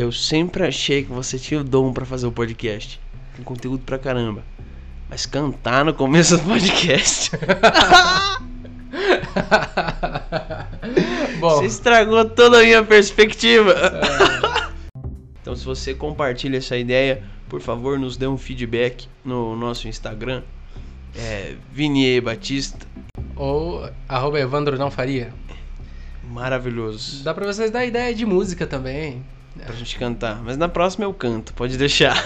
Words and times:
eu 0.00 0.10
sempre 0.10 0.64
achei 0.66 1.02
que 1.04 1.10
você 1.12 1.38
tinha 1.38 1.60
o 1.60 1.64
dom 1.64 1.92
pra 1.92 2.06
fazer 2.06 2.26
o 2.26 2.32
podcast. 2.32 2.98
Tem 3.36 3.44
conteúdo 3.44 3.82
pra 3.84 3.98
caramba. 3.98 4.42
Mas 5.10 5.26
cantar 5.26 5.84
no 5.84 5.92
começo 5.92 6.38
do 6.38 6.44
podcast. 6.44 7.30
Bom, 11.38 11.56
Você 11.56 11.66
estragou 11.66 12.24
toda 12.24 12.60
a 12.60 12.62
minha 12.62 12.82
perspectiva. 12.82 13.74
então, 15.40 15.54
se 15.56 15.64
você 15.64 15.94
compartilha 15.94 16.58
essa 16.58 16.76
ideia, 16.76 17.22
por 17.48 17.60
favor, 17.60 17.98
nos 17.98 18.16
dê 18.16 18.26
um 18.26 18.36
feedback 18.38 19.06
no 19.24 19.56
nosso 19.56 19.88
Instagram. 19.88 20.42
É 21.16 21.56
Vinier 21.72 22.22
Batista. 22.22 22.86
ou 23.34 23.88
arroba 24.08 24.38
Evandro 24.38 24.78
não 24.78 24.90
faria. 24.90 25.32
Maravilhoso. 26.30 27.24
Dá 27.24 27.34
pra 27.34 27.44
vocês 27.46 27.70
dar 27.70 27.84
ideia 27.84 28.14
de 28.14 28.24
música 28.24 28.66
também. 28.66 29.22
Pra 29.56 29.74
gente 29.74 29.98
cantar. 29.98 30.42
Mas 30.42 30.56
na 30.56 30.68
próxima 30.68 31.04
eu 31.04 31.12
canto, 31.12 31.52
pode 31.54 31.76
deixar. 31.76 32.16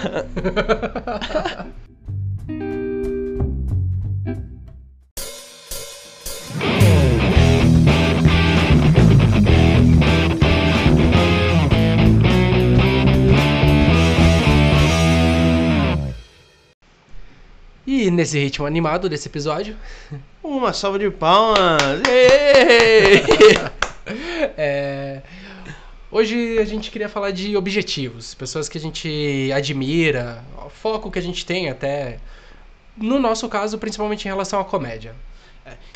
E 17.86 18.10
nesse 18.10 18.38
ritmo 18.38 18.66
animado 18.66 19.08
desse 19.08 19.28
episódio, 19.28 19.76
Uma 20.42 20.72
salva 20.72 20.98
de 20.98 21.10
palmas. 21.10 21.80
É, 24.58 25.22
hoje 26.14 26.58
a 26.58 26.64
gente 26.64 26.90
queria 26.90 27.08
falar 27.08 27.32
de 27.32 27.56
objetivos, 27.56 28.34
pessoas 28.34 28.68
que 28.68 28.78
a 28.78 28.80
gente 28.80 29.50
admira, 29.54 30.42
foco 30.70 31.10
que 31.10 31.18
a 31.18 31.22
gente 31.22 31.44
tem 31.44 31.68
até, 31.68 32.18
no 32.96 33.18
nosso 33.18 33.48
caso, 33.48 33.76
principalmente 33.78 34.24
em 34.24 34.28
relação 34.28 34.60
à 34.60 34.64
comédia. 34.64 35.14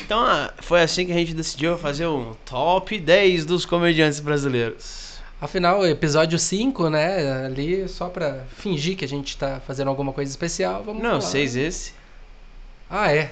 Então, 0.03 0.19
ah, 0.19 0.53
foi 0.57 0.81
assim 0.81 1.05
que 1.05 1.11
a 1.11 1.15
gente 1.15 1.33
decidiu 1.33 1.77
fazer 1.77 2.07
um 2.07 2.33
top 2.45 2.99
10 2.99 3.45
dos 3.45 3.65
comediantes 3.65 4.19
brasileiros. 4.19 5.19
Afinal, 5.39 5.87
episódio 5.87 6.37
5, 6.37 6.89
né, 6.89 7.45
ali 7.45 7.87
só 7.87 8.09
pra 8.09 8.43
fingir 8.57 8.97
que 8.97 9.05
a 9.05 9.07
gente 9.07 9.37
tá 9.37 9.61
fazendo 9.65 9.87
alguma 9.87 10.11
coisa 10.11 10.29
especial, 10.29 10.83
vamos 10.83 11.01
Não, 11.01 11.21
falar. 11.21 11.21
seis 11.21 11.55
esse. 11.55 11.93
Ah, 12.89 13.11
é? 13.13 13.31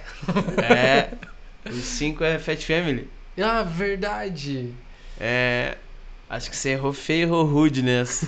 É. 0.58 1.10
O 1.70 1.74
5 1.74 2.24
é 2.24 2.40
Fat 2.40 2.62
Family. 2.64 3.10
Ah, 3.38 3.62
verdade. 3.62 4.74
É. 5.20 5.76
Acho 6.30 6.50
que 6.50 6.58
você 6.58 6.72
errou 6.72 6.92
feio 6.92 7.20
e 7.20 7.22
errou 7.24 7.46
rude 7.46 7.82
nessa. 7.82 8.28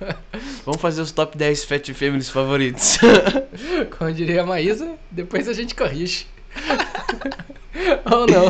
Vamos 0.64 0.80
fazer 0.80 1.02
os 1.02 1.12
top 1.12 1.36
10 1.36 1.64
Fat 1.64 1.92
Families 1.92 2.30
favoritos. 2.30 2.98
Como 3.98 4.12
diria 4.12 4.42
a 4.42 4.46
Maísa, 4.46 4.94
depois 5.10 5.46
a 5.46 5.52
gente 5.52 5.74
corrige. 5.74 6.26
Ou 8.10 8.26
não. 8.26 8.44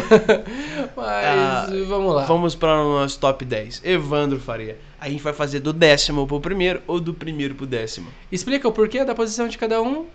Mas 0.97 1.27
Ah, 1.27 1.67
vamos 1.89 2.15
lá. 2.15 2.25
Vamos 2.25 2.55
para 2.55 2.83
o 2.83 3.01
nosso 3.01 3.19
top 3.19 3.45
10. 3.45 3.81
Evandro 3.85 4.39
Faria. 4.39 4.79
A 5.01 5.09
gente 5.09 5.23
vai 5.23 5.33
fazer 5.33 5.59
do 5.61 5.73
décimo 5.73 6.27
pro 6.27 6.41
primeiro 6.41 6.81
ou 6.87 7.01
do 7.01 7.13
primeiro 7.13 7.55
pro 7.55 7.67
décimo. 7.67 8.09
Explica 8.31 8.69
o 8.69 8.73
porquê 8.73 9.05
da 9.05 9.15
posição 9.15 9.49
de 9.49 9.59
cada 9.59 9.83
um. 9.83 10.07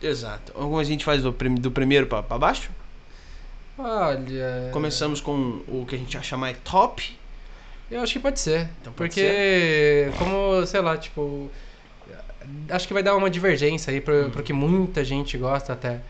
Exato. 0.00 0.52
Como 0.52 0.78
a 0.78 0.84
gente 0.84 1.04
faz 1.04 1.22
do, 1.22 1.32
prim- 1.32 1.54
do 1.56 1.70
primeiro 1.70 2.06
pra 2.06 2.22
baixo? 2.22 2.70
Olha. 3.78 4.70
Começamos 4.72 5.20
com 5.20 5.60
o 5.68 5.86
que 5.86 5.94
a 5.94 5.98
gente 5.98 6.16
acha 6.18 6.36
mais 6.36 6.56
top. 6.64 7.16
Eu 7.90 8.02
acho 8.02 8.12
que 8.12 8.18
pode 8.18 8.40
ser. 8.40 8.68
Então 8.80 8.92
pode 8.92 9.10
porque, 9.14 10.10
como, 10.18 10.66
sei 10.66 10.80
lá, 10.80 10.96
tipo. 10.96 11.50
Acho 12.70 12.86
que 12.88 12.94
vai 12.94 13.02
dar 13.02 13.14
uma 13.14 13.28
divergência 13.30 13.92
aí 13.92 14.00
pro, 14.00 14.26
Hum. 14.26 14.30
pro 14.30 14.42
que 14.42 14.52
muita 14.52 15.04
gente 15.04 15.36
gosta 15.38 15.72
até. 15.74 16.00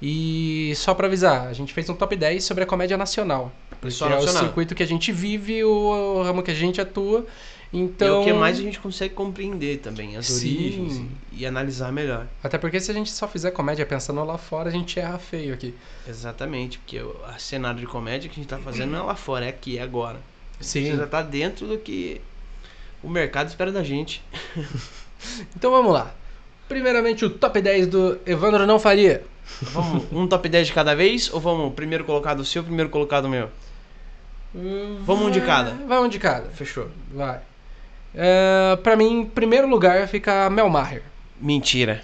E 0.00 0.72
só 0.76 0.94
pra 0.94 1.06
avisar, 1.08 1.46
a 1.48 1.52
gente 1.52 1.72
fez 1.74 1.88
um 1.90 1.94
top 1.94 2.16
10 2.16 2.42
sobre 2.42 2.64
a 2.64 2.66
comédia 2.66 2.96
nacional. 2.96 3.52
Só 3.88 4.06
é 4.06 4.08
o 4.08 4.12
nacional. 4.14 4.44
circuito 4.44 4.74
que 4.74 4.82
a 4.82 4.86
gente 4.86 5.12
vive, 5.12 5.62
o 5.64 6.22
ramo 6.22 6.42
que 6.42 6.50
a 6.50 6.54
gente 6.54 6.80
atua. 6.80 7.26
Então. 7.72 8.08
E 8.08 8.10
é 8.10 8.20
o 8.20 8.24
que 8.24 8.32
mais 8.32 8.58
a 8.58 8.62
gente 8.62 8.80
consegue 8.80 9.14
compreender 9.14 9.78
também, 9.78 10.16
as 10.16 10.26
Sim. 10.26 10.56
origens 10.56 10.96
e, 11.32 11.42
e 11.42 11.46
analisar 11.46 11.92
melhor. 11.92 12.26
Até 12.42 12.58
porque 12.58 12.80
se 12.80 12.90
a 12.90 12.94
gente 12.94 13.10
só 13.10 13.28
fizer 13.28 13.52
comédia 13.52 13.86
pensando 13.86 14.22
lá 14.24 14.36
fora, 14.36 14.68
a 14.68 14.72
gente 14.72 14.98
erra 14.98 15.18
feio 15.18 15.54
aqui. 15.54 15.74
Exatamente, 16.06 16.78
porque 16.78 17.00
o 17.00 17.14
cenário 17.38 17.78
de 17.78 17.86
comédia 17.86 18.28
que 18.28 18.40
a 18.40 18.42
gente 18.42 18.48
tá 18.48 18.58
fazendo 18.58 18.90
não 18.90 19.00
é 19.00 19.02
lá 19.02 19.14
fora, 19.14 19.46
é 19.46 19.48
aqui, 19.48 19.78
é 19.78 19.82
agora. 19.82 20.18
Sim. 20.60 20.90
Você 20.90 20.96
já 20.96 21.06
tá 21.06 21.22
dentro 21.22 21.66
do 21.66 21.78
que 21.78 22.20
o 23.02 23.08
mercado 23.08 23.48
espera 23.48 23.72
da 23.72 23.82
gente. 23.82 24.22
Então 25.54 25.70
vamos 25.70 25.92
lá. 25.92 26.14
Primeiramente 26.66 27.26
o 27.26 27.28
top 27.28 27.60
10 27.60 27.88
do 27.88 28.18
Evandro 28.24 28.66
Não 28.66 28.78
Faria. 28.78 29.22
Vamos 29.60 30.04
um 30.10 30.26
top 30.26 30.48
10 30.48 30.68
de 30.68 30.72
cada 30.72 30.94
vez 30.94 31.30
ou 31.30 31.38
vamos 31.38 31.74
primeiro 31.74 32.04
colocado 32.04 32.42
seu, 32.42 32.64
primeiro 32.64 32.88
colocado 32.88 33.28
meu? 33.28 33.50
Vamos 34.54 35.26
um 35.26 35.30
de 35.30 35.42
cada. 35.42 35.72
Vai 35.86 35.98
um 35.98 36.08
de 36.08 36.18
cada. 36.18 36.48
Fechou. 36.50 36.88
Vai. 37.12 37.40
É, 38.14 38.76
pra 38.82 38.96
mim, 38.96 39.20
em 39.20 39.24
primeiro 39.26 39.68
lugar 39.68 40.06
fica 40.08 40.48
Mel 40.50 40.68
Maher. 40.68 41.02
Mentira. 41.40 42.02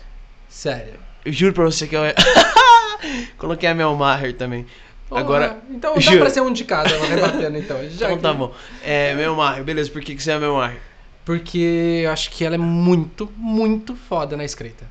Sério. 0.49 0.95
Eu 1.25 1.33
juro 1.33 1.53
pra 1.53 1.65
você 1.65 1.87
que 1.87 1.97
eu 1.97 2.03
coloquei 3.37 3.69
a 3.69 3.75
Mel 3.75 3.95
Maher 3.97 4.33
também. 4.37 4.65
Porra, 5.09 5.21
Agora, 5.21 5.59
Então 5.71 5.95
dá 5.95 6.01
juro. 6.01 6.19
pra 6.21 6.31
ser 6.31 6.41
um 6.41 6.53
de 6.53 6.65
cada, 6.65 6.91
ela 6.91 7.07
rebatendo 7.07 7.59
então. 7.59 7.79
Já 7.91 8.07
então 8.07 8.17
que- 8.17 8.23
tá 8.23 8.33
bom. 8.33 8.53
É, 8.85 9.15
Mel 9.15 9.35
Maher, 9.37 9.63
beleza, 9.65 9.91
por 9.91 10.01
que, 10.03 10.15
que 10.15 10.23
você 10.23 10.31
é 10.33 10.39
Mel 10.39 10.55
Maher? 10.55 10.79
Porque 11.25 12.03
eu 12.05 12.11
acho 12.13 12.31
que 12.31 12.45
ela 12.45 12.55
é 12.55 12.59
muito, 12.59 13.31
muito 13.37 13.97
foda 14.09 14.37
na 14.37 14.45
escrita. 14.45 14.85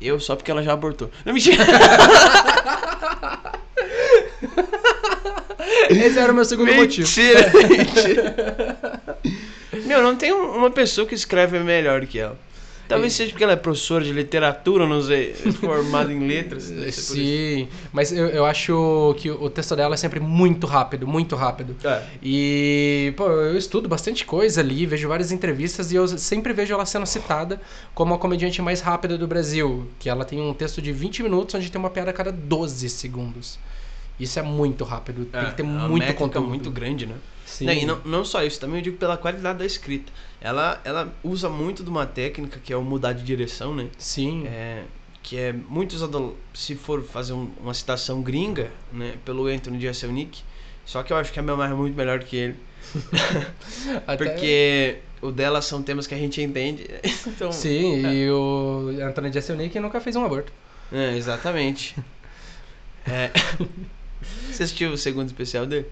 Eu 0.00 0.18
só 0.20 0.34
porque 0.36 0.50
ela 0.50 0.62
já 0.62 0.72
abortou. 0.72 1.10
Não, 1.24 1.32
mentira. 1.34 1.62
Esse 5.90 6.18
era 6.18 6.32
o 6.32 6.34
meu 6.34 6.44
segundo 6.44 6.72
motivo. 6.74 7.06
Mentira, 7.08 7.50
mentira. 7.68 8.89
Meu, 9.90 10.02
não 10.04 10.14
tem 10.14 10.32
um- 10.32 10.56
uma 10.56 10.70
pessoa 10.70 11.04
que 11.06 11.14
escreve 11.16 11.58
melhor 11.58 12.06
que 12.06 12.16
ela. 12.18 12.38
Talvez 12.86 13.12
seja 13.12 13.30
porque 13.30 13.44
ela 13.44 13.52
é 13.52 13.56
professora 13.56 14.04
de 14.04 14.12
literatura, 14.12 14.84
não 14.86 15.00
sei, 15.00 15.32
formada 15.60 16.12
em 16.12 16.26
letras. 16.26 16.64
Sim, 16.92 17.68
mas 17.92 18.12
eu, 18.12 18.26
eu 18.28 18.44
acho 18.44 19.14
que 19.18 19.30
o 19.30 19.48
texto 19.50 19.74
dela 19.76 19.94
é 19.94 19.96
sempre 19.96 20.18
muito 20.20 20.66
rápido, 20.66 21.06
muito 21.06 21.34
rápido. 21.36 21.76
É. 21.84 22.02
E, 22.22 23.12
pô, 23.16 23.28
eu 23.30 23.56
estudo 23.56 23.88
bastante 23.88 24.24
coisa 24.24 24.60
ali, 24.60 24.86
vejo 24.86 25.06
várias 25.08 25.30
entrevistas 25.32 25.92
e 25.92 25.96
eu 25.96 26.06
sempre 26.06 26.52
vejo 26.52 26.72
ela 26.74 26.84
sendo 26.86 27.06
citada 27.06 27.60
como 27.94 28.14
a 28.14 28.18
comediante 28.18 28.60
mais 28.62 28.80
rápida 28.80 29.16
do 29.18 29.26
Brasil. 29.26 29.88
Que 29.98 30.08
ela 30.08 30.24
tem 30.24 30.40
um 30.40 30.52
texto 30.54 30.80
de 30.82 30.92
20 30.92 31.22
minutos 31.22 31.54
onde 31.54 31.70
tem 31.70 31.78
uma 31.80 31.90
piada 31.90 32.10
a 32.10 32.14
cada 32.14 32.32
12 32.32 32.88
segundos. 32.88 33.58
Isso 34.18 34.38
é 34.38 34.42
muito 34.42 34.82
rápido, 34.84 35.24
tem 35.26 35.46
que 35.46 35.54
ter 35.54 35.62
muito 35.62 35.92
métrica 36.00 36.18
conteúdo. 36.18 36.48
muito 36.48 36.70
grande, 36.70 37.06
né? 37.06 37.14
Sim. 37.50 37.66
Não, 37.66 37.72
e 37.74 37.84
não, 37.84 38.00
não 38.04 38.24
só 38.24 38.42
isso, 38.44 38.60
também 38.60 38.76
eu 38.78 38.82
digo 38.82 38.96
pela 38.96 39.16
qualidade 39.16 39.58
da 39.58 39.66
escrita. 39.66 40.12
Ela, 40.40 40.80
ela 40.84 41.12
usa 41.22 41.48
muito 41.50 41.82
de 41.82 41.90
uma 41.90 42.06
técnica 42.06 42.58
que 42.62 42.72
é 42.72 42.76
o 42.76 42.82
mudar 42.82 43.12
de 43.12 43.22
direção, 43.24 43.74
né? 43.74 43.88
Sim. 43.98 44.46
É, 44.46 44.84
que 45.22 45.36
é 45.36 45.52
muito 45.52 45.92
usado, 45.92 46.36
se 46.54 46.74
for 46.74 47.02
fazer 47.04 47.32
um- 47.34 47.50
uma 47.60 47.74
citação 47.74 48.22
gringa, 48.22 48.70
né? 48.92 49.16
Pelo 49.24 49.46
Anthony 49.46 49.80
Jeselnik. 49.80 50.42
Só 50.86 51.02
que 51.02 51.12
eu 51.12 51.16
acho 51.16 51.32
que 51.32 51.38
a 51.38 51.42
Maher 51.42 51.72
é 51.72 51.74
muito 51.74 51.94
melhor 51.96 52.20
que 52.20 52.36
ele. 52.36 52.56
Até- 54.06 54.16
Porque 54.16 54.98
o 55.20 55.30
dela 55.30 55.60
são 55.60 55.82
temas 55.82 56.06
que 56.06 56.14
a 56.14 56.18
gente 56.18 56.40
entende. 56.40 56.86
Então, 57.26 57.52
Sim, 57.52 58.06
e 58.06 58.30
o 58.30 58.90
Anthony 59.06 59.32
Jeselnik 59.32 59.78
nunca 59.78 60.00
fez 60.00 60.16
um 60.16 60.24
aborto. 60.24 60.52
É, 60.92 61.16
exatamente. 61.16 61.96
É. 63.06 63.30
Você 64.50 64.62
assistiu 64.64 64.90
o 64.92 64.98
segundo 64.98 65.26
especial 65.28 65.66
dele? 65.66 65.86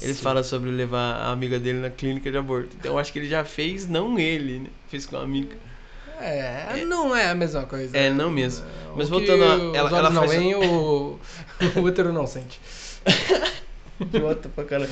Ele 0.00 0.12
Assim. 0.12 0.22
fala 0.22 0.42
sobre 0.42 0.70
levar 0.70 1.16
a 1.16 1.32
amiga 1.32 1.58
dele 1.58 1.78
na 1.80 1.90
clínica 1.90 2.30
de 2.30 2.36
aborto. 2.36 2.76
Então 2.78 2.92
eu 2.92 2.98
acho 2.98 3.12
que 3.12 3.18
ele 3.18 3.28
já 3.28 3.44
fez, 3.44 3.88
não 3.88 4.18
ele, 4.18 4.60
né? 4.60 4.70
Fez 4.88 5.04
com 5.06 5.16
a 5.16 5.22
amiga. 5.22 5.56
É, 6.20 6.84
não 6.86 7.14
é 7.16 7.30
a 7.30 7.34
mesma 7.34 7.64
coisa. 7.66 7.96
É, 7.96 8.08
não 8.10 8.30
mesmo. 8.30 8.64
Mas 8.96 9.08
O 9.08 9.10
voltando 9.10 9.42
a- 9.44 9.76
ela- 9.76 9.98
ela 9.98 10.10
não 10.10 10.22
faz 10.26 10.30
veem, 10.30 10.54
o... 10.54 11.18
o 11.76 11.80
útero 11.80 12.12
não 12.12 12.26
sente. 12.26 12.60
Idiota 14.00 14.48
pra 14.48 14.64
caralho. 14.64 14.90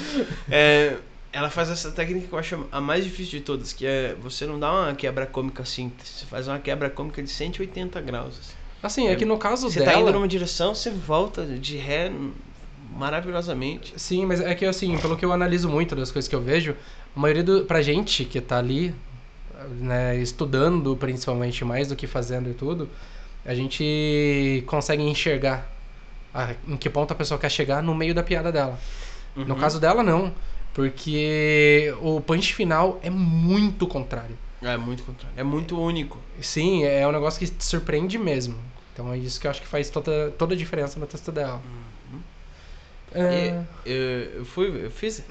É, 0.51 0.97
ela 1.33 1.51
faz 1.51 1.71
essa 1.71 1.91
técnica 1.93 2.27
que 2.27 2.33
eu 2.33 2.39
acho 2.39 2.67
a 2.73 2.81
mais 2.81 3.05
difícil 3.05 3.39
de 3.39 3.45
todas, 3.45 3.73
que 3.73 3.87
é 3.87 4.15
você 4.21 4.47
não 4.47 4.59
dá 4.59 4.73
uma 4.73 4.95
quebra 4.95 5.27
cômica 5.27 5.65
simples, 5.65 6.09
você 6.09 6.27
faz 6.27 6.49
uma 6.49 6.59
quebra 6.59 6.91
cômica 6.91 7.23
de 7.23 7.31
180 7.31 8.01
graus. 8.01 8.39
assim. 8.39 8.55
Assim, 8.83 9.09
é 9.09 9.15
que 9.15 9.25
no 9.27 9.37
caso 9.39 9.69
Você 9.71 9.79
dela... 9.81 9.93
tá 9.93 10.01
indo 10.01 10.13
numa 10.13 10.27
direção, 10.27 10.75
você 10.75 10.91
volta 10.91 11.45
de 11.45 11.77
ré 11.77 12.11
maravilhosamente. 12.91 13.95
Sim, 13.97 14.27
mas 14.27 14.41
é 14.41 14.55
que 14.55 14.65
assim, 14.65 14.97
pelo 14.99 15.17
que 15.17 15.25
eu 15.25 15.33
analiso 15.33 15.69
muito 15.69 15.95
das 15.95 16.11
coisas 16.11 16.29
que 16.29 16.35
eu 16.35 16.41
vejo, 16.43 16.77
a 17.15 17.21
maioria 17.21 17.43
do, 17.43 17.65
pra 17.65 17.83
gente 17.83 18.25
que 18.25 18.41
tá 18.41 18.59
ali, 18.59 18.95
né, 19.79 20.17
estudando 20.17 20.97
principalmente 20.97 21.65
mais 21.65 21.89
do 21.89 21.97
que 21.97 22.07
fazendo 22.07 22.49
e 22.51 22.55
tudo, 22.55 22.89
a 23.45 23.55
gente 23.55 24.63
consegue 24.67 25.03
enxergar 25.03 25.71
a- 26.35 26.55
em 26.67 26.77
que 26.77 26.89
ponto 26.91 27.13
a 27.13 27.15
pessoa 27.15 27.39
quer 27.39 27.51
chegar 27.51 27.83
no 27.83 27.95
meio 27.95 28.15
da 28.15 28.23
piada 28.23 28.53
dela. 28.53 28.79
No 29.37 29.55
Uhum. 29.55 29.61
caso 29.61 29.81
dela, 29.81 30.03
não. 30.03 30.33
Porque 30.73 31.93
o 32.01 32.21
punch 32.21 32.55
final 32.55 32.99
é 33.03 33.11
muito 33.11 33.87
contrário. 33.87 34.37
É 34.63 34.77
muito 34.77 35.03
contrário. 35.03 35.35
É 35.39 35.43
muito 35.43 35.79
único. 35.81 36.19
Sim, 36.41 36.85
é 36.85 37.07
um 37.07 37.13
negócio 37.13 37.39
que 37.39 37.47
te 37.47 37.65
surpreende 37.65 38.19
mesmo. 38.19 38.57
Então 38.93 39.13
é 39.13 39.19
isso 39.19 39.41
que 39.41 39.47
eu 39.47 39.51
acho 39.51 39.61
que 39.61 39.67
faz 39.67 39.91
toda, 39.91 40.31
toda 40.39 40.55
a 40.55 40.57
diferença 40.57 40.99
no 41.01 41.07
texto 41.07 41.33
dela. 41.33 41.55
Uhum. 41.57 41.81
É, 43.13 43.65
E, 43.85 43.87
eu, 43.91 44.39
eu 44.41 44.45
fui, 44.45 44.87
eu 44.87 44.91
fiz. 44.91 45.23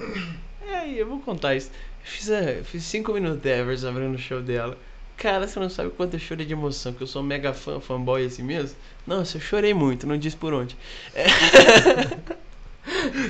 É, 0.60 0.88
eu 0.90 1.06
vou 1.06 1.20
contar 1.20 1.54
isso. 1.56 1.70
Eu 1.70 2.10
fiz, 2.10 2.28
é, 2.30 2.60
eu 2.60 2.64
fiz 2.64 2.84
cinco 2.84 3.12
minutos 3.12 3.40
de 3.40 3.48
Evers 3.50 3.84
abrindo 3.84 4.14
o 4.14 4.18
show 4.18 4.42
dela. 4.42 4.78
Cara, 5.16 5.46
você 5.46 5.60
não 5.60 5.68
sabe 5.68 5.90
quanto 5.90 6.14
eu 6.14 6.20
chorei 6.20 6.46
de 6.46 6.52
emoção, 6.54 6.94
que 6.94 7.02
eu 7.02 7.06
sou 7.06 7.22
mega 7.22 7.52
fã, 7.52 7.78
fanboy 7.80 8.24
assim 8.24 8.42
mesmo. 8.42 8.78
Nossa, 9.06 9.36
eu 9.36 9.40
chorei 9.40 9.74
muito, 9.74 10.06
não 10.06 10.16
disse 10.18 10.36
por 10.36 10.54
onde. 10.54 10.76
É. 11.14 11.26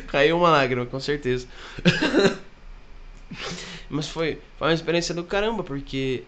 Caiu 0.09 0.37
uma 0.39 0.51
lágrima, 0.51 0.87
com 0.87 1.01
certeza. 1.01 1.47
Mas 3.89 4.09
foi, 4.09 4.41
foi 4.57 4.69
uma 4.69 4.75
experiência 4.75 5.15
do 5.15 5.25
caramba, 5.25 5.63
porque 5.65 6.25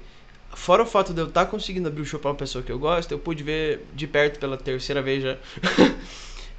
fora 0.54 0.82
o 0.82 0.86
fato 0.86 1.12
de 1.14 1.20
eu 1.20 1.28
estar 1.28 1.46
conseguindo 1.46 1.88
abrir 1.88 2.02
o 2.02 2.04
show 2.04 2.20
pra 2.20 2.30
uma 2.30 2.36
pessoa 2.36 2.62
que 2.64 2.72
eu 2.72 2.78
gosto, 2.78 3.12
eu 3.12 3.18
pude 3.18 3.42
ver 3.42 3.86
de 3.94 4.06
perto 4.06 4.38
pela 4.38 4.56
terceira 4.56 5.02
vez 5.02 5.22
já 5.22 5.38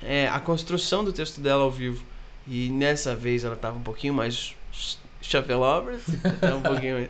é, 0.05 0.27
a 0.27 0.39
construção 0.39 1.03
do 1.03 1.11
texto 1.13 1.39
dela 1.41 1.63
ao 1.63 1.71
vivo. 1.71 2.03
E 2.47 2.69
nessa 2.69 3.15
vez 3.15 3.44
ela 3.44 3.55
tava 3.55 3.77
um 3.77 3.83
pouquinho 3.83 4.13
mais 4.13 4.55
tava 6.41 6.57
um 6.57 6.61
pouquinho 6.61 6.95
mais. 6.95 7.09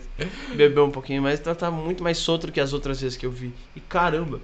Bebeu 0.56 0.86
um 0.86 0.92
pouquinho 0.92 1.22
mais, 1.22 1.40
então 1.40 1.54
tava 1.56 1.76
muito 1.76 2.04
mais 2.04 2.18
solta 2.18 2.48
do 2.48 2.54
que 2.54 2.60
as 2.60 2.72
outras 2.72 3.02
vezes 3.02 3.18
que 3.18 3.26
eu 3.26 3.32
vi. 3.32 3.52
E 3.76 3.80
caramba, 3.80 4.40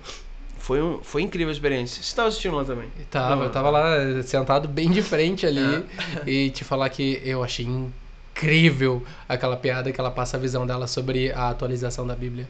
foi, 0.57 0.81
um, 0.81 0.99
foi 1.03 1.21
incrível 1.21 1.49
a 1.49 1.53
experiência. 1.53 2.01
Você 2.01 2.15
tava 2.15 2.27
assistindo 2.27 2.55
lá 2.55 2.65
também? 2.65 2.89
e 2.99 3.03
tava, 3.03 3.35
Não. 3.35 3.43
eu 3.43 3.49
tava 3.51 3.69
lá 3.69 4.23
sentado 4.23 4.67
bem 4.67 4.89
de 4.89 5.01
frente 5.01 5.45
ali 5.45 5.85
e 6.25 6.49
te 6.49 6.63
falar 6.63 6.89
que 6.89 7.21
eu 7.23 7.43
achei 7.43 7.65
incrível 7.65 9.03
aquela 9.27 9.55
piada 9.55 9.91
que 9.91 9.99
ela 9.99 10.11
passa 10.11 10.37
a 10.37 10.39
visão 10.39 10.65
dela 10.65 10.87
sobre 10.87 11.31
a 11.31 11.49
atualização 11.49 12.05
da 12.05 12.15
Bíblia. 12.15 12.47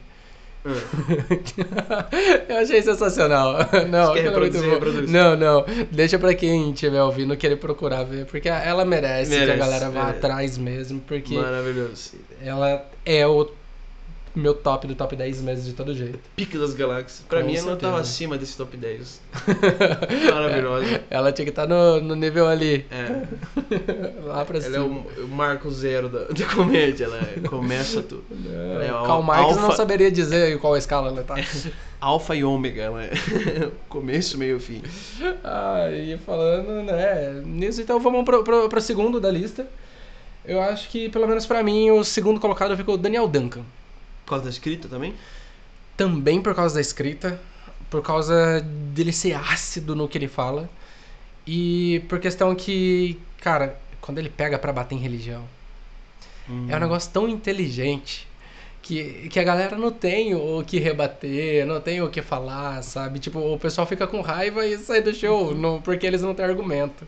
Eu 2.49 2.57
achei 2.57 2.81
sensacional. 2.81 3.55
Não, 3.89 4.13
quer 4.13 4.25
é 4.25 4.31
muito 4.31 4.57
reproduzir, 4.57 4.63
bom. 4.63 4.73
reproduz. 4.75 5.11
não, 5.11 5.35
não. 5.35 5.65
Deixa 5.91 6.19
pra 6.19 6.33
quem 6.33 6.71
estiver 6.71 7.01
ouvindo 7.01 7.35
querer 7.37 7.55
procurar 7.57 8.03
ver, 8.03 8.25
porque 8.25 8.49
ela 8.49 8.83
merece, 8.85 9.31
que 9.31 9.37
a 9.37 9.39
Merece, 9.39 9.59
galera 9.59 9.89
vá 9.89 10.03
merece. 10.05 10.17
atrás 10.17 10.57
mesmo, 10.57 10.99
porque 11.01 11.35
Maravilhoso. 11.35 12.11
ela 12.43 12.85
é 13.05 13.25
o 13.25 13.49
meu 14.35 14.53
top 14.53 14.87
do 14.87 14.95
top 14.95 15.15
10 15.15 15.41
meses 15.41 15.65
de 15.65 15.73
todo 15.73 15.93
jeito. 15.93 16.19
Pique 16.35 16.57
das 16.57 16.73
galáxias. 16.73 17.23
Pra 17.27 17.41
Com 17.41 17.47
mim 17.47 17.55
ela 17.55 17.75
tava 17.75 17.95
certeza. 17.97 18.01
acima 18.01 18.37
desse 18.37 18.55
top 18.57 18.77
10. 18.77 19.21
Maravilhosa. 20.31 21.01
Ela 21.09 21.31
tinha 21.31 21.45
que 21.45 21.49
estar 21.51 21.67
no, 21.67 21.99
no 22.01 22.15
nível 22.15 22.47
ali, 22.47 22.85
É. 22.91 23.23
lá 24.23 24.45
pra 24.45 24.57
Ela 24.59 24.67
é 24.67 24.71
cima. 24.71 24.85
o, 24.85 25.23
o 25.23 25.27
marco 25.27 25.69
zero 25.71 26.09
da, 26.09 26.25
da 26.25 26.45
comédia, 26.53 27.05
ela 27.05 27.17
é- 27.17 27.47
começa 27.47 28.01
tudo. 28.01 28.23
Ela 28.51 28.83
é 28.85 28.87
Karl 28.89 29.21
Marx 29.23 29.55
não 29.55 29.63
alfa- 29.65 29.75
saberia 29.77 30.11
dizer 30.11 30.53
em 30.53 30.57
qual 30.57 30.75
escala 30.77 31.09
ela 31.09 31.23
tá. 31.23 31.35
Alfa 32.01 32.35
e 32.35 32.43
ômega, 32.43 32.81
ela 32.83 33.03
é 33.03 33.11
começo, 33.89 34.37
meio 34.37 34.59
fim. 34.59 34.81
Ah, 35.43 35.89
e 35.91 36.17
falando, 36.25 36.83
né, 36.83 37.41
nisso, 37.45 37.81
então 37.81 37.99
vamos 37.99 38.23
pro, 38.23 38.43
pro, 38.43 38.69
pro 38.69 38.81
segundo 38.81 39.19
da 39.19 39.29
lista. 39.29 39.67
Eu 40.45 40.61
acho 40.61 40.89
que, 40.89 41.09
pelo 41.09 41.27
menos 41.27 41.45
pra 41.45 41.61
mim, 41.61 41.91
o 41.91 42.03
segundo 42.03 42.39
colocado 42.39 42.75
ficou 42.77 42.95
o 42.95 42.97
Daniel 42.97 43.27
Duncan. 43.27 43.61
Por 44.29 44.35
causa 44.35 44.45
da 44.45 44.51
escrita 44.51 44.87
também? 44.87 45.19
Também 45.97 46.41
por 46.41 46.55
causa 46.55 46.75
da 46.75 46.81
escrita, 46.81 47.41
por 47.89 48.03
causa 48.03 48.61
dele 48.61 49.11
ser 49.11 49.33
ácido 49.33 49.95
no 49.95 50.07
que 50.07 50.17
ele 50.17 50.27
fala. 50.27 50.69
E 51.47 52.05
por 52.09 52.19
questão 52.19 52.55
que, 52.55 53.19
cara, 53.41 53.79
quando 54.01 54.19
ele 54.19 54.29
pega 54.29 54.59
pra 54.59 54.73
bater 54.73 54.95
em 54.95 54.99
religião, 54.99 55.49
é 56.67 56.75
um 56.75 56.79
negócio 56.79 57.11
tão 57.11 57.27
inteligente 57.27 58.27
que, 58.81 59.29
que 59.29 59.39
a 59.39 59.43
galera 59.43 59.77
não 59.77 59.91
tem 59.91 60.35
o 60.35 60.63
que 60.65 60.79
rebater, 60.79 61.65
não 61.65 61.81
tem 61.81 62.01
o 62.01 62.09
que 62.09 62.21
falar, 62.21 62.83
sabe? 62.83 63.19
Tipo, 63.19 63.39
o 63.39 63.59
pessoal 63.59 63.87
fica 63.87 64.07
com 64.07 64.21
raiva 64.21 64.65
e 64.65 64.77
sai 64.77 65.01
do 65.01 65.13
show, 65.13 65.55
não, 65.55 65.81
porque 65.81 66.05
eles 66.07 66.21
não 66.21 66.33
têm 66.35 66.45
argumento. 66.45 67.07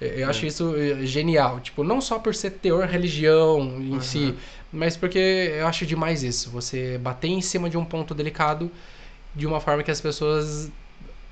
Eu, 0.00 0.28
acho 0.30 0.44
É. 0.44 0.48
isso 0.48 0.74
eh, 0.76 1.04
genial. 1.06 1.58
Tipo, 1.60 1.82
não 1.82 2.00
só 2.00 2.18
por 2.18 2.34
ser 2.34 2.50
teor 2.52 2.86
religião 2.86 3.60
em 3.80 3.94
Uhum. 3.94 4.00
si, 4.00 4.34
mas 4.72 4.96
porque 4.96 5.18
eu 5.18 5.66
acho 5.66 5.84
demais 5.84 6.22
isso. 6.22 6.50
Você 6.50 6.98
bater 6.98 7.28
em 7.28 7.40
cima 7.40 7.68
de 7.68 7.76
um 7.76 7.84
ponto 7.84 8.14
delicado 8.14 8.70
de 9.34 9.46
uma 9.46 9.60
forma 9.60 9.82
que 9.82 9.90
as 9.90 10.00
pessoas. 10.00 10.70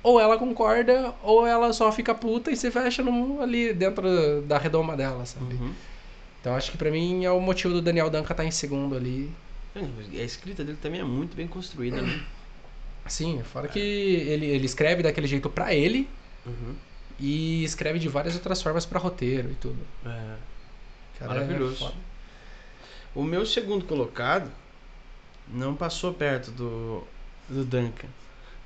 Ou 0.02 0.20
ela 0.20 0.38
concorda, 0.38 1.12
ou 1.22 1.46
ela 1.46 1.72
só 1.72 1.90
fica 1.90 2.14
puta 2.14 2.50
e 2.50 2.56
se 2.56 2.70
fecha 2.70 3.02
num- 3.02 3.40
ali 3.40 3.72
dentro 3.72 4.42
da 4.42 4.56
redoma 4.58 4.96
dela, 4.96 5.24
sabe? 5.26 5.54
Uhum. 5.54 5.72
Então 6.40 6.54
acho 6.54 6.70
que 6.70 6.78
pra 6.78 6.90
mim 6.92 7.24
é 7.24 7.30
o 7.30 7.40
motivo 7.40 7.74
do 7.74 7.82
Daniel 7.82 8.08
Duncan 8.08 8.30
estar 8.32 8.44
em 8.44 8.50
segundo 8.52 8.94
ali. 8.96 9.30
A 9.76 10.22
escrita 10.22 10.62
dele 10.64 10.78
também 10.80 11.00
é 11.00 11.04
muito 11.04 11.36
bem 11.36 11.46
construída, 11.48 12.00
né? 12.00 12.20
Sim, 13.08 13.40
fora 13.52 13.68
que 13.68 13.78
ele, 13.78 14.46
ele 14.46 14.64
escreve 14.66 15.02
daquele 15.02 15.26
jeito 15.26 15.48
pra 15.50 15.74
ele 15.74 16.08
Uhum. 16.46 16.74
E 17.18 17.64
escreve 17.64 17.98
de 17.98 18.08
várias 18.08 18.34
outras 18.34 18.60
formas 18.62 18.84
pra 18.84 18.98
roteiro 18.98 19.50
e 19.50 19.54
tudo. 19.54 19.78
É. 20.04 20.36
Cara, 21.18 21.34
Maravilhoso. 21.34 21.86
é. 21.86 21.92
O 23.14 23.22
meu 23.22 23.46
segundo 23.46 23.84
colocado 23.86 24.50
não 25.48 25.74
passou 25.74 26.12
perto 26.12 26.50
do, 26.50 27.02
do 27.48 27.64
Duncan. 27.64 28.08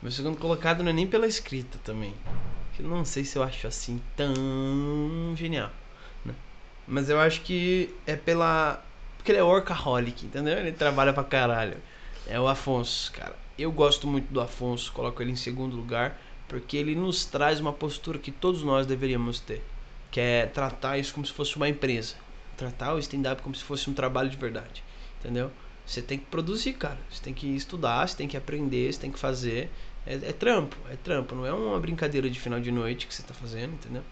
Meu 0.02 0.10
segundo 0.10 0.38
colocado 0.38 0.82
não 0.82 0.90
é 0.90 0.92
nem 0.92 1.06
pela 1.06 1.26
escrita 1.26 1.78
também. 1.84 2.14
Que 2.74 2.82
eu 2.82 2.88
não 2.88 3.04
sei 3.04 3.24
se 3.24 3.36
eu 3.36 3.42
acho 3.42 3.66
assim 3.66 4.00
tão 4.16 4.34
genial. 5.36 5.70
Né? 6.24 6.34
Mas 6.88 7.08
eu 7.08 7.20
acho 7.20 7.42
que 7.42 7.94
é 8.06 8.16
pela. 8.16 8.82
Porque 9.16 9.30
ele 9.30 9.38
é 9.38 9.42
workaholic, 9.42 10.24
entendeu? 10.26 10.58
Ele 10.58 10.72
trabalha 10.72 11.12
pra 11.12 11.22
caralho. 11.22 11.76
É 12.26 12.40
o 12.40 12.48
Afonso, 12.48 13.12
cara. 13.12 13.36
Eu 13.58 13.70
gosto 13.70 14.06
muito 14.06 14.32
do 14.32 14.40
Afonso, 14.40 14.90
coloco 14.92 15.22
ele 15.22 15.32
em 15.32 15.36
segundo 15.36 15.76
lugar, 15.76 16.18
porque 16.50 16.76
ele 16.76 16.96
nos 16.96 17.24
traz 17.24 17.60
uma 17.60 17.72
postura 17.72 18.18
que 18.18 18.32
todos 18.32 18.64
nós 18.64 18.84
deveríamos 18.84 19.38
ter. 19.38 19.62
Que 20.10 20.18
é 20.18 20.46
tratar 20.46 20.98
isso 20.98 21.14
como 21.14 21.24
se 21.24 21.32
fosse 21.32 21.54
uma 21.54 21.68
empresa. 21.68 22.16
Tratar 22.56 22.92
o 22.92 22.98
stand-up 22.98 23.40
como 23.40 23.54
se 23.54 23.62
fosse 23.62 23.88
um 23.88 23.94
trabalho 23.94 24.28
de 24.28 24.36
verdade. 24.36 24.82
Entendeu? 25.20 25.52
Você 25.86 26.02
tem 26.02 26.18
que 26.18 26.26
produzir, 26.26 26.72
cara. 26.72 26.98
Você 27.08 27.22
tem 27.22 27.32
que 27.32 27.46
estudar, 27.54 28.04
você 28.08 28.16
tem 28.16 28.26
que 28.26 28.36
aprender, 28.36 28.92
você 28.92 28.98
tem 28.98 29.12
que 29.12 29.18
fazer. 29.18 29.70
É, 30.04 30.14
é 30.14 30.32
trampo, 30.32 30.76
é 30.90 30.96
trampo. 30.96 31.36
Não 31.36 31.46
é 31.46 31.52
uma 31.52 31.78
brincadeira 31.78 32.28
de 32.28 32.40
final 32.40 32.58
de 32.58 32.72
noite 32.72 33.06
que 33.06 33.14
você 33.14 33.22
tá 33.22 33.32
fazendo, 33.32 33.74
entendeu? 33.74 34.02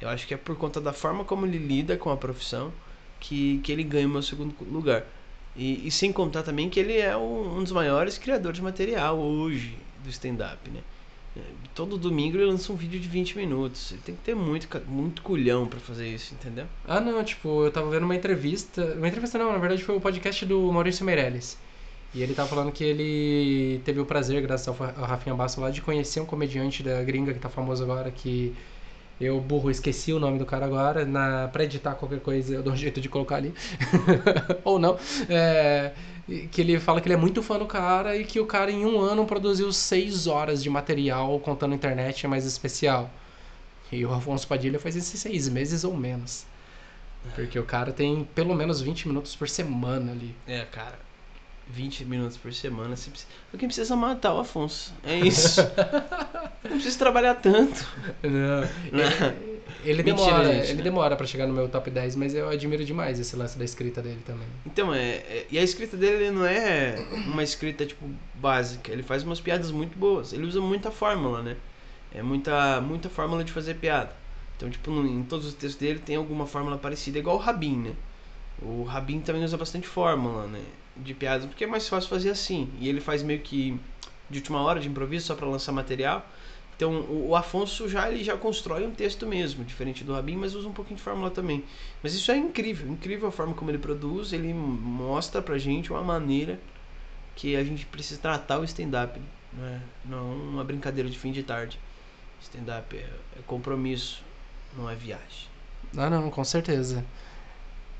Eu 0.00 0.08
acho 0.08 0.24
que 0.24 0.32
é 0.32 0.36
por 0.36 0.54
conta 0.54 0.80
da 0.80 0.92
forma 0.92 1.24
como 1.24 1.46
ele 1.46 1.58
lida 1.58 1.96
com 1.96 2.10
a 2.10 2.16
profissão 2.16 2.72
que, 3.18 3.58
que 3.58 3.72
ele 3.72 3.82
ganha 3.82 4.06
o 4.06 4.10
meu 4.10 4.22
segundo 4.22 4.54
lugar. 4.70 5.04
E, 5.56 5.84
e 5.84 5.90
sem 5.90 6.12
contar 6.12 6.44
também 6.44 6.70
que 6.70 6.78
ele 6.78 6.96
é 6.96 7.16
um, 7.16 7.58
um 7.58 7.62
dos 7.64 7.72
maiores 7.72 8.18
criadores 8.18 8.58
de 8.58 8.62
material 8.62 9.18
hoje 9.18 9.76
do 10.04 10.10
stand-up, 10.10 10.70
né? 10.70 10.80
É, 11.38 11.42
Todo 11.74 11.96
domingo 11.96 12.36
ele 12.36 12.46
lança 12.46 12.72
um 12.72 12.76
vídeo 12.76 12.98
de 12.98 13.08
20 13.08 13.36
minutos. 13.36 13.92
Ele 13.92 14.00
tem 14.04 14.14
que 14.16 14.22
ter 14.22 14.34
muito, 14.34 14.68
muito 14.88 15.22
culhão 15.22 15.66
pra 15.68 15.78
fazer 15.78 16.08
isso, 16.08 16.34
entendeu? 16.34 16.66
Ah, 16.86 17.00
não, 17.00 17.22
tipo, 17.22 17.64
eu 17.64 17.70
tava 17.70 17.88
vendo 17.88 18.02
uma 18.04 18.16
entrevista. 18.16 18.94
Uma 18.96 19.06
entrevista 19.06 19.38
não, 19.38 19.52
na 19.52 19.58
verdade 19.58 19.84
foi 19.84 19.96
o 19.96 20.00
podcast 20.00 20.44
do 20.44 20.72
Maurício 20.72 21.04
Meirelles. 21.04 21.56
E 22.14 22.22
ele 22.22 22.34
tava 22.34 22.48
falando 22.48 22.72
que 22.72 22.82
ele 22.82 23.80
teve 23.84 24.00
o 24.00 24.06
prazer, 24.06 24.42
graças 24.42 24.66
ao 24.66 24.74
Rafinha 24.74 25.34
Basso 25.34 25.60
lá, 25.60 25.70
de 25.70 25.82
conhecer 25.82 26.20
um 26.20 26.26
comediante 26.26 26.82
da 26.82 27.02
gringa 27.04 27.32
que 27.34 27.38
tá 27.38 27.48
famoso 27.48 27.82
agora, 27.82 28.10
que 28.10 28.54
eu, 29.20 29.40
burro, 29.40 29.70
esqueci 29.70 30.12
o 30.12 30.20
nome 30.20 30.38
do 30.38 30.46
cara 30.46 30.64
agora. 30.64 31.04
Na, 31.04 31.48
pra 31.48 31.64
editar 31.64 31.94
qualquer 31.94 32.20
coisa, 32.20 32.54
eu 32.54 32.62
dou 32.62 32.72
um 32.72 32.76
jeito 32.76 33.00
de 33.00 33.08
colocar 33.08 33.36
ali. 33.36 33.52
Ou 34.64 34.78
não. 34.78 34.98
É, 35.28 35.92
que 36.50 36.60
ele 36.60 36.78
fala 36.78 37.00
que 37.00 37.08
ele 37.08 37.14
é 37.14 37.18
muito 37.18 37.42
fã 37.42 37.58
do 37.58 37.66
cara 37.66 38.16
e 38.16 38.24
que 38.24 38.38
o 38.38 38.46
cara 38.46 38.70
em 38.70 38.84
um 38.84 39.00
ano 39.00 39.24
produziu 39.26 39.72
seis 39.72 40.26
horas 40.26 40.62
de 40.62 40.70
material 40.70 41.38
contando 41.40 41.74
internet 41.74 42.26
mais 42.26 42.44
especial. 42.44 43.10
E 43.90 44.04
o 44.04 44.12
Afonso 44.12 44.46
Padilha 44.46 44.78
faz 44.78 44.94
esses 44.94 45.18
seis 45.18 45.48
meses 45.48 45.82
ou 45.82 45.96
menos. 45.96 46.46
Porque 47.34 47.58
o 47.58 47.64
cara 47.64 47.92
tem 47.92 48.28
pelo 48.34 48.54
menos 48.54 48.80
20 48.80 49.08
minutos 49.08 49.34
por 49.34 49.48
semana 49.48 50.12
ali. 50.12 50.34
É, 50.46 50.64
cara. 50.64 50.98
20 51.70 52.04
minutos 52.04 52.36
por 52.36 52.52
semana. 52.52 52.96
Você 52.96 53.10
precisa... 53.10 53.30
Alguém 53.52 53.68
precisa 53.68 53.96
matar 53.96 54.34
o 54.34 54.40
Afonso. 54.40 54.94
É 55.02 55.18
isso. 55.18 55.60
Não 56.68 56.76
precisa 56.76 56.98
trabalhar 56.98 57.34
tanto. 57.36 57.86
Não, 58.22 58.60
Não. 58.92 59.48
ele 59.84 60.02
Mentira, 60.02 60.26
demora, 60.26 60.44
gente, 60.44 60.64
ele 60.66 60.74
né? 60.74 60.82
demora 60.82 61.16
pra 61.16 61.26
chegar 61.26 61.46
no 61.46 61.54
meu 61.54 61.68
top 61.68 61.90
10, 61.90 62.16
mas 62.16 62.34
eu 62.34 62.48
admiro 62.48 62.84
demais 62.84 63.18
esse 63.18 63.34
lance 63.36 63.58
da 63.58 63.64
escrita 63.64 64.02
dele 64.02 64.20
também. 64.26 64.46
Então, 64.66 64.92
é, 64.94 65.16
é- 65.16 65.46
E 65.50 65.58
a 65.58 65.62
escrita 65.62 65.96
dele 65.96 66.30
não 66.30 66.44
é 66.44 66.96
uma 67.26 67.42
escrita, 67.42 67.86
tipo, 67.86 68.08
básica. 68.34 68.92
Ele 68.92 69.02
faz 69.02 69.22
umas 69.22 69.40
piadas 69.40 69.70
muito 69.70 69.96
boas. 69.98 70.32
Ele 70.32 70.44
usa 70.46 70.60
muita 70.60 70.90
fórmula, 70.90 71.42
né? 71.42 71.56
É 72.12 72.22
muita, 72.22 72.80
muita 72.80 73.08
fórmula 73.08 73.44
de 73.44 73.52
fazer 73.52 73.74
piada. 73.74 74.12
Então, 74.56 74.68
tipo, 74.68 74.90
no- 74.90 75.06
em 75.06 75.22
todos 75.22 75.46
os 75.46 75.54
textos 75.54 75.76
dele 75.76 76.00
tem 76.00 76.16
alguma 76.16 76.46
fórmula 76.46 76.76
parecida, 76.76 77.18
igual 77.18 77.36
o 77.36 77.38
Rabin, 77.38 77.76
né? 77.78 77.92
O 78.60 78.82
Rabin 78.82 79.20
também 79.20 79.44
usa 79.44 79.56
bastante 79.56 79.86
fórmula, 79.86 80.46
né? 80.48 80.60
De 80.96 81.14
piadas, 81.14 81.46
porque 81.46 81.62
é 81.62 81.66
mais 81.66 81.88
fácil 81.88 82.10
fazer 82.10 82.30
assim. 82.30 82.68
E 82.80 82.88
ele 82.88 83.00
faz 83.00 83.22
meio 83.22 83.38
que 83.40 83.78
de 84.28 84.38
última 84.38 84.60
hora 84.60 84.80
de 84.80 84.88
improviso, 84.88 85.26
só 85.26 85.34
pra 85.36 85.46
lançar 85.46 85.70
material. 85.70 86.28
Então, 86.78 87.00
o, 87.00 87.30
o 87.30 87.36
Afonso 87.36 87.88
já 87.88 88.08
ele 88.08 88.22
já 88.22 88.36
constrói 88.36 88.86
um 88.86 88.92
texto 88.92 89.26
mesmo, 89.26 89.64
diferente 89.64 90.04
do 90.04 90.12
Rabin, 90.14 90.36
mas 90.36 90.54
usa 90.54 90.68
um 90.68 90.72
pouquinho 90.72 90.96
de 90.96 91.02
fórmula 91.02 91.28
também. 91.28 91.64
Mas 92.00 92.14
isso 92.14 92.30
é 92.30 92.36
incrível, 92.36 92.86
incrível 92.88 93.26
a 93.28 93.32
forma 93.32 93.52
como 93.52 93.68
ele 93.68 93.78
produz, 93.78 94.32
ele 94.32 94.54
mostra 94.54 95.42
pra 95.42 95.58
gente 95.58 95.90
uma 95.90 96.04
maneira 96.04 96.60
que 97.34 97.56
a 97.56 97.64
gente 97.64 97.84
precisa 97.84 98.20
tratar 98.20 98.60
o 98.60 98.64
stand-up, 98.64 99.20
não 99.52 99.66
é 99.66 99.80
não 100.04 100.32
uma 100.32 100.62
brincadeira 100.62 101.10
de 101.10 101.18
fim 101.18 101.32
de 101.32 101.42
tarde. 101.42 101.80
Stand-up 102.40 102.96
é, 102.96 103.00
é 103.00 103.42
compromisso, 103.44 104.22
não 104.76 104.88
é 104.88 104.94
viagem. 104.94 105.48
Ah, 105.96 106.08
não, 106.08 106.30
com 106.30 106.44
certeza. 106.44 107.04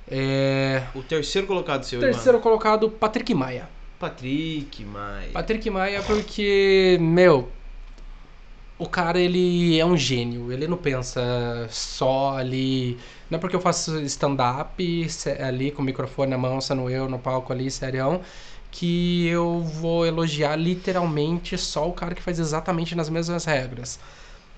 É... 0.06 0.84
O 0.94 1.02
terceiro 1.02 1.48
colocado 1.48 1.82
seu, 1.82 1.98
Terceiro 1.98 2.38
irmão. 2.38 2.42
colocado, 2.42 2.88
Patrick 2.88 3.34
Maia. 3.34 3.68
Patrick, 3.98 4.84
Maia. 4.84 5.30
Patrick 5.32 5.68
Maia 5.68 6.00
porque, 6.04 6.96
meu, 7.00 7.50
o 8.78 8.88
cara 8.88 9.18
ele 9.18 9.78
é 9.78 9.84
um 9.84 9.96
gênio. 9.96 10.52
Ele 10.52 10.66
não 10.68 10.76
pensa 10.76 11.20
só 11.70 12.36
ali. 12.36 12.98
Não 13.30 13.38
é 13.38 13.40
porque 13.40 13.56
eu 13.56 13.60
faço 13.60 14.00
stand-up 14.02 15.06
ali 15.40 15.70
com 15.70 15.82
o 15.82 15.84
microfone 15.84 16.30
na 16.30 16.38
mão, 16.38 16.60
sendo 16.60 16.88
eu 16.88 17.08
no 17.08 17.18
palco 17.18 17.52
ali, 17.52 17.70
serião, 17.70 18.20
que 18.70 19.26
eu 19.26 19.60
vou 19.62 20.06
elogiar 20.06 20.56
literalmente 20.56 21.58
só 21.58 21.88
o 21.88 21.92
cara 21.92 22.14
que 22.14 22.22
faz 22.22 22.38
exatamente 22.38 22.94
nas 22.94 23.08
mesmas 23.10 23.44
regras. 23.44 23.98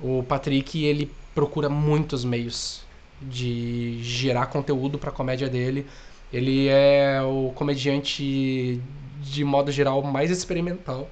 O 0.00 0.22
Patrick, 0.22 0.84
ele 0.84 1.10
procura 1.34 1.68
muitos 1.68 2.24
meios 2.24 2.82
de 3.20 4.02
gerar 4.02 4.46
conteúdo 4.46 4.98
pra 4.98 5.10
comédia 5.10 5.48
dele. 5.48 5.86
Ele 6.32 6.68
é 6.68 7.20
o 7.22 7.52
comediante, 7.54 8.80
de 9.20 9.44
modo 9.44 9.72
geral, 9.72 10.02
mais 10.02 10.30
experimental 10.30 11.08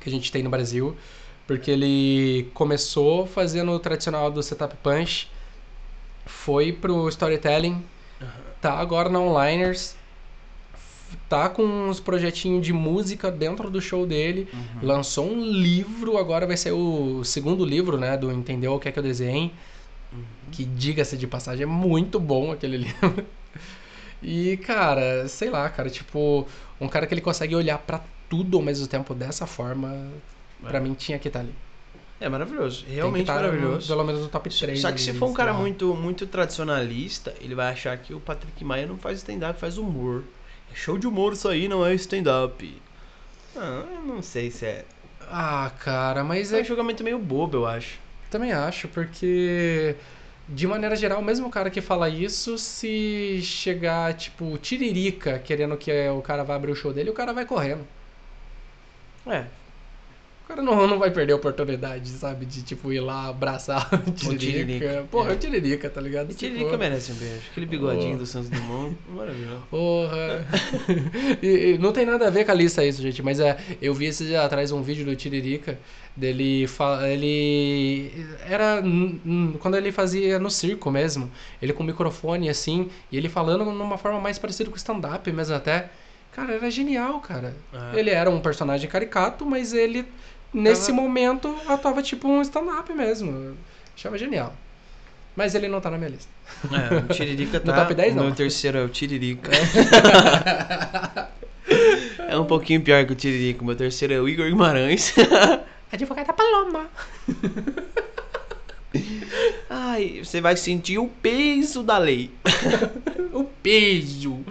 que 0.00 0.08
a 0.08 0.12
gente 0.12 0.30
tem 0.32 0.42
no 0.42 0.50
Brasil. 0.50 0.96
Porque 1.48 1.70
ele 1.72 2.48
começou 2.54 3.26
fazendo 3.26 3.72
o 3.72 3.78
tradicional 3.80 4.30
do 4.30 4.40
setup 4.42 4.76
punch, 4.76 5.28
foi 6.26 6.72
pro 6.72 7.08
storytelling, 7.08 7.82
tá 8.60 8.74
agora 8.74 9.08
na 9.08 9.18
Onliners, 9.18 9.96
tá 11.28 11.48
com 11.48 11.62
uns 11.62 12.00
projetinhos 12.00 12.64
de 12.66 12.72
música 12.72 13.30
dentro 13.30 13.70
do 13.70 13.80
show 13.80 14.06
dele, 14.06 14.46
Uhum. 14.52 14.86
lançou 14.86 15.26
um 15.30 15.42
livro, 15.50 16.18
agora 16.18 16.46
vai 16.46 16.56
ser 16.56 16.72
o 16.72 17.24
segundo 17.24 17.64
livro, 17.64 17.96
né, 17.98 18.16
do 18.16 18.30
Entendeu 18.30 18.74
o 18.74 18.78
que 18.78 18.88
é 18.90 18.92
que 18.92 18.98
eu 18.98 19.02
desenhei, 19.02 19.50
que 20.52 20.64
diga-se 20.66 21.16
de 21.16 21.26
passagem 21.26 21.62
é 21.62 21.66
muito 21.66 22.20
bom 22.20 22.52
aquele 22.52 22.76
livro. 22.84 23.24
E, 24.22 24.56
cara, 24.58 25.28
sei 25.28 25.48
lá, 25.48 25.68
cara, 25.70 25.88
tipo, 25.88 26.46
um 26.80 26.88
cara 26.88 27.06
que 27.06 27.14
ele 27.14 27.20
consegue 27.20 27.54
olhar 27.54 27.78
pra 27.78 28.00
tudo 28.28 28.58
ao 28.58 28.62
mesmo 28.62 28.86
tempo 28.86 29.14
dessa 29.14 29.46
forma, 29.46 30.10
pra 30.62 30.78
É. 30.78 30.80
mim 30.80 30.94
tinha 30.94 31.18
que 31.18 31.28
estar 31.28 31.40
ali. 31.40 31.54
É 32.20 32.28
maravilhoso, 32.28 32.84
realmente 32.88 33.26
tá 33.26 33.34
no- 33.36 33.42
maravilhoso. 33.42 33.86
pelo 33.86 34.02
menos 34.04 34.22
no 34.22 34.28
top 34.28 34.50
3. 34.50 34.80
Só 34.80 34.90
que 34.90 35.00
se 35.00 35.12
for 35.12 35.26
um 35.26 35.32
cara 35.32 35.52
muito, 35.52 35.94
muito 35.94 36.26
tradicionalista, 36.26 37.32
ele 37.40 37.54
vai 37.54 37.72
achar 37.72 37.96
que 37.96 38.12
o 38.12 38.18
Patrick 38.20 38.64
Maia 38.64 38.86
não 38.86 38.98
faz 38.98 39.18
stand-up, 39.18 39.58
faz 39.60 39.78
humor. 39.78 40.24
É 40.72 40.74
show 40.74 40.98
de 40.98 41.06
humor 41.06 41.32
isso 41.34 41.48
aí, 41.48 41.68
não 41.68 41.86
é 41.86 41.94
stand-up. 41.94 42.82
Ah, 43.56 43.84
eu 43.94 44.02
não 44.02 44.20
sei 44.20 44.50
se 44.50 44.66
é. 44.66 44.84
Ah, 45.30 45.70
cara, 45.78 46.24
mas 46.24 46.52
é 46.52 46.58
é 46.58 46.62
um 46.62 46.64
julgamento 46.64 47.04
meio 47.04 47.18
bobo, 47.18 47.58
eu 47.58 47.66
acho. 47.66 47.98
Também 48.30 48.52
acho, 48.52 48.88
porque 48.88 49.94
de 50.48 50.66
maneira 50.66 50.96
geral, 50.96 51.22
mesmo 51.22 51.46
o 51.46 51.50
cara 51.50 51.70
que 51.70 51.80
fala 51.80 52.08
isso, 52.08 52.58
se 52.58 53.40
chegar, 53.42 54.14
tipo, 54.14 54.58
tiririca, 54.58 55.38
querendo 55.38 55.76
que 55.76 55.90
o 56.10 56.20
cara 56.22 56.42
vá 56.42 56.56
abrir 56.56 56.72
o 56.72 56.76
show 56.76 56.92
dele, 56.92 57.10
o 57.10 57.14
cara 57.14 57.32
vai 57.32 57.44
correndo. 57.46 57.86
É, 59.26 59.44
cara 60.48 60.62
não, 60.62 60.86
não 60.86 60.98
vai 60.98 61.10
perder 61.10 61.34
a 61.34 61.36
oportunidade, 61.36 62.08
sabe? 62.08 62.46
De, 62.46 62.62
tipo, 62.62 62.92
ir 62.92 63.00
lá 63.00 63.28
abraçar 63.28 63.88
o 64.06 64.10
tiririca. 64.10 64.38
Tiririca, 64.38 65.04
Porra, 65.10 65.28
é. 65.28 65.32
é 65.32 65.36
o 65.36 65.38
tiririca, 65.38 65.90
tá 65.90 66.00
ligado? 66.00 66.30
e 66.30 66.32
Se 66.32 66.38
Tiririca 66.38 66.76
merece 66.78 67.12
um 67.12 67.16
beijo. 67.16 67.42
Aquele 67.50 67.66
bigodinho 67.66 68.14
Oh. 68.14 68.18
do 68.18 68.26
Santos 68.26 68.48
Dumont, 68.50 68.96
maravilhoso. 69.14 69.62
Porra. 69.70 70.46
e, 71.42 71.74
e 71.74 71.78
não 71.78 71.92
tem 71.92 72.04
nada 72.06 72.26
a 72.26 72.30
ver 72.30 72.44
com 72.44 72.50
a 72.50 72.54
lista 72.54 72.84
isso, 72.84 73.00
gente. 73.02 73.22
Mas 73.22 73.38
é, 73.40 73.56
eu 73.80 73.92
vi 73.94 74.06
esses 74.06 74.26
dias 74.26 74.42
atrás 74.42 74.72
um 74.72 74.82
vídeo 74.82 75.04
do 75.04 75.14
Tiririca. 75.14 75.78
Dele. 76.16 76.66
fa- 76.66 77.08
Ele. 77.08 78.10
Era. 78.48 78.82
Quando 79.60 79.76
ele 79.76 79.92
fazia 79.92 80.38
no 80.38 80.50
circo 80.50 80.90
mesmo. 80.90 81.30
Ele 81.62 81.72
com 81.72 81.82
o 81.82 81.86
microfone 81.86 82.48
assim. 82.48 82.88
E 83.12 83.16
ele 83.16 83.28
falando 83.28 83.64
numa 83.66 83.96
forma 83.98 84.20
mais 84.20 84.36
parecida 84.38 84.68
com 84.68 84.76
stand-up 84.76 85.30
mesmo 85.30 85.54
até. 85.54 85.90
Cara, 86.32 86.54
era 86.54 86.70
genial, 86.70 87.20
cara. 87.20 87.54
Ah. 87.72 87.92
Ele 87.94 88.10
era 88.10 88.28
um 88.30 88.40
personagem 88.40 88.88
caricato, 88.90 89.46
mas 89.46 89.72
ele. 89.72 90.04
Nesse 90.52 90.88
Tava- 90.90 91.02
momento, 91.02 91.54
atuava 91.66 92.02
tipo 92.02 92.28
um 92.28 92.40
stand-up 92.42 92.92
mesmo. 92.94 93.30
Eu 93.30 93.56
Achava 93.96 94.16
genial. 94.16 94.54
Mas 95.36 95.54
ele 95.54 95.68
não 95.68 95.80
tá 95.80 95.90
na 95.90 95.98
minha 95.98 96.10
lista. 96.10 96.30
É, 96.72 96.96
o 96.96 97.14
Tiririca 97.14 97.58
No 97.60 97.66
tá. 97.66 97.82
top 97.82 97.94
10 97.94 98.12
o 98.12 98.16
não. 98.16 98.24
Meu 98.24 98.34
terceiro 98.34 98.78
é 98.78 98.84
o 98.84 98.88
Tiririca. 98.88 99.50
é 102.28 102.36
um 102.38 102.44
pouquinho 102.44 102.80
pior 102.80 103.04
que 103.06 103.12
o 103.12 103.14
Tiririca. 103.14 103.64
Meu 103.64 103.76
terceiro 103.76 104.14
é 104.14 104.20
o 104.20 104.28
Igor 104.28 104.46
Guimarães. 104.46 105.14
Advogada 105.92 106.32
Paloma. 106.32 106.86
Ai, 109.70 110.20
você 110.24 110.40
vai 110.40 110.56
sentir 110.56 110.98
o 110.98 111.08
peso 111.08 111.82
da 111.82 111.98
lei. 111.98 112.30
O 113.32 113.46
beijo. 113.62 114.42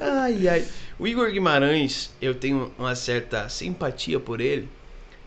Ai, 0.00 0.48
ai. 0.48 0.64
O 0.98 1.06
Igor 1.06 1.30
Guimarães, 1.30 2.10
eu 2.22 2.34
tenho 2.34 2.72
uma 2.78 2.94
certa 2.94 3.48
simpatia 3.48 4.18
por 4.20 4.40
ele, 4.40 4.68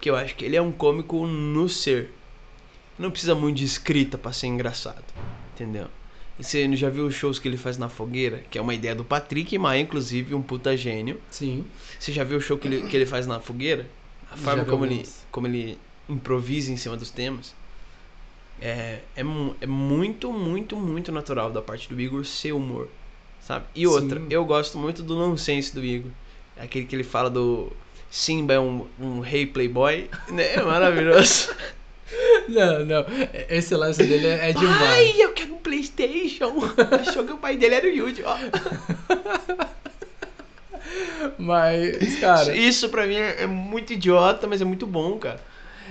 porque 0.04 0.10
eu 0.10 0.18
acho 0.18 0.36
que 0.36 0.44
ele 0.44 0.58
é 0.58 0.62
um 0.62 0.70
cômico 0.70 1.26
no 1.26 1.70
ser. 1.70 2.14
Não 3.00 3.10
precisa 3.10 3.34
muito 3.34 3.56
de 3.56 3.64
escrita 3.64 4.18
pra 4.18 4.34
ser 4.34 4.48
engraçado, 4.48 5.06
entendeu? 5.54 5.88
E 6.38 6.44
você 6.44 6.76
já 6.76 6.90
viu 6.90 7.06
os 7.08 7.16
shows 7.16 7.40
que 7.40 7.48
ele 7.48 7.56
faz 7.56 7.78
na 7.78 7.88
fogueira? 7.88 8.44
Que 8.52 8.58
é 8.58 8.62
uma 8.62 8.74
ideia 8.74 8.94
do 8.94 9.06
Patrick 9.06 9.58
Maia, 9.58 9.80
inclusive, 9.80 10.36
um 10.36 10.42
puta 10.42 10.76
gênio. 10.76 11.22
Sim. 11.30 11.64
Você 11.98 12.12
já 12.12 12.26
viu 12.26 12.38
o 12.38 12.42
show 12.42 12.58
que 12.58 12.68
ele, 12.68 12.82
que 12.90 12.98
ele 12.98 13.06
faz 13.06 13.26
na 13.26 13.40
fogueira? 13.40 13.90
A 14.30 14.36
forma 14.36 14.66
como 14.66 14.86
ele, 14.86 15.08
como 15.32 15.48
ele 15.48 15.80
improvisa 16.10 16.70
em 16.70 16.76
cima 16.76 16.98
dos 16.98 17.10
temas. 17.10 17.56
É, 18.60 19.00
é, 19.16 19.22
é 19.62 19.66
muito, 19.66 20.34
muito, 20.34 20.76
muito 20.76 21.14
natural 21.14 21.50
da 21.50 21.62
parte 21.62 21.88
do 21.88 22.02
Igor 22.02 22.26
ser 22.26 22.52
humor. 22.52 22.90
Sabe? 23.40 23.68
E 23.74 23.88
outra, 23.88 24.20
Sim. 24.20 24.28
eu 24.30 24.44
gosto 24.44 24.78
muito 24.78 25.02
do 25.02 25.16
nonsense 25.16 25.74
do 25.74 25.82
Igor. 25.82 26.12
É 26.58 26.64
aquele 26.64 26.86
que 26.86 26.94
ele 26.94 27.06
fala 27.06 27.30
do 27.30 27.72
Simba 28.16 28.54
é 28.54 28.60
um, 28.60 28.86
um 29.00 29.20
rei 29.22 29.44
playboy. 29.48 30.08
Né? 30.30 30.54
É 30.54 30.62
maravilhoso. 30.62 31.50
Não, 32.48 32.86
não. 32.86 33.04
Esse 33.50 33.74
lance 33.76 34.04
dele 34.06 34.28
é 34.28 34.50
é 34.50 34.54
demais. 34.54 34.82
Ai, 34.92 35.14
eu 35.18 35.32
quero 35.34 35.56
um 35.56 35.58
Playstation. 35.58 36.54
Achou 37.02 37.24
que 37.26 37.32
o 37.32 37.38
pai 37.38 37.58
dele 37.58 37.74
era 37.74 37.88
o 37.88 37.90
Yuji. 37.90 38.22
Ó. 38.24 38.38
Mas, 41.40 42.20
cara, 42.20 42.56
Isso 42.56 42.90
pra 42.90 43.08
mim 43.08 43.16
é 43.16 43.48
muito 43.48 43.94
idiota, 43.94 44.46
mas 44.46 44.62
é 44.62 44.66
muito 44.66 44.86
bom, 44.86 45.18
cara. 45.18 45.40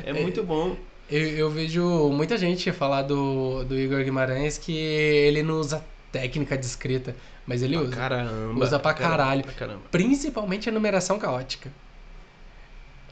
É, 0.05 0.11
É, 0.11 0.13
muito 0.13 0.43
bom. 0.45 0.77
eu, 1.11 1.21
eu 1.29 1.51
vejo 1.51 1.83
muita 2.11 2.37
gente 2.37 2.71
falar 2.71 3.03
do, 3.03 3.65
do 3.65 3.77
Igor 3.79 4.05
Guimarães 4.05 4.59
que 4.59 4.77
ele 4.77 5.43
não 5.43 5.59
usa 5.59 5.83
técnica 6.13 6.57
de 6.57 6.67
escrita, 6.67 7.17
mas 7.47 7.63
ele 7.63 7.75
Pra 7.77 7.85
usa. 7.87 7.97
caramba. 7.97 8.65
Usa 8.65 8.79
pra 8.79 8.95
caralho. 8.95 9.43
Pra 9.43 9.53
caramba. 9.55 9.81
Principalmente 9.91 10.69
a 10.69 10.73
numeração 10.73 11.19
caótica. 11.19 11.71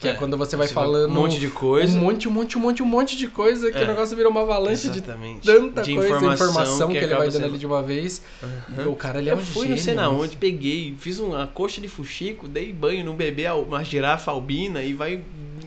Que 0.01 0.07
é, 0.07 0.11
É, 0.11 0.13
quando 0.15 0.35
você 0.35 0.55
vai 0.57 0.67
Você 0.67 0.73
falando 0.73 1.11
um 1.11 1.13
monte 1.13 1.39
de 1.39 1.47
coisa. 1.47 1.95
Um 1.95 2.01
monte, 2.01 2.27
um 2.27 2.31
monte, 2.31 2.57
um 2.57 2.61
monte, 2.61 2.81
um 2.83 2.85
monte 2.87 3.15
de 3.15 3.27
coisa 3.27 3.71
que 3.71 3.77
É. 3.77 3.83
o 3.83 3.87
negócio 3.87 4.17
vira 4.17 4.27
uma 4.27 4.41
avalanche 4.41 4.89
de 4.89 4.97
Exatamente. 4.97 5.45
tanta 5.45 5.83
De 5.83 5.93
coisa, 5.93 6.15
informação, 6.33 6.87
que, 6.89 6.97
ele 6.97 7.05
acaba 7.05 7.19
vai 7.19 7.27
dando 7.27 7.33
sendo- 7.41 7.45
ali 7.45 7.57
de 7.59 7.65
uma 7.67 7.83
vez. 7.83 8.19
Aham. 8.43 8.89
O 8.89 8.95
cara, 8.95 9.19
ele 9.19 9.29
é 9.29 9.33
Eu 9.33 9.37
um 9.37 9.41
fui 9.41 9.61
gênio. 9.67 9.75
não 9.77 9.83
sei 9.83 9.93
na 9.93 10.09
nisso. 10.09 10.21
onde, 10.23 10.35
peguei, 10.37 10.95
fiz 10.99 11.19
uma 11.19 11.45
coxa 11.45 11.79
de 11.79 11.87
fuxico, 11.87 12.47
dei 12.47 12.73
banho 12.73 13.05
num 13.05 13.15
bebê, 13.15 13.47
uma 13.51 13.83
girafa 13.83 14.31
albina 14.31 14.81
e 14.81 14.91
vai 14.93 15.21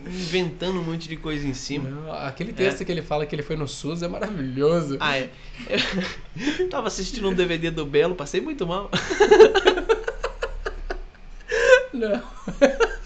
inventando 0.05 0.81
um 0.81 0.83
monte 0.83 1.09
de 1.09 1.17
coisa 1.17 1.47
em 1.47 1.55
cima. 1.55 1.88
Não, 1.88 2.12
aquele 2.12 2.53
texto 2.53 2.85
que 2.85 2.91
ele 2.91 3.03
fala 3.03 3.25
que 3.25 3.35
ele 3.37 3.43
foi 3.45 3.55
no 3.57 3.69
SUS 3.69 4.03
é 4.03 4.09
maravilhoso. 4.09 4.97
Ah, 4.99 5.17
é. 5.17 5.31
Eu 5.71 5.79
tava 6.69 6.88
assistindo 6.88 7.29
um 7.29 7.33
DVD 7.35 7.71
do 7.71 7.87
Belo, 7.87 8.17
passei 8.17 8.41
muito 8.41 8.67
mal. 8.67 8.91
Não. 11.95 12.21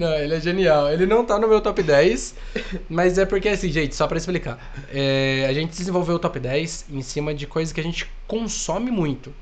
Não, 0.00 0.14
ele 0.14 0.34
é 0.34 0.40
genial. 0.40 0.90
Ele 0.90 1.04
não 1.06 1.24
tá 1.24 1.38
no 1.38 1.46
meu 1.46 1.60
top 1.60 1.82
10, 1.82 2.34
mas 2.88 3.18
é 3.18 3.26
porque, 3.26 3.48
assim, 3.50 3.70
gente, 3.70 3.94
só 3.94 4.06
pra 4.06 4.16
explicar. 4.16 4.58
É, 4.92 5.46
a 5.48 5.52
gente 5.52 5.76
desenvolveu 5.76 6.16
o 6.16 6.18
top 6.18 6.40
10 6.40 6.86
em 6.90 7.02
cima 7.02 7.34
de 7.34 7.46
coisas 7.46 7.72
que 7.72 7.80
a 7.80 7.84
gente 7.84 8.10
consome 8.26 8.90
muito. 8.90 9.32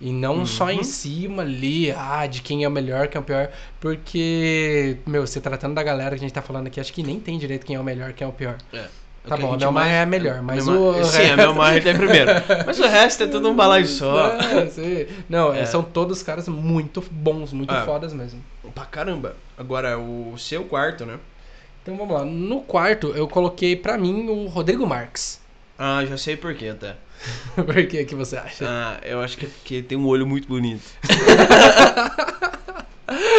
E 0.00 0.12
não 0.12 0.46
só 0.46 0.70
em 0.70 0.76
Uhum. 0.78 0.84
cima 0.84 1.42
ali, 1.42 1.90
ah, 1.90 2.24
de 2.28 2.40
quem 2.40 2.62
é 2.62 2.68
o 2.68 2.70
melhor, 2.70 3.08
quem 3.08 3.18
é 3.18 3.20
o 3.20 3.24
pior. 3.24 3.50
Porque, 3.80 4.96
meu, 5.04 5.26
se 5.26 5.40
tratando 5.40 5.74
da 5.74 5.82
galera 5.82 6.10
que 6.10 6.16
a 6.16 6.18
gente 6.20 6.32
tá 6.32 6.40
falando 6.42 6.68
aqui, 6.68 6.78
acho 6.80 6.92
que 6.92 7.02
nem 7.02 7.18
tem 7.18 7.36
direito 7.36 7.66
quem 7.66 7.74
é 7.74 7.80
o 7.80 7.84
melhor, 7.84 8.12
quem 8.12 8.24
é 8.24 8.28
o 8.28 8.32
pior. 8.32 8.56
É. 8.72 8.84
Tá 9.26 9.36
bom, 9.36 9.52
a 9.52 9.56
Mel 9.58 9.72
Maher 9.72 9.94
é 9.94 10.02
a 10.02 10.06
melhor, 10.06 10.40
mas 10.40 10.64
Mel 10.66 10.80
o 10.80 10.92
Maher- 10.92 11.04
Sim, 11.04 11.18
resto- 11.18 11.32
a 11.32 11.36
Mel 11.36 11.54
Maher 11.54 11.82
tá 11.82 11.90
em 11.90 11.96
primeiro. 11.96 12.30
Mas 12.64 12.78
o 12.78 12.86
resto 12.86 13.24
é 13.24 13.26
tudo 13.26 13.50
um 13.50 13.54
balaio 13.56 13.86
só. 13.86 14.28
É. 14.38 15.06
Não, 15.28 15.52
é, 15.52 15.62
É. 15.62 15.66
são 15.66 15.82
todos 15.82 16.22
caras 16.22 16.48
muito 16.48 17.04
bons, 17.10 17.52
muito 17.52 17.74
É. 17.74 17.84
fodas 17.84 18.14
mesmo. 18.14 18.40
Pra 18.74 18.84
caramba. 18.84 19.36
Agora, 19.56 19.98
o 19.98 20.36
seu 20.38 20.64
quarto, 20.64 21.04
né? 21.06 21.18
Então 21.82 21.96
vamos 21.96 22.14
lá. 22.14 22.24
No 22.24 22.62
quarto, 22.62 23.08
eu 23.16 23.26
coloquei 23.26 23.74
pra 23.76 23.96
mim 23.98 24.28
o 24.28 24.46
Rodrigo 24.46 24.86
Marques. 24.86 25.40
Ah, 25.78 26.04
já 26.04 26.16
sei 26.16 26.36
por 26.36 26.54
quê, 26.54 26.68
até. 26.68 26.96
Por 27.56 27.86
que 27.88 28.04
que 28.04 28.14
você 28.14 28.36
acha? 28.36 28.64
Ah, 28.68 29.00
eu 29.02 29.20
acho 29.20 29.36
que 29.36 29.46
é 29.46 29.48
porque 29.48 29.82
tem 29.82 29.98
um 29.98 30.06
olho 30.06 30.24
muito 30.24 30.46
bonito. 30.46 30.84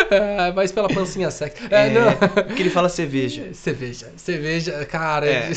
É, 0.10 0.52
mas 0.56 0.72
pela 0.72 0.90
pancinha 0.90 1.32
sexy. 1.32 1.64
É, 1.72 1.88
É, 1.88 1.90
não. 1.90 2.18
Porque 2.18 2.62
ele 2.62 2.70
fala 2.70 2.90
cerveja. 2.90 3.50
Cerveja. 3.56 4.12
Cerveja, 4.18 4.86
cara. 4.86 5.28
É. 5.28 5.50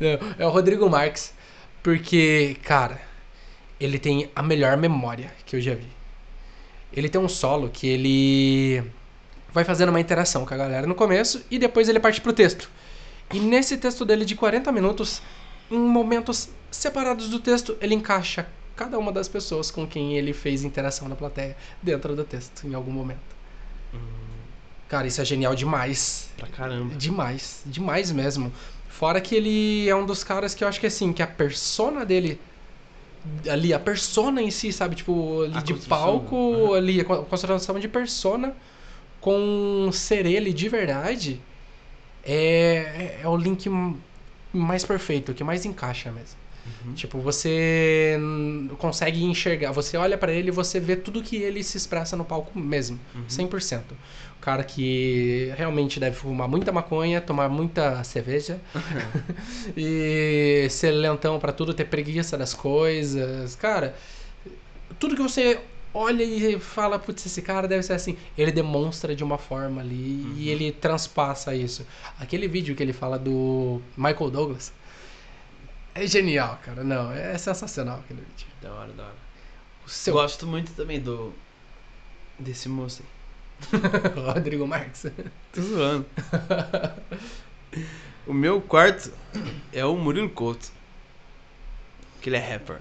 Não, 0.00 0.34
é 0.38 0.46
o 0.46 0.50
Rodrigo 0.50 0.88
Marques. 0.90 1.32
Porque, 1.82 2.56
cara, 2.64 3.00
ele 3.78 3.98
tem 3.98 4.28
a 4.34 4.42
melhor 4.42 4.76
memória 4.76 5.30
que 5.46 5.54
eu 5.56 5.60
já 5.60 5.74
vi. 5.74 5.97
Ele 6.92 7.08
tem 7.08 7.20
um 7.20 7.28
solo 7.28 7.68
que 7.68 7.86
ele 7.86 8.82
vai 9.52 9.64
fazendo 9.64 9.90
uma 9.90 10.00
interação 10.00 10.44
com 10.44 10.54
a 10.54 10.56
galera 10.56 10.86
no 10.86 10.94
começo 10.94 11.44
e 11.50 11.58
depois 11.58 11.88
ele 11.88 12.00
parte 12.00 12.20
pro 12.20 12.32
texto. 12.32 12.70
E 13.32 13.38
nesse 13.38 13.76
texto 13.76 14.04
dele 14.04 14.24
de 14.24 14.34
40 14.34 14.72
minutos, 14.72 15.20
em 15.70 15.78
momentos 15.78 16.48
separados 16.70 17.28
do 17.28 17.38
texto, 17.38 17.76
ele 17.80 17.94
encaixa 17.94 18.46
cada 18.74 18.98
uma 18.98 19.12
das 19.12 19.28
pessoas 19.28 19.70
com 19.70 19.86
quem 19.86 20.16
ele 20.16 20.32
fez 20.32 20.64
interação 20.64 21.08
na 21.08 21.16
plateia 21.16 21.56
dentro 21.82 22.14
do 22.14 22.24
texto, 22.24 22.66
em 22.66 22.74
algum 22.74 22.92
momento. 22.92 23.38
Cara, 24.88 25.06
isso 25.06 25.20
é 25.20 25.24
genial 25.24 25.54
demais. 25.54 26.30
Pra 26.36 26.48
caramba. 26.48 26.94
Demais, 26.94 27.62
demais 27.66 28.10
mesmo. 28.10 28.50
Fora 28.88 29.20
que 29.20 29.34
ele 29.34 29.88
é 29.88 29.94
um 29.94 30.06
dos 30.06 30.24
caras 30.24 30.54
que 30.54 30.64
eu 30.64 30.68
acho 30.68 30.80
que 30.80 30.86
assim, 30.86 31.12
que 31.12 31.22
a 31.22 31.26
persona 31.26 32.06
dele 32.06 32.40
ali, 33.50 33.72
a 33.74 33.80
persona 33.80 34.42
em 34.42 34.50
si, 34.50 34.72
sabe, 34.72 34.96
tipo, 34.96 35.42
ali 35.42 35.58
A 35.58 35.62
de 35.62 35.74
palco, 35.74 36.74
ali, 36.74 37.00
a 37.00 37.04
con- 37.04 37.24
construção 37.24 37.78
de 37.78 37.88
persona 37.88 38.56
com 39.20 39.90
ser 39.92 40.26
ele 40.26 40.52
de 40.52 40.68
verdade 40.68 41.46
é, 42.22 43.20
é 43.22 43.28
o 43.28 43.36
link 43.36 43.68
mais 44.52 44.84
perfeito, 44.84 45.34
que 45.34 45.44
mais 45.44 45.64
encaixa 45.64 46.12
mesmo. 46.12 46.40
Uhum. 46.84 46.94
Tipo, 46.94 47.18
você 47.18 48.18
consegue 48.78 49.22
enxergar, 49.24 49.72
você 49.72 49.96
olha 49.96 50.16
pra 50.18 50.32
ele 50.32 50.48
e 50.48 50.50
você 50.50 50.78
vê 50.80 50.96
tudo 50.96 51.22
que 51.22 51.36
ele 51.36 51.62
se 51.62 51.76
expressa 51.76 52.16
no 52.16 52.24
palco 52.24 52.58
mesmo, 52.58 52.98
Uhum. 53.14 53.24
100%. 53.28 53.82
O 54.36 54.40
cara 54.40 54.62
que 54.62 55.52
realmente 55.56 55.98
deve 55.98 56.16
fumar 56.16 56.48
muita 56.48 56.70
maconha, 56.72 57.20
tomar 57.20 57.48
muita 57.48 58.02
cerveja 58.04 58.60
e 59.76 60.66
ser 60.70 60.92
lentão 60.92 61.38
pra 61.38 61.52
tudo, 61.52 61.74
ter 61.74 61.84
preguiça 61.86 62.36
das 62.36 62.54
coisas. 62.54 63.54
Cara, 63.56 63.94
tudo 64.98 65.16
que 65.16 65.22
você 65.22 65.58
olha 65.92 66.22
e 66.22 66.58
fala, 66.60 66.98
putz, 66.98 67.26
esse 67.26 67.42
cara 67.42 67.66
deve 67.66 67.82
ser 67.82 67.94
assim, 67.94 68.16
ele 68.36 68.52
demonstra 68.52 69.16
de 69.16 69.24
uma 69.24 69.38
forma 69.38 69.80
ali 69.80 70.22
Uhum. 70.24 70.34
e 70.36 70.48
ele 70.50 70.70
transpassa 70.72 71.54
isso. 71.54 71.84
Aquele 72.20 72.46
vídeo 72.46 72.74
que 72.76 72.82
ele 72.82 72.92
fala 72.92 73.18
do 73.18 73.80
Michael 73.96 74.30
Douglas 74.30 74.72
é 76.04 76.06
genial, 76.06 76.58
cara. 76.64 76.84
Não, 76.84 77.12
é 77.12 77.36
sensacional 77.38 78.00
aquele 78.00 78.20
vídeo. 78.20 78.46
Da 78.62 78.72
hora, 78.72 78.92
da 78.92 79.04
hora. 79.04 79.16
O 79.84 79.88
seu 79.88 80.12
Gosto 80.12 80.46
muito 80.46 80.72
também 80.72 81.00
do. 81.00 81.32
Desse 82.38 82.68
moço 82.68 83.02
aí. 83.02 83.80
Rodrigo 84.34 84.66
Marques. 84.66 85.06
Tô 85.52 85.60
zoando. 85.62 86.06
o 88.26 88.32
meu 88.32 88.60
quarto 88.60 89.12
é 89.72 89.84
o 89.84 89.96
Murilo 89.96 90.30
Couto. 90.30 90.70
Que 92.20 92.28
ele 92.28 92.36
é 92.36 92.52
rapper. 92.52 92.80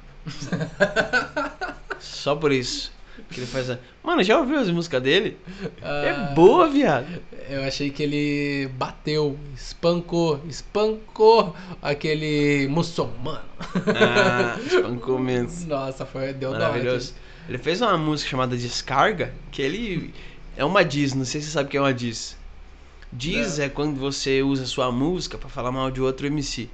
Só 1.99 2.35
por 2.35 2.51
isso. 2.51 2.91
Que 3.29 3.39
ele 3.39 3.47
faz 3.47 3.69
a... 3.69 3.77
Mano, 4.03 4.23
já 4.23 4.39
ouviu 4.39 4.59
as 4.59 4.69
músicas 4.69 5.01
dele? 5.01 5.37
É 5.81 6.09
Ah, 6.11 6.31
boa, 6.33 6.69
viado. 6.69 7.07
Eu 7.49 7.63
achei 7.63 7.89
que 7.89 8.03
ele 8.03 8.67
bateu, 8.73 9.37
espancou, 9.55 10.41
espancou 10.47 11.55
aquele 11.81 12.67
muçulmano. 12.67 13.41
Ah, 13.87 14.57
espancou 14.65 15.19
mesmo. 15.19 15.67
Nossa, 15.67 16.05
foi 16.05 16.33
deu. 16.33 16.51
Maravilhoso. 16.51 17.13
Ele 17.47 17.57
fez 17.57 17.81
uma 17.81 17.97
música 17.97 18.29
chamada 18.29 18.57
Descarga, 18.57 19.33
que 19.51 19.61
ele 19.61 20.13
é 20.57 20.65
uma 20.65 20.83
diz, 20.83 21.13
não 21.13 21.23
sei 21.23 21.39
se 21.39 21.47
você 21.47 21.53
sabe 21.53 21.67
o 21.67 21.69
que 21.71 21.77
é 21.77 21.81
uma 21.81 21.93
diz. 21.93 22.35
Diz 23.11 23.57
Não. 23.57 23.65
é 23.65 23.69
quando 23.69 23.97
você 23.97 24.41
usa 24.41 24.65
sua 24.65 24.91
música 24.91 25.37
pra 25.37 25.47
falar 25.47 25.71
mal 25.71 25.89
de 25.89 26.01
outro 26.01 26.27
MC. 26.27 26.69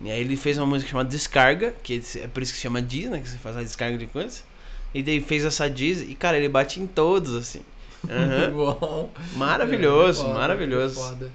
E 0.00 0.10
aí 0.10 0.20
ele 0.20 0.36
fez 0.36 0.58
uma 0.58 0.66
música 0.66 0.90
chamada 0.90 1.08
Descarga, 1.08 1.74
que 1.82 2.02
é 2.16 2.28
por 2.28 2.42
isso 2.42 2.52
que 2.52 2.58
se 2.58 2.62
chama 2.62 2.80
diz, 2.80 3.10
né, 3.10 3.20
que 3.20 3.28
você 3.28 3.38
faz 3.38 3.56
a 3.56 3.62
descarga 3.62 3.98
de 3.98 4.06
coisas. 4.06 4.44
E 4.94 5.02
daí 5.02 5.20
fez 5.20 5.44
essa 5.44 5.68
diz 5.68 6.02
e 6.02 6.14
cara, 6.14 6.36
ele 6.36 6.48
bate 6.48 6.80
em 6.80 6.86
todos 6.86 7.34
assim. 7.34 7.60
Bom. 8.52 9.10
Maravilhoso, 9.36 10.22
É, 10.22 10.26
foda, 10.26 10.38
maravilhoso. 10.38 10.94
foda. 10.94 11.30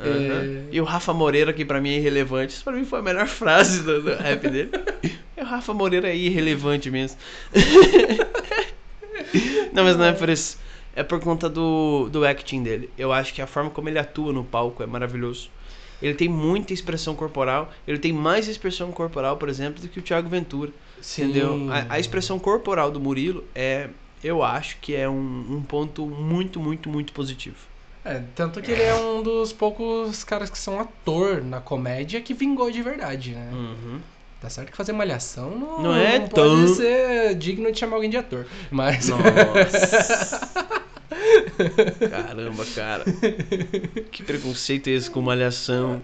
Aham. 0.00 0.10
É, 0.10 0.62
E 0.72 0.80
o 0.80 0.84
Rafa 0.84 1.12
Moreira, 1.12 1.52
que 1.52 1.64
pra 1.64 1.80
mim 1.80 1.90
é 1.90 1.98
irrelevante. 1.98 2.54
Isso 2.54 2.64
pra 2.64 2.72
mim 2.72 2.84
foi 2.84 2.98
a 2.98 3.02
melhor 3.02 3.26
frase 3.28 3.82
do, 3.82 4.02
do 4.02 4.14
rap 4.14 4.48
dele. 4.48 4.70
E 5.36 5.40
o 5.40 5.44
Rafa 5.44 5.72
Moreira 5.72 6.08
é 6.08 6.16
irrelevante 6.16 6.90
mesmo. 6.90 7.16
não, 9.72 9.84
mas 9.84 9.96
não 9.96 10.06
é 10.06 10.12
por 10.12 10.28
isso. 10.28 10.58
É 10.96 11.02
por 11.02 11.20
conta 11.20 11.48
do, 11.48 12.08
do 12.10 12.24
acting 12.24 12.62
dele. 12.62 12.88
Eu 12.96 13.12
acho 13.12 13.34
que 13.34 13.42
a 13.42 13.46
forma 13.46 13.70
como 13.70 13.88
ele 13.88 13.98
atua 13.98 14.32
no 14.32 14.44
palco 14.44 14.82
é 14.82 14.86
maravilhoso. 14.86 15.50
Ele 16.00 16.14
tem 16.14 16.28
muita 16.28 16.72
expressão 16.72 17.14
corporal. 17.14 17.72
Ele 17.86 17.98
tem 17.98 18.12
mais 18.12 18.48
expressão 18.48 18.90
corporal, 18.92 19.36
por 19.36 19.48
exemplo, 19.48 19.80
do 19.80 19.88
que 19.88 19.98
o 19.98 20.02
Thiago 20.02 20.28
Ventura. 20.28 20.70
Sim. 21.00 21.24
Entendeu? 21.24 21.68
A, 21.70 21.94
a 21.94 21.98
expressão 22.00 22.38
corporal 22.38 22.90
do 22.90 23.00
Murilo 23.00 23.44
é, 23.54 23.88
eu 24.22 24.42
acho 24.42 24.78
que 24.80 24.94
é 24.94 25.08
um, 25.08 25.46
um 25.50 25.62
ponto 25.62 26.06
muito, 26.06 26.58
muito, 26.60 26.88
muito 26.88 27.12
positivo. 27.12 27.56
É, 28.04 28.20
tanto 28.34 28.60
que 28.60 28.70
ele 28.70 28.82
é 28.82 28.94
um 28.94 29.22
dos 29.22 29.52
poucos 29.52 30.24
caras 30.24 30.50
que 30.50 30.58
são 30.58 30.78
ator 30.78 31.42
na 31.42 31.60
comédia 31.60 32.20
que 32.20 32.34
vingou 32.34 32.70
de 32.70 32.82
verdade, 32.82 33.30
né? 33.30 33.48
Uhum. 33.52 33.98
Tá 34.40 34.50
certo 34.50 34.70
que 34.70 34.76
fazer 34.76 34.92
malhação 34.92 35.58
não, 35.58 35.82
Não 35.84 35.96
é 35.96 36.20
pode 36.20 36.34
tão- 36.34 36.68
ser 36.74 37.34
digno 37.34 37.72
de 37.72 37.78
chamar 37.78 37.96
alguém 37.96 38.10
de 38.10 38.18
ator. 38.18 38.46
Mas. 38.70 39.08
Nossa. 39.08 40.50
Caramba, 42.10 42.64
cara. 42.74 43.04
Que 44.10 44.22
preconceito 44.22 44.88
é 44.88 44.92
esse 44.92 45.10
com 45.10 45.20
malhação? 45.20 46.00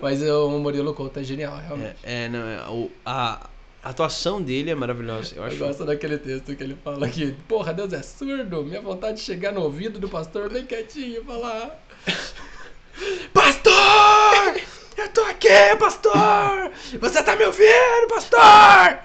Mas 0.00 0.22
o 0.22 0.50
Murilo 0.58 0.94
Couto 0.94 1.20
é 1.20 1.24
genial, 1.24 1.56
realmente. 1.66 1.96
É, 2.02 2.24
é, 2.24 2.28
não, 2.28 2.46
é, 2.48 2.68
o- 2.68 2.90
a, 3.04 3.48
a 3.82 3.90
atuação 3.90 4.40
dele 4.42 4.70
é 4.70 4.74
maravilhosa. 4.74 5.34
Eu 5.34 5.42
Eu 5.42 5.48
acho. 5.48 5.56
gosto 5.56 5.84
daquele 5.84 6.18
texto 6.18 6.54
que 6.54 6.62
ele 6.62 6.76
fala 6.82 7.08
que, 7.08 7.32
porra, 7.48 7.72
Deus 7.72 7.92
é 7.92 8.02
surdo, 8.02 8.64
minha 8.64 8.80
vontade 8.80 9.18
de 9.18 9.22
chegar 9.22 9.52
no 9.52 9.62
ouvido 9.62 9.98
do 9.98 10.08
pastor 10.08 10.50
bem 10.50 10.64
quietinho 10.66 11.20
e 11.20 11.24
falar. 11.24 11.78
Pastor! 13.32 14.60
Eu 14.98 15.08
tô 15.08 15.22
aqui, 15.22 15.48
pastor! 15.78 16.70
Você 17.00 17.22
tá 17.22 17.34
me 17.34 17.44
ouvindo, 17.46 18.08
pastor? 18.08 18.98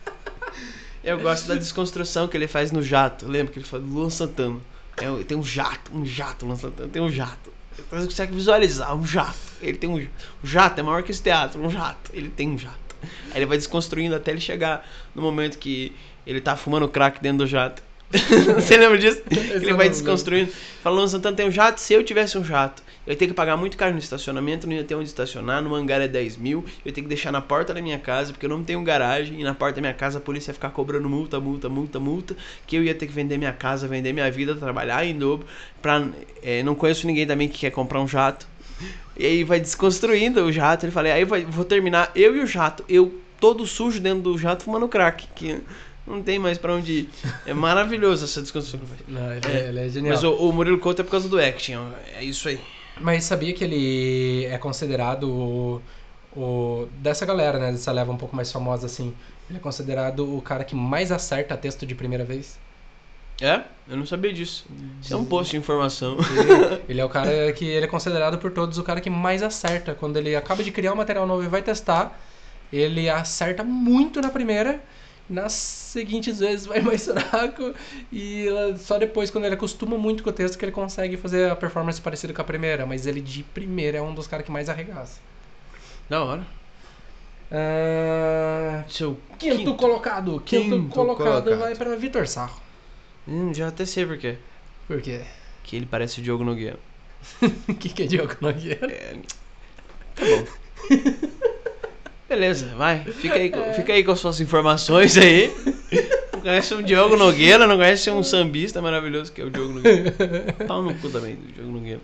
Eu 1.07 1.17
gosto 1.17 1.47
da 1.47 1.55
desconstrução 1.55 2.27
que 2.27 2.35
ele 2.35 2.49
faz 2.49 2.69
no 2.69 2.83
jato. 2.83 3.25
Lembra 3.25 3.53
que 3.53 3.59
ele 3.59 3.65
fala 3.65 3.81
Luan 3.81 4.09
Santana? 4.09 4.59
É, 4.97 5.23
tem 5.23 5.37
um 5.37 5.43
jato, 5.43 5.89
um 5.95 6.05
jato, 6.05 6.45
Luan 6.45 6.57
Santana 6.57 6.89
tem 6.89 7.01
um 7.01 7.09
jato. 7.09 7.49
Você 7.89 8.07
consegue 8.07 8.35
visualizar 8.35 8.93
um 8.93 9.07
jato. 9.07 9.39
Ele 9.61 9.77
tem 9.77 9.89
um, 9.89 9.95
um 9.95 10.09
jato, 10.43 10.81
é 10.81 10.83
maior 10.83 11.01
que 11.03 11.11
esse 11.11 11.23
teatro, 11.23 11.63
um 11.63 11.69
jato. 11.69 12.11
Ele 12.13 12.27
tem 12.27 12.49
um 12.49 12.57
jato. 12.57 12.97
Aí 13.31 13.37
ele 13.37 13.45
vai 13.45 13.55
desconstruindo 13.55 14.15
até 14.15 14.31
ele 14.31 14.41
chegar 14.41 14.85
no 15.15 15.21
momento 15.21 15.57
que 15.57 15.95
ele 16.25 16.41
tá 16.41 16.57
fumando 16.57 16.89
crack 16.89 17.21
dentro 17.21 17.37
do 17.37 17.47
jato. 17.47 17.81
Você 18.55 18.75
lembra 18.75 18.97
disso? 18.97 19.21
Esse 19.31 19.63
ele 19.63 19.73
vai 19.75 19.87
desconstruindo. 19.87 20.51
Fala, 20.83 20.97
Luan 20.97 21.07
Santana 21.07 21.37
tem 21.37 21.47
um 21.47 21.51
jato. 21.51 21.79
Se 21.79 21.93
eu 21.93 22.03
tivesse 22.03 22.37
um 22.37 22.43
jato, 22.43 22.83
eu 23.07 23.11
ia 23.11 23.15
ter 23.15 23.27
que 23.27 23.33
pagar 23.33 23.55
muito 23.55 23.77
caro 23.77 23.93
no 23.93 23.99
estacionamento, 23.99 24.67
não 24.67 24.75
ia 24.75 24.83
ter 24.83 24.93
onde 24.93 25.07
estacionar. 25.07 25.61
No 25.61 25.73
hangar 25.73 26.01
é 26.01 26.09
10 26.09 26.35
mil. 26.35 26.65
Eu 26.83 26.89
ia 26.89 26.91
ter 26.91 27.01
que 27.01 27.07
deixar 27.07 27.31
na 27.31 27.39
porta 27.39 27.73
da 27.73 27.81
minha 27.81 27.97
casa, 27.97 28.33
porque 28.33 28.45
eu 28.45 28.49
não 28.49 28.61
tenho 28.61 28.83
garagem. 28.83 29.39
E 29.39 29.43
na 29.45 29.55
porta 29.55 29.75
da 29.75 29.81
minha 29.81 29.93
casa 29.93 30.17
a 30.17 30.21
polícia 30.21 30.49
ia 30.49 30.53
ficar 30.53 30.71
cobrando 30.71 31.07
multa, 31.07 31.39
multa, 31.39 31.69
multa, 31.69 32.01
multa. 32.01 32.35
Que 32.67 32.75
eu 32.75 32.83
ia 32.83 32.93
ter 32.93 33.07
que 33.07 33.13
vender 33.13 33.37
minha 33.37 33.53
casa, 33.53 33.87
vender 33.87 34.11
minha 34.11 34.29
vida, 34.29 34.53
trabalhar 34.55 35.05
em 35.05 35.17
dobro. 35.17 35.47
Pra, 35.81 36.05
é, 36.43 36.61
não 36.63 36.75
conheço 36.75 37.07
ninguém 37.07 37.25
também 37.25 37.47
que 37.47 37.59
quer 37.59 37.71
comprar 37.71 38.01
um 38.01 38.07
jato. 38.09 38.45
E 39.17 39.25
aí 39.25 39.43
vai 39.45 39.61
desconstruindo 39.61 40.43
o 40.43 40.51
jato. 40.51 40.85
Ele 40.85 40.91
fala, 40.91 41.07
aí 41.07 41.23
vai, 41.23 41.45
vou 41.45 41.63
terminar 41.63 42.11
eu 42.13 42.35
e 42.35 42.41
o 42.41 42.45
jato. 42.45 42.83
Eu 42.89 43.21
todo 43.39 43.65
sujo 43.65 44.01
dentro 44.01 44.23
do 44.23 44.37
jato 44.37 44.65
fumando 44.65 44.85
crack. 44.89 45.29
Que 45.33 45.61
não 46.05 46.21
tem 46.21 46.37
mais 46.37 46.57
pra 46.57 46.73
onde 46.73 46.91
ir. 46.91 47.09
É 47.45 47.53
maravilhoso 47.53 48.25
essa 48.25 48.41
desconstrução. 48.41 48.81
Não, 49.07 49.31
ele 49.31 49.47
É, 49.47 49.59
é, 49.61 49.69
ele 49.69 49.79
é 49.79 49.87
genial. 49.87 50.13
Mas 50.13 50.25
o, 50.25 50.33
o 50.33 50.51
Murilo 50.51 50.77
Couto 50.77 51.01
é 51.01 51.05
por 51.05 51.11
causa 51.11 51.29
do 51.29 51.39
acting, 51.39 51.75
ó. 51.75 51.87
é 52.13 52.21
isso 52.21 52.49
aí. 52.49 52.59
Mas 52.99 53.23
sabia 53.25 53.53
que 53.53 53.63
ele 53.63 54.45
é 54.45 54.57
considerado 54.57 55.23
o, 55.29 55.81
o- 56.36 56.88
dessa 56.99 57.25
galera, 57.25 57.60
né? 57.60 57.71
Dessa 57.71 57.91
leva 57.91 58.12
um 58.12 58.17
pouco 58.17 58.36
mais 58.36 58.51
famosa 58.51 58.86
assim. 58.86 59.13
Ele 59.49 59.57
é 59.57 59.62
considerado 59.62 60.36
o 60.36 60.41
cara 60.41 60.63
que 60.63 60.75
mais 60.75 61.12
acerta 61.12 61.55
texto 61.57 61.86
de 61.86 61.95
primeira 61.95 62.23
vez. 62.25 62.57
É? 63.41 63.62
Eu 63.88 63.97
não 63.97 64.05
sabia 64.05 64.33
disso. 64.33 64.65
Isso 65.01 65.13
é 65.13 65.17
um 65.17 65.23
post 65.25 65.51
de 65.51 65.57
informação. 65.57 66.17
Ele, 66.17 66.83
ele 66.89 67.01
é 67.01 67.05
o 67.05 67.10
cara 67.10 67.53
que 67.53 67.65
ele 67.65 67.86
é 67.86 67.88
considerado 67.88 68.38
por 68.39 68.51
todos 68.51 68.77
o 68.77 68.83
cara 68.83 68.99
que 68.99 69.10
mais 69.10 69.43
acerta 69.43 69.93
quando 69.93 70.17
ele 70.17 70.36
acaba 70.36 70.63
de 70.63 70.71
criar 70.71 70.93
um 70.93 70.95
material 70.95 71.27
novo 71.27 71.43
e 71.43 71.47
vai 71.47 71.62
testar. 71.62 72.19
Ele 72.73 73.07
acerta 73.10 73.63
muito 73.63 74.19
na 74.21 74.29
primeira 74.29 74.81
nas 75.29 75.51
seguintes 75.53 76.39
vezes 76.39 76.65
vai 76.65 76.79
mais 76.81 77.03
fraco 77.05 77.73
e 78.11 78.45
só 78.79 78.97
depois, 78.97 79.29
quando 79.29 79.45
ele 79.45 79.55
acostuma 79.55 79.97
muito 79.97 80.23
com 80.23 80.29
o 80.29 80.33
texto, 80.33 80.57
que 80.57 80.63
ele 80.65 80.71
consegue 80.71 81.17
fazer 81.17 81.49
a 81.51 81.55
performance 81.55 81.99
parecida 82.01 82.33
com 82.33 82.41
a 82.41 82.45
primeira. 82.45 82.85
Mas 82.85 83.05
ele 83.05 83.21
de 83.21 83.43
primeira 83.43 83.97
é 83.97 84.01
um 84.01 84.13
dos 84.13 84.27
caras 84.27 84.45
que 84.45 84.51
mais 84.51 84.69
arregaça. 84.69 85.19
Da 86.09 86.23
hora. 86.23 86.47
Ah, 87.51 88.83
Seu 88.89 89.17
quinto, 89.39 89.75
colocado. 89.75 90.41
Quinto, 90.41 90.69
Quinto 90.75 90.89
colocado, 90.89 91.43
colocado. 91.43 91.59
vai 91.59 91.75
pra 91.75 91.95
Vitor 91.95 92.27
Sarro. 92.27 92.61
Hum, 93.27 93.53
já 93.53 93.67
até 93.69 93.85
sei 93.85 94.05
por 94.05 94.17
quê. 94.17 94.37
Por 94.87 95.01
quê? 95.01 95.21
Que 95.63 95.75
ele 95.75 95.85
parece 95.85 96.19
o 96.19 96.23
Diogo 96.23 96.43
Nogueira. 96.43 96.79
O 97.67 97.73
que, 97.75 97.89
que 97.89 98.03
é 98.03 98.05
Diogo 98.05 98.35
Nogueira? 98.41 98.91
É, 98.91 99.15
Tá 100.15 100.23
bom. 100.25 100.47
Beleza, 102.29 102.73
vai. 102.75 103.03
Fica 103.05 103.35
aí, 103.35 103.49
com- 103.49 103.73
fica 103.73 103.93
aí 103.93 104.03
com 104.03 104.11
as 104.11 104.19
suas 104.19 104.41
informações 104.41 105.17
aí. 105.17 105.49
Não 106.33 106.41
conhece 106.41 106.73
um 106.73 106.81
Diogo 106.81 107.15
Nogueira, 107.15 107.65
não 107.65 107.77
conhece 107.77 108.09
um 108.11 108.21
sambista 108.21 108.81
maravilhoso 108.81 109.31
que 109.31 109.41
é 109.41 109.45
o 109.45 109.49
Diogo 109.49 109.73
Nogueira. 109.73 110.11
Pau 110.67 110.81
no 110.83 110.93
cu 110.95 111.09
também 111.09 111.35
do 111.35 111.51
Diogo 111.53 111.71
Nogueira. 111.71 112.01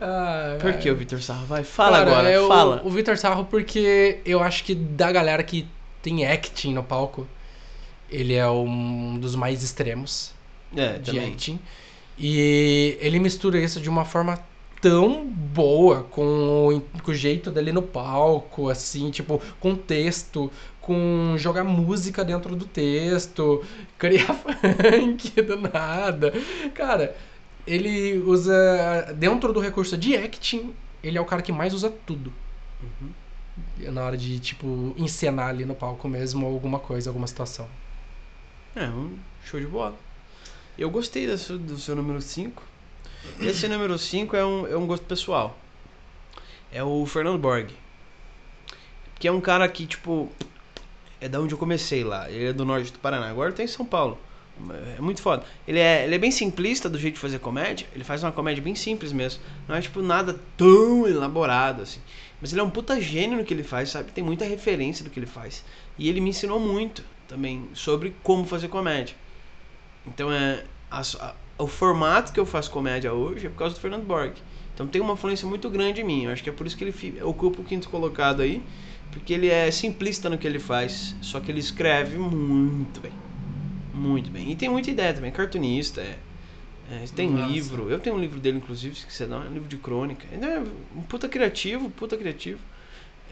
Ah, 0.00 0.58
Por 0.60 0.74
que 0.74 0.90
o 0.90 0.96
Vitor 0.96 1.20
Sarro? 1.22 1.46
Vai, 1.46 1.64
fala 1.64 1.98
Cara, 1.98 2.10
agora, 2.10 2.28
é 2.30 2.40
o- 2.40 2.48
fala. 2.48 2.82
O, 2.84 2.90
Vitor 2.90 3.16
Sarro, 3.16 3.44
porque 3.46 4.18
eu 4.24 4.42
acho 4.42 4.64
que 4.64 4.74
da 4.74 5.10
galera 5.10 5.42
que 5.42 5.66
tem 6.02 6.26
acting 6.26 6.74
no 6.74 6.82
palco, 6.82 7.26
ele 8.10 8.34
é 8.34 8.48
um 8.48 9.18
dos 9.18 9.34
mais 9.34 9.62
extremos 9.62 10.32
É, 10.76 10.98
de 10.98 11.12
também. 11.12 11.28
acting. 11.32 11.58
E 12.18 12.96
ele 13.00 13.18
mistura 13.18 13.58
isso 13.58 13.80
de 13.80 13.88
uma 13.88 14.04
forma 14.04 14.38
tão 14.86 15.26
boa 15.26 16.04
com 16.04 16.68
o, 16.68 16.80
com 17.02 17.10
o 17.10 17.14
jeito 17.14 17.50
dele 17.50 17.72
no 17.72 17.82
palco, 17.82 18.68
assim, 18.68 19.10
tipo, 19.10 19.42
com 19.58 19.74
texto, 19.74 20.48
com 20.80 21.34
jogar 21.36 21.64
música 21.64 22.24
dentro 22.24 22.54
do 22.54 22.64
texto, 22.64 23.64
criar 23.98 24.32
funk 24.32 25.42
do 25.42 25.56
nada. 25.56 26.32
Cara, 26.72 27.16
ele 27.66 28.16
usa. 28.18 29.12
Dentro 29.16 29.52
do 29.52 29.58
recurso 29.58 29.98
de 29.98 30.16
acting, 30.16 30.72
ele 31.02 31.18
é 31.18 31.20
o 31.20 31.24
cara 31.24 31.42
que 31.42 31.50
mais 31.50 31.74
usa 31.74 31.92
tudo. 32.06 32.32
Na 33.78 34.04
hora 34.04 34.16
de, 34.16 34.38
tipo, 34.38 34.94
encenar 34.96 35.48
ali 35.48 35.64
no 35.64 35.74
palco 35.74 36.06
mesmo 36.06 36.46
alguma 36.46 36.78
coisa, 36.78 37.10
alguma 37.10 37.26
situação. 37.26 37.66
É, 38.76 38.86
um 38.86 39.18
show 39.44 39.58
de 39.58 39.66
bola. 39.66 39.96
Eu 40.78 40.90
gostei 40.90 41.26
do 41.26 41.36
seu, 41.36 41.58
do 41.58 41.76
seu 41.76 41.96
número 41.96 42.22
5. 42.22 42.75
Esse 43.40 43.68
número 43.68 43.98
5 43.98 44.36
é 44.36 44.44
um, 44.44 44.66
é 44.66 44.76
um 44.76 44.86
gosto 44.86 45.04
pessoal. 45.06 45.58
É 46.72 46.82
o 46.82 47.04
Fernando 47.06 47.38
Borg. 47.38 47.70
Que 49.18 49.28
é 49.28 49.32
um 49.32 49.40
cara 49.40 49.68
que, 49.68 49.86
tipo, 49.86 50.30
é 51.20 51.28
da 51.28 51.40
onde 51.40 51.54
eu 51.54 51.58
comecei 51.58 52.04
lá. 52.04 52.30
Ele 52.30 52.46
é 52.46 52.52
do 52.52 52.64
norte 52.64 52.92
do 52.92 52.98
Paraná. 52.98 53.28
Agora 53.28 53.52
tá 53.52 53.62
em 53.62 53.66
São 53.66 53.84
Paulo. 53.86 54.18
É 54.96 55.00
muito 55.00 55.20
foda. 55.20 55.44
Ele 55.68 55.78
é, 55.78 56.04
ele 56.04 56.14
é 56.14 56.18
bem 56.18 56.30
simplista 56.30 56.88
do 56.88 56.98
jeito 56.98 57.14
de 57.14 57.20
fazer 57.20 57.38
comédia. 57.38 57.86
Ele 57.94 58.04
faz 58.04 58.22
uma 58.22 58.32
comédia 58.32 58.62
bem 58.62 58.74
simples 58.74 59.12
mesmo. 59.12 59.42
Não 59.68 59.74
é, 59.74 59.80
tipo, 59.80 60.00
nada 60.00 60.40
tão 60.56 61.06
elaborado, 61.06 61.82
assim. 61.82 62.00
Mas 62.40 62.52
ele 62.52 62.60
é 62.60 62.64
um 62.64 62.70
puta 62.70 63.00
gênio 63.00 63.38
no 63.38 63.44
que 63.44 63.52
ele 63.52 63.62
faz, 63.62 63.90
sabe? 63.90 64.12
Tem 64.12 64.24
muita 64.24 64.44
referência 64.44 65.04
do 65.04 65.10
que 65.10 65.18
ele 65.18 65.26
faz. 65.26 65.62
E 65.98 66.08
ele 66.08 66.20
me 66.20 66.30
ensinou 66.30 66.58
muito 66.58 67.02
também 67.28 67.68
sobre 67.74 68.14
como 68.22 68.46
fazer 68.46 68.68
comédia. 68.68 69.14
Então 70.06 70.32
é 70.32 70.64
a- 70.90 71.00
a- 71.20 71.34
o 71.58 71.66
formato 71.66 72.32
que 72.32 72.40
eu 72.40 72.46
faço 72.46 72.70
comédia 72.70 73.12
hoje 73.12 73.46
é 73.46 73.50
por 73.50 73.56
causa 73.56 73.74
do 73.74 73.80
Fernando 73.80 74.04
Borg. 74.04 74.34
Então 74.74 74.86
tem 74.86 75.00
uma 75.00 75.14
influência 75.14 75.48
muito 75.48 75.70
grande 75.70 76.00
em 76.02 76.04
mim. 76.04 76.24
Eu 76.24 76.32
acho 76.32 76.42
que 76.42 76.50
é 76.50 76.52
por 76.52 76.66
isso 76.66 76.76
que 76.76 76.84
ele 76.84 77.22
ocupa 77.22 77.60
o 77.60 77.64
quinto 77.64 77.88
colocado 77.88 78.42
aí, 78.42 78.62
porque 79.10 79.32
ele 79.32 79.48
é 79.48 79.70
simplista 79.70 80.28
no 80.28 80.36
que 80.36 80.46
ele 80.46 80.58
faz, 80.58 81.14
só 81.22 81.40
que 81.40 81.50
ele 81.50 81.60
escreve 81.60 82.18
muito 82.18 83.00
bem. 83.00 83.12
Muito 83.94 84.30
bem. 84.30 84.50
E 84.50 84.56
tem 84.56 84.68
muita 84.68 84.90
ideia 84.90 85.14
também, 85.14 85.32
cartunista, 85.32 86.02
é, 86.02 86.18
é, 86.92 87.04
tem 87.14 87.30
Nossa. 87.30 87.46
livro. 87.50 87.88
Eu 87.90 87.98
tenho 87.98 88.14
um 88.14 88.18
livro 88.20 88.38
dele, 88.38 88.58
inclusive, 88.58 88.94
se 88.94 89.06
quiser 89.06 89.26
dar, 89.26 89.36
é 89.46 89.48
um 89.48 89.54
livro 89.54 89.68
de 89.68 89.78
crônica. 89.78 90.26
Ele 90.30 90.44
é 90.44 90.62
um 90.94 91.00
puta 91.02 91.26
criativo, 91.28 91.88
puta 91.88 92.16
criativo. 92.16 92.60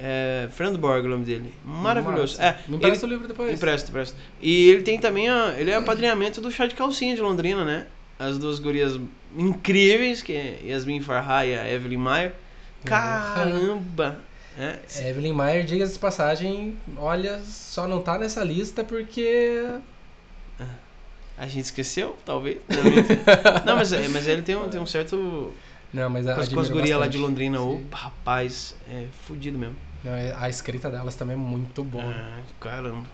É, 0.01 0.49
Fernando 0.53 0.79
Borg, 0.79 1.05
é 1.05 1.07
o 1.07 1.11
nome 1.11 1.25
dele. 1.25 1.55
Maravilhoso. 1.65 2.41
É, 2.41 2.53
Me 2.67 2.77
ele- 2.77 2.77
empresta 2.77 3.07
o 3.07 3.09
livro 3.09 3.29
depois. 3.29 3.53
Empresta, 3.53 3.91
empresta. 3.91 4.17
E 4.41 4.71
ele 4.71 4.83
tem 4.83 4.99
também 4.99 5.29
a, 5.29 5.55
ele 5.59 5.71
é 5.71 5.77
apadrinhamento 5.77 6.41
do 6.41 6.51
chá 6.51 6.67
de 6.67 6.75
calcinha 6.75 7.15
de 7.15 7.21
Londrina, 7.21 7.65
né? 7.65 7.87
As 8.19 8.39
duas 8.39 8.59
gurias 8.59 8.99
incríveis, 9.37 10.23
que 10.23 10.33
é 10.33 10.61
Yasmin 10.65 11.01
Farha 11.01 11.47
e 11.47 11.59
a 11.59 11.71
Evelyn 11.71 11.99
Mayer. 11.99 12.35
Caramba! 12.85 14.19
É, 14.57 14.79
Evelyn 15.09 15.33
Mayer, 15.33 15.65
diga 15.65 15.85
de 15.87 15.99
passagem, 15.99 16.77
olha, 16.97 17.41
só 17.41 17.89
não 17.89 18.01
tá 18.01 18.17
nessa 18.17 18.45
lista 18.45 18.85
porque. 18.85 19.67
a 21.37 21.47
gente 21.49 21.65
esqueceu, 21.65 22.17
talvez. 22.25 22.59
Não, 23.67 23.75
mas, 23.75 23.93
é- 23.93 24.07
mas 24.07 24.29
ele 24.29 24.43
tem 24.43 24.55
um, 24.55 24.69
tem 24.69 24.81
um 24.81 24.87
certo. 24.87 25.53
Não, 25.93 26.09
mas 26.09 26.29
a, 26.29 26.37
as, 26.37 26.49
com 26.49 26.61
as 26.61 26.71
gurias 26.71 26.99
lá 26.99 27.09
de. 27.09 27.19
Londrina, 27.19 27.59
Sim. 27.59 27.87
rapaz, 27.93 28.77
é 28.89 29.07
fudido 29.27 29.59
mesmo. 29.59 29.77
Não, 30.05 30.13
é- 30.13 30.33
a 30.39 30.49
escrita 30.49 30.89
delas 30.89 31.17
também 31.17 31.35
é 31.35 31.39
muito 31.39 31.83
boa. 31.83 32.05
Ah, 32.05 32.41
caramba. 32.61 33.09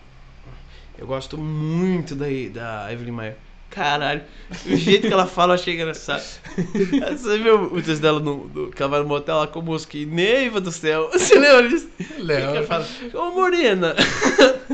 Eu 0.95 1.07
gosto 1.07 1.39
muito 1.39 2.13
da, 2.13 2.25
da 2.53 2.93
Evelyn 2.93 3.13
Mayer. 3.13 3.37
Caralho, 3.71 4.21
o 4.65 4.75
jeito 4.75 5.07
que 5.07 5.13
ela 5.13 5.25
fala 5.25 5.53
eu 5.53 5.55
achei 5.55 5.73
engraçado. 5.75 6.21
Você 7.17 7.37
viu 7.37 7.63
o 7.63 7.81
texto 7.81 8.01
dela 8.01 8.19
no, 8.19 8.47
no, 8.47 8.69
que 8.69 8.81
ela 8.81 8.91
vai 8.91 8.99
no 8.99 9.07
motel 9.07 9.37
lá 9.37 9.47
com 9.47 9.59
o 9.59 9.63
mosquinho? 9.63 10.13
Neiva 10.13 10.59
do 10.59 10.71
céu. 10.71 11.09
Você 11.13 11.39
lembra 11.39 11.69
disso? 11.69 11.89
Que 11.97 12.31
ela 12.33 12.63
fala, 12.63 12.85
Ô 13.13 13.31
Morena, 13.31 13.95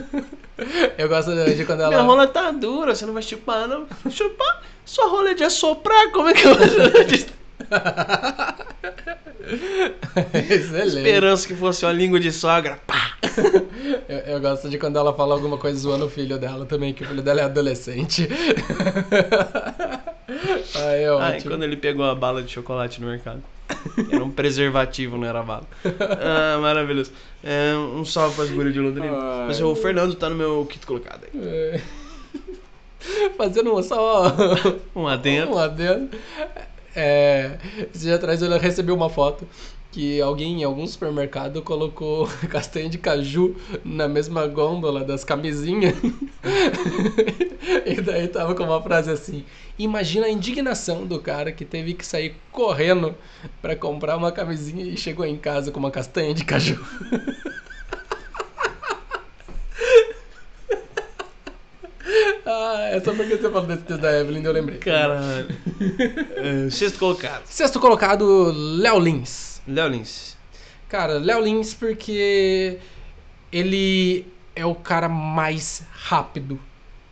eu 0.98 1.08
gosto 1.08 1.32
de 1.32 1.64
quando 1.64 1.82
ela. 1.82 1.90
minha 1.90 2.02
rola 2.02 2.26
tá 2.28 2.50
dura, 2.50 2.96
você 2.96 3.06
não 3.06 3.14
vai 3.14 3.22
chupar, 3.22 3.68
não? 3.68 3.86
Chupar? 4.10 4.64
Sua 4.84 5.08
rola 5.08 5.30
é 5.30 5.34
de 5.36 5.44
assoprar? 5.44 6.10
Como 6.12 6.30
é 6.30 6.34
que 6.34 6.48
eu 6.48 6.56
vou 6.56 6.68
Excelente. 10.34 10.98
Esperança 10.98 11.48
que 11.48 11.56
fosse 11.56 11.86
uma 11.86 11.94
língua 11.94 12.20
de 12.20 12.32
sogra. 12.32 12.80
Pá! 12.86 13.14
Eu, 14.10 14.18
eu 14.18 14.42
gosto 14.42 14.70
de 14.70 14.78
quando 14.78 14.98
ela 14.98 15.14
fala 15.14 15.36
alguma 15.36 15.58
coisa 15.58 15.78
zoando 15.78 16.06
o 16.06 16.10
filho 16.10 16.38
dela 16.38 16.66
também, 16.66 16.94
que 16.94 17.04
o 17.04 17.08
filho 17.08 17.22
dela 17.22 17.42
é 17.42 17.44
adolescente. 17.44 18.28
Aí 20.76 21.04
é 21.04 21.10
Ai, 21.20 21.42
quando 21.42 21.64
ele 21.64 21.78
pegou 21.78 22.06
a 22.06 22.16
bala 22.16 22.42
de 22.44 22.52
chocolate 22.52 23.00
no 23.00 23.08
mercado. 23.08 23.42
Era 24.12 24.24
um 24.24 24.30
preservativo, 24.30 25.18
não 25.18 25.28
era 25.28 25.42
bala. 25.44 25.64
Ah, 26.20 26.58
maravilhoso. 26.60 27.12
É, 27.44 27.74
um 27.76 28.04
salve 28.04 28.36
para 28.36 28.44
as 28.46 28.52
gurias 28.52 28.74
de 28.74 28.80
Londrina. 28.80 29.12
Ai. 29.12 29.48
Mas 29.48 29.62
o 29.62 29.76
Fernando 29.76 30.16
tá 30.16 30.30
no 30.30 30.36
meu 30.36 30.66
kit 30.66 30.86
colocado 30.86 31.26
aí. 31.26 31.40
É. 31.42 31.82
Fazendo 33.38 33.74
um 33.74 33.82
só 33.84 34.34
Um 34.96 35.08
adendo. 35.08 35.54
um 35.54 35.58
adendo. 35.58 36.10
É, 37.00 37.60
esse 37.94 38.06
dia 38.06 38.16
atrás 38.16 38.42
eu 38.42 38.50
recebi 38.58 38.92
uma 38.92 39.08
foto 39.08 39.48
que 39.92 40.20
alguém 40.20 40.62
em 40.62 40.64
algum 40.64 40.86
supermercado 40.88 41.62
colocou 41.62 42.28
castanha 42.50 42.90
de 42.90 42.98
caju 42.98 43.56
na 43.86 44.08
mesma 44.08 44.48
gôndola 44.48 45.04
das 45.04 45.24
camisinhas. 45.24 45.94
e 47.86 48.02
daí 48.02 48.28
tava 48.28 48.56
com 48.56 48.64
uma 48.64 48.82
frase 48.82 49.12
assim: 49.12 49.46
Imagina 49.78 50.26
a 50.26 50.32
indignação 50.32 51.06
do 51.06 51.20
cara 51.20 51.52
que 51.52 51.64
teve 51.64 51.94
que 51.94 52.06
sair 52.06 52.36
correndo 52.52 53.16
pra 53.62 53.76
comprar 53.76 54.18
uma 54.18 54.32
camisinha 54.32 54.84
e 54.84 54.98
chegou 54.98 55.24
em 55.24 55.38
casa 55.38 55.72
com 55.72 55.80
uma 55.80 55.92
castanha 55.92 56.34
de 56.34 56.44
caju. 56.44 56.84
ah, 62.48 62.90
é 62.92 63.00
só 63.02 63.14
porque 63.14 63.36
você 63.36 63.50
falou 63.52 63.68
desse 63.68 63.84
texto 63.84 64.02
da 64.02 64.20
Evelyn, 64.20 64.44
eu 64.44 64.52
lembrei. 64.52 64.78
Caralho. 64.80 65.48
É, 66.36 66.70
sexto 66.70 66.98
colocado. 66.98 67.46
Sexto 67.46 67.80
colocado, 67.80 68.52
Léo 68.54 69.00
Lins. 69.00 69.62
Léo 69.68 69.90
Lins. 69.90 70.38
Cara, 70.88 71.20
Léo 71.20 71.42
Lins 71.42 71.74
porque 71.74 72.80
ele 73.52 74.26
é 74.56 74.66
o 74.66 74.74
cara 74.74 75.10
mais 75.10 75.84
rápido 75.92 76.60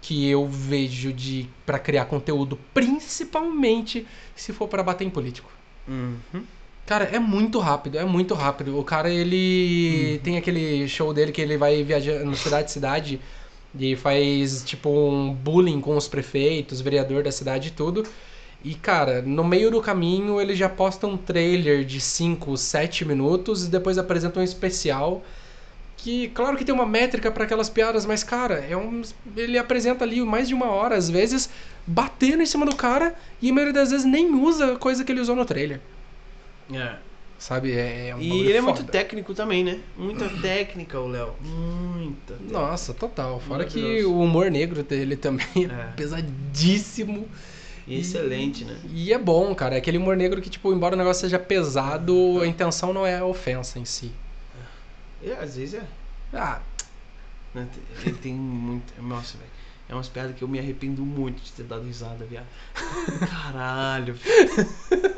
que 0.02 0.30
eu 0.30 0.48
vejo 0.48 1.12
de 1.12 1.50
para 1.65 1.80
criar 1.80 2.06
conteúdo, 2.06 2.58
principalmente 2.74 4.08
se 4.36 4.54
for 4.54 4.67
para 4.67 4.84
bater 4.84 5.06
em 5.06 5.10
político. 5.10 5.50
Uhum. 5.88 6.43
Cara, 6.86 7.06
é 7.06 7.17
muito 7.17 7.60
rápido, 7.60 7.98
é 7.98 8.06
muito 8.06 8.34
rápido. 8.36 8.78
O 8.78 8.84
cara, 8.84 9.10
ele 9.10 10.19
tem 10.24 10.38
aquele 10.38 10.88
show 10.88 11.12
dele 11.13 11.32
que 11.32 11.41
ele 11.41 11.58
vai 11.58 11.84
viajando 11.84 12.36
cidade 12.36 12.65
em 12.65 12.74
cidade 12.74 13.21
e 13.77 13.95
faz, 13.95 14.63
tipo, 14.63 14.89
um 14.89 15.33
bullying 15.33 15.81
com 15.81 15.95
os 15.97 16.07
prefeitos, 16.07 16.81
vereador 16.81 17.23
da 17.23 17.31
cidade 17.31 17.69
e 17.69 17.71
tudo. 17.71 18.03
E, 18.63 18.73
cara, 18.73 19.21
no 19.21 19.43
meio 19.43 19.69
do 19.69 19.81
caminho 19.81 20.41
ele 20.41 20.55
já 20.55 20.67
posta 20.67 21.05
um 21.05 21.17
trailer 21.17 21.85
de 21.85 22.01
5, 22.01 22.57
7 22.57 23.05
minutos 23.05 23.65
e 23.65 23.69
depois 23.69 23.97
apresenta 23.97 24.39
um 24.39 24.43
especial. 24.43 25.23
Que, 25.97 26.29
claro 26.29 26.57
que 26.57 26.65
tem 26.65 26.73
uma 26.73 26.85
métrica 26.85 27.31
para 27.31 27.45
aquelas 27.45 27.69
piadas, 27.69 28.05
mas, 28.05 28.23
cara, 28.23 28.55
é 28.55 28.75
um, 28.75 29.01
ele 29.35 29.57
apresenta 29.57 30.03
ali 30.03 30.21
mais 30.21 30.47
de 30.47 30.53
uma 30.53 30.67
hora, 30.67 30.95
às 30.95 31.09
vezes, 31.09 31.49
batendo 31.85 32.43
em 32.43 32.45
cima 32.45 32.65
do 32.65 32.75
cara 32.75 33.15
e 33.41 33.49
a 33.49 33.53
maioria 33.53 33.73
das 33.73 33.91
vezes 33.91 34.05
nem 34.05 34.33
usa 34.33 34.73
a 34.73 34.77
coisa 34.77 35.03
que 35.03 35.11
ele 35.11 35.21
usou 35.21 35.35
no 35.35 35.45
trailer. 35.45 35.79
É. 36.73 36.95
Sabe? 37.38 37.74
É, 37.74 38.10
é 38.10 38.15
um 38.15 38.19
E 38.21 38.32
ele 38.48 38.54
é 38.58 38.62
foda. 38.62 38.74
muito 38.74 38.91
técnico 38.91 39.34
também, 39.34 39.63
né? 39.63 39.80
Muita 39.98 40.30
técnica, 40.41 41.00
o 41.00 41.08
Léo. 41.08 41.34
Muita. 41.41 42.34
técnica. 42.34 42.54
Nossa, 42.60 42.93
total. 42.93 43.39
Fora 43.41 43.65
que 43.65 44.04
o 44.06 44.19
humor 44.19 44.50
negro 44.50 44.82
dele 44.84 45.15
também 45.17 45.45
é, 45.58 45.63
É. 45.63 45.91
pesadíssimo. 45.98 47.28
E 47.88 48.00
excelente, 48.00 48.65
né? 48.65 48.76
E 48.89 49.13
é 49.13 49.17
bom, 49.17 49.54
cara. 49.54 49.76
É 49.76 49.78
aquele 49.78 49.98
humor 50.00 50.17
negro 50.17 50.41
que, 50.41 50.50
tipo, 50.50 50.74
embora 50.74 50.95
o 50.95 50.98
negócio 50.98 51.21
seja 51.21 51.38
pesado, 51.38 52.39
a 52.41 52.48
intenção 52.48 52.91
não 52.93 53.06
é 53.06 53.17
a 53.19 53.26
ofensa 53.26 53.78
em 53.78 53.86
si. 53.86 54.12
E, 55.21 55.32
às 55.32 55.56
vezes 55.56 55.76
é. 55.76 55.84
Ah, 56.34 56.62
né? 57.54 57.67
Ele 58.04 58.15
tem 58.15 58.34
muito. 58.34 58.91
Nossa, 59.02 59.38
velho. 59.38 59.52
É 59.88 59.93
umas 59.93 60.08
piadas 60.10 60.36
que 60.36 60.43
eu 60.43 60.48
me 60.48 60.58
arrependo 60.58 61.04
muito 61.06 61.43
de 61.43 61.52
ter 61.52 61.62
dado 61.63 61.84
risada, 61.86 62.26
viado. 62.26 62.48
Caralho. 63.30 64.15
velho. 64.15 65.14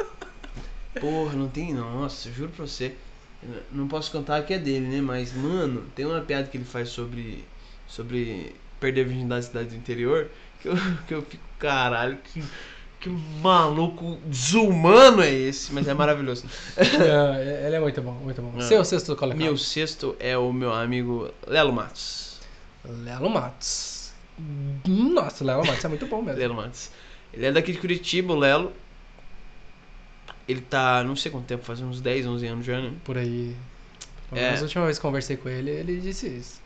Porra, 1.00 1.34
não 1.34 1.48
tem. 1.48 1.74
Nossa, 1.74 2.32
juro 2.32 2.52
pra 2.56 2.66
você. 2.66 2.96
Não 3.72 3.88
posso 3.88 4.12
contar 4.12 4.42
que 4.44 4.54
é 4.54 4.60
dele, 4.60 4.88
né? 4.88 5.02
Mas, 5.02 5.34
mano, 5.34 5.86
tem 5.96 6.06
uma 6.06 6.22
piada 6.22 6.48
que 6.48 6.58
ele 6.58 6.66
faz 6.66 6.90
sobre. 6.90 7.44
Sobre 7.88 8.56
perder 8.80 9.02
a 9.02 9.04
virgindade 9.06 9.42
na 9.42 9.48
cidade 9.48 9.70
do 9.70 9.76
interior. 9.76 10.30
Que 10.62 10.70
eu, 10.70 10.76
que 11.08 11.14
eu 11.14 11.22
fico, 11.22 11.44
caralho, 11.60 12.18
que. 12.18 12.44
Que 13.00 13.10
maluco 13.10 14.18
desumano 14.26 15.22
é 15.22 15.32
esse? 15.32 15.72
Mas 15.72 15.88
é 15.88 15.94
maravilhoso. 15.94 16.46
é, 16.76 17.68
ele 17.68 17.76
é 17.76 17.80
muito 17.80 18.02
bom, 18.02 18.14
muito 18.14 18.42
bom. 18.42 18.58
É. 18.58 18.62
Seu 18.62 18.84
sexto 18.84 19.16
colocado. 19.16 19.38
Meu 19.38 19.56
sexto 19.56 20.16
é 20.20 20.36
o 20.36 20.52
meu 20.52 20.74
amigo 20.74 21.30
Lelo 21.46 21.72
Matos. 21.72 22.40
Lelo 22.84 23.30
Matos. 23.30 24.12
Nossa, 24.88 25.44
Lelo 25.44 25.64
Matos 25.64 25.86
é 25.86 25.88
muito 25.88 26.08
bom 26.08 26.24
mesmo. 26.24 26.40
Lelo 26.40 26.56
Matos. 26.56 26.90
Ele 27.32 27.46
é 27.46 27.52
daqui 27.52 27.72
de 27.72 27.78
Curitiba, 27.78 28.34
o 28.34 28.36
Lelo. 28.36 28.74
Ele 30.48 30.62
tá, 30.62 31.04
não 31.04 31.16
sei 31.16 31.32
quanto 31.32 31.46
tempo, 31.46 31.64
faz 31.66 31.82
uns 31.82 32.00
10, 32.00 32.26
11 32.26 32.48
anos 32.48 32.66
já, 32.66 32.80
né? 32.80 32.94
Por 33.04 33.18
aí. 33.18 33.56
É. 34.32 34.52
Mas 34.52 34.60
a 34.60 34.64
última 34.64 34.86
vez 34.86 34.98
que 34.98 35.02
conversei 35.02 35.38
com 35.38 35.50
ele, 35.50 35.70
ele 35.70 36.00
disse 36.00 36.28
isso. 36.28 36.62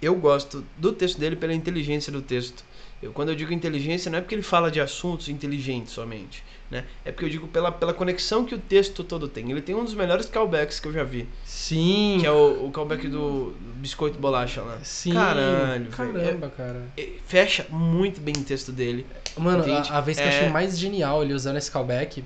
Eu 0.00 0.14
gosto 0.14 0.64
do 0.76 0.92
texto 0.92 1.18
dele 1.18 1.36
pela 1.36 1.54
inteligência 1.54 2.12
do 2.12 2.20
texto. 2.20 2.62
Eu, 3.02 3.12
quando 3.12 3.30
eu 3.30 3.34
digo 3.34 3.52
inteligência, 3.52 4.10
não 4.10 4.18
é 4.18 4.20
porque 4.22 4.34
ele 4.34 4.42
fala 4.42 4.70
de 4.70 4.80
assuntos 4.80 5.28
inteligentes 5.28 5.92
somente, 5.92 6.42
né? 6.70 6.84
É 7.04 7.12
porque 7.12 7.24
eu 7.26 7.28
digo 7.28 7.46
pela, 7.46 7.70
pela 7.70 7.92
conexão 7.92 8.44
que 8.44 8.54
o 8.54 8.58
texto 8.58 9.04
todo 9.04 9.28
tem. 9.28 9.50
Ele 9.50 9.60
tem 9.60 9.74
um 9.74 9.84
dos 9.84 9.94
melhores 9.94 10.26
callbacks 10.26 10.80
que 10.80 10.88
eu 10.88 10.92
já 10.92 11.04
vi, 11.04 11.28
Sim. 11.44 12.18
que 12.20 12.26
é 12.26 12.30
o, 12.30 12.66
o 12.66 12.70
callback 12.70 13.06
do 13.08 13.54
Biscoito 13.76 14.18
Bolacha 14.18 14.62
lá. 14.62 14.78
Sim. 14.82 15.12
Caralho. 15.12 15.86
Caramba, 15.90 16.48
cara. 16.48 16.82
É- 16.96 17.12
fecha 17.26 17.66
muito 17.70 18.20
bem 18.20 18.34
o 18.36 18.44
texto 18.44 18.72
dele. 18.72 19.06
Mano, 19.36 19.64
a, 19.70 19.98
a 19.98 20.00
vez 20.00 20.16
que 20.16 20.22
eu 20.22 20.28
é- 20.28 20.30
achei 20.30 20.48
mais 20.48 20.78
genial 20.78 21.22
ele 21.22 21.34
usando 21.34 21.56
esse 21.56 21.70
callback 21.70 22.24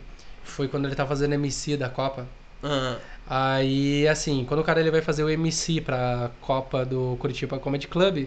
foi 0.51 0.69
quando 0.69 0.87
ele 0.87 0.95
tá 0.95 1.07
fazendo 1.07 1.35
MC 1.35 1.77
da 1.77 1.89
Copa. 1.89 2.27
Ah, 2.63 2.97
Aí, 3.27 4.07
assim, 4.09 4.45
quando 4.45 4.61
o 4.61 4.65
cara 4.65 4.81
ele 4.81 4.91
vai 4.91 5.01
fazer 5.03 5.23
o 5.23 5.31
MC 5.31 5.81
pra 5.81 6.31
Copa 6.41 6.85
do 6.85 7.17
Curitiba 7.21 7.59
Comedy 7.59 7.87
Club, 7.87 8.27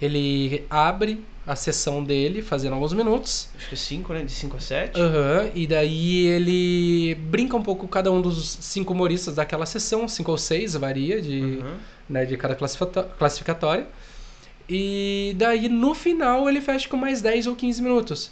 ele 0.00 0.66
abre 0.68 1.24
a 1.46 1.54
sessão 1.56 2.02
dele, 2.02 2.42
fazendo 2.42 2.74
alguns 2.74 2.92
minutos. 2.92 3.48
acho 3.56 3.68
que 3.68 3.74
é 3.74 3.78
5, 3.78 4.12
né? 4.12 4.22
De 4.22 4.32
5 4.32 4.56
a 4.56 4.60
7. 4.60 5.00
Aham, 5.00 5.50
e 5.54 5.66
daí 5.66 6.26
ele 6.26 7.14
brinca 7.14 7.56
um 7.56 7.62
pouco 7.62 7.82
com 7.82 7.88
cada 7.88 8.10
um 8.10 8.20
dos 8.20 8.58
cinco 8.60 8.92
humoristas 8.92 9.34
daquela 9.36 9.66
sessão, 9.66 10.06
cinco 10.08 10.32
ou 10.32 10.38
seis, 10.38 10.74
varia 10.74 11.20
de, 11.22 11.58
Uhum. 11.62 11.76
né, 12.08 12.24
de 12.24 12.36
cada 12.36 12.56
classificatória. 13.18 13.86
E 14.68 15.34
daí 15.36 15.68
no 15.68 15.94
final 15.94 16.48
ele 16.48 16.60
fecha 16.60 16.88
com 16.88 16.96
mais 16.96 17.20
10 17.20 17.46
ou 17.46 17.56
15 17.56 17.82
minutos. 17.82 18.30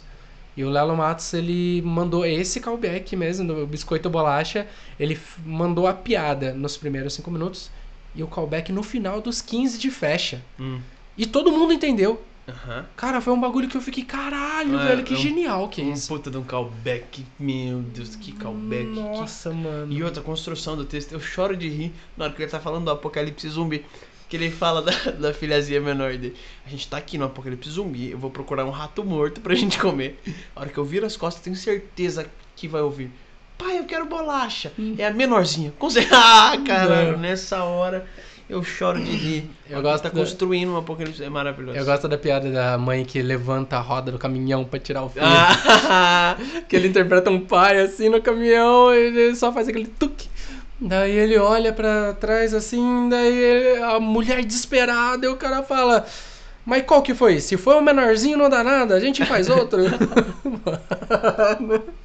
E 0.59 0.63
o 0.65 0.69
Lelo 0.69 0.93
Matos, 0.97 1.33
ele 1.33 1.81
mandou 1.85 2.25
esse 2.25 2.59
callback 2.59 3.15
mesmo, 3.15 3.47
do 3.47 3.65
Biscoito 3.65 4.09
Bolacha. 4.09 4.67
Ele 4.99 5.17
mandou 5.45 5.87
a 5.87 5.93
piada 5.93 6.53
nos 6.53 6.75
primeiros 6.75 7.13
5 7.13 7.31
minutos 7.31 7.71
e 8.13 8.21
o 8.21 8.27
callback 8.27 8.69
no 8.69 8.83
final 8.83 9.21
dos 9.21 9.41
15 9.41 9.79
de 9.79 9.89
fecha. 9.89 10.41
Hum. 10.59 10.81
E 11.17 11.25
todo 11.25 11.49
mundo 11.49 11.71
entendeu. 11.71 12.21
Aham. 12.45 12.85
Cara, 12.97 13.21
foi 13.21 13.31
um 13.31 13.39
bagulho 13.39 13.69
que 13.69 13.77
eu 13.77 13.81
fiquei, 13.81 14.03
caralho, 14.03 14.77
É, 14.77 14.87
velho, 14.87 15.03
que 15.03 15.13
é 15.13 15.17
um- 15.17 15.21
genial 15.21 15.69
que 15.69 15.79
é 15.81 15.85
Um 15.85 15.93
isso. 15.93 16.09
puta 16.09 16.29
de 16.29 16.37
um 16.37 16.43
callback. 16.43 17.25
Meu 17.39 17.79
Deus, 17.79 18.17
que 18.17 18.33
callback. 18.33 18.83
que- 18.83 18.99
Nossa, 18.99 19.51
mano. 19.53 19.93
E 19.93 20.03
outra 20.03 20.21
construção 20.21 20.75
do 20.75 20.83
texto. 20.83 21.13
Eu 21.13 21.21
choro 21.21 21.55
de 21.55 21.69
rir 21.69 21.93
na 22.17 22.25
hora 22.25 22.33
que 22.33 22.41
ele 22.41 22.51
tá 22.51 22.59
falando 22.59 22.83
do 22.83 22.91
apocalipse 22.91 23.47
zumbi. 23.47 23.85
Que 24.29 24.37
ele 24.37 24.51
fala 24.51 24.81
da, 24.83 24.91
da 25.19 25.33
filhazinha 25.33 25.81
menor 25.81 26.11
dele. 26.15 26.35
A 26.65 26.69
gente 26.69 26.87
tá 26.87 26.97
aqui 26.97 27.17
no 27.17 27.25
apocalipse 27.25 27.69
zumbi. 27.71 28.11
Eu 28.11 28.17
vou 28.19 28.29
procurar 28.29 28.63
um 28.63 28.69
rato 28.69 29.03
morto 29.03 29.41
pra 29.41 29.53
gente 29.55 29.77
comer. 29.79 30.21
A 30.55 30.61
hora 30.61 30.69
que 30.69 30.77
eu 30.77 30.85
viro 30.85 31.05
as 31.05 31.17
costas, 31.17 31.41
eu 31.41 31.43
tenho 31.45 31.55
certeza 31.55 32.25
que 32.55 32.67
vai 32.67 32.81
ouvir. 32.81 33.11
Pai, 33.57 33.77
eu 33.79 33.83
quero 33.85 34.05
bolacha. 34.05 34.71
É 34.97 35.05
a 35.05 35.11
menorzinha. 35.11 35.73
Com 35.77 35.87
Ah, 36.13 36.53
caralho. 36.65 37.13
Não. 37.13 37.19
Nessa 37.19 37.63
hora 37.63 38.05
eu 38.47 38.63
choro 38.63 39.03
de 39.03 39.11
rir. 39.11 39.49
Eu 39.69 39.81
gosto 39.81 40.03
tá 40.03 40.09
da- 40.09 40.15
construindo 40.15 40.71
um 40.71 40.77
apocalipse. 40.77 41.21
É 41.23 41.29
maravilhoso. 41.29 41.77
Eu 41.77 41.83
gosto 41.83 42.07
da 42.07 42.17
piada 42.17 42.49
da 42.51 42.77
mãe 42.77 43.03
que 43.03 43.21
levanta 43.21 43.75
a 43.77 43.81
roda 43.81 44.11
do 44.11 44.17
caminhão 44.19 44.63
pra 44.63 44.79
tirar 44.79 45.03
o 45.03 45.09
filho. 45.09 45.25
Ah, 45.25 46.37
Que 46.69 46.75
ele 46.75 46.87
interpreta 46.87 47.29
um 47.29 47.41
pai 47.41 47.81
assim 47.81 48.07
no 48.09 48.21
caminhão 48.21 48.93
e 48.93 48.97
ele 49.07 49.35
só 49.35 49.51
faz 49.51 49.67
aquele 49.67 49.87
tuque. 49.87 50.28
Daí 50.81 51.11
ele 51.11 51.37
olha 51.37 51.73
pra 51.73 52.13
trás 52.13 52.53
assim, 52.53 53.09
daí 53.09 53.37
ele- 53.37 53.83
a 53.83 53.99
mulher 53.99 54.43
desesperada 54.45 55.25
e 55.25 55.29
o 55.29 55.35
cara 55.35 55.61
fala: 55.63 56.05
Mas 56.65 56.83
qual 56.83 57.01
que 57.01 57.13
foi? 57.13 57.39
Se 57.41 57.57
for 57.57 57.75
o 57.77 57.81
menorzinho 57.81 58.37
não 58.37 58.49
dá 58.49 58.63
nada, 58.63 58.95
a 58.95 58.99
gente 58.99 59.25
faz 59.25 59.49
outro. 59.49 59.81
Mano. 59.83 61.83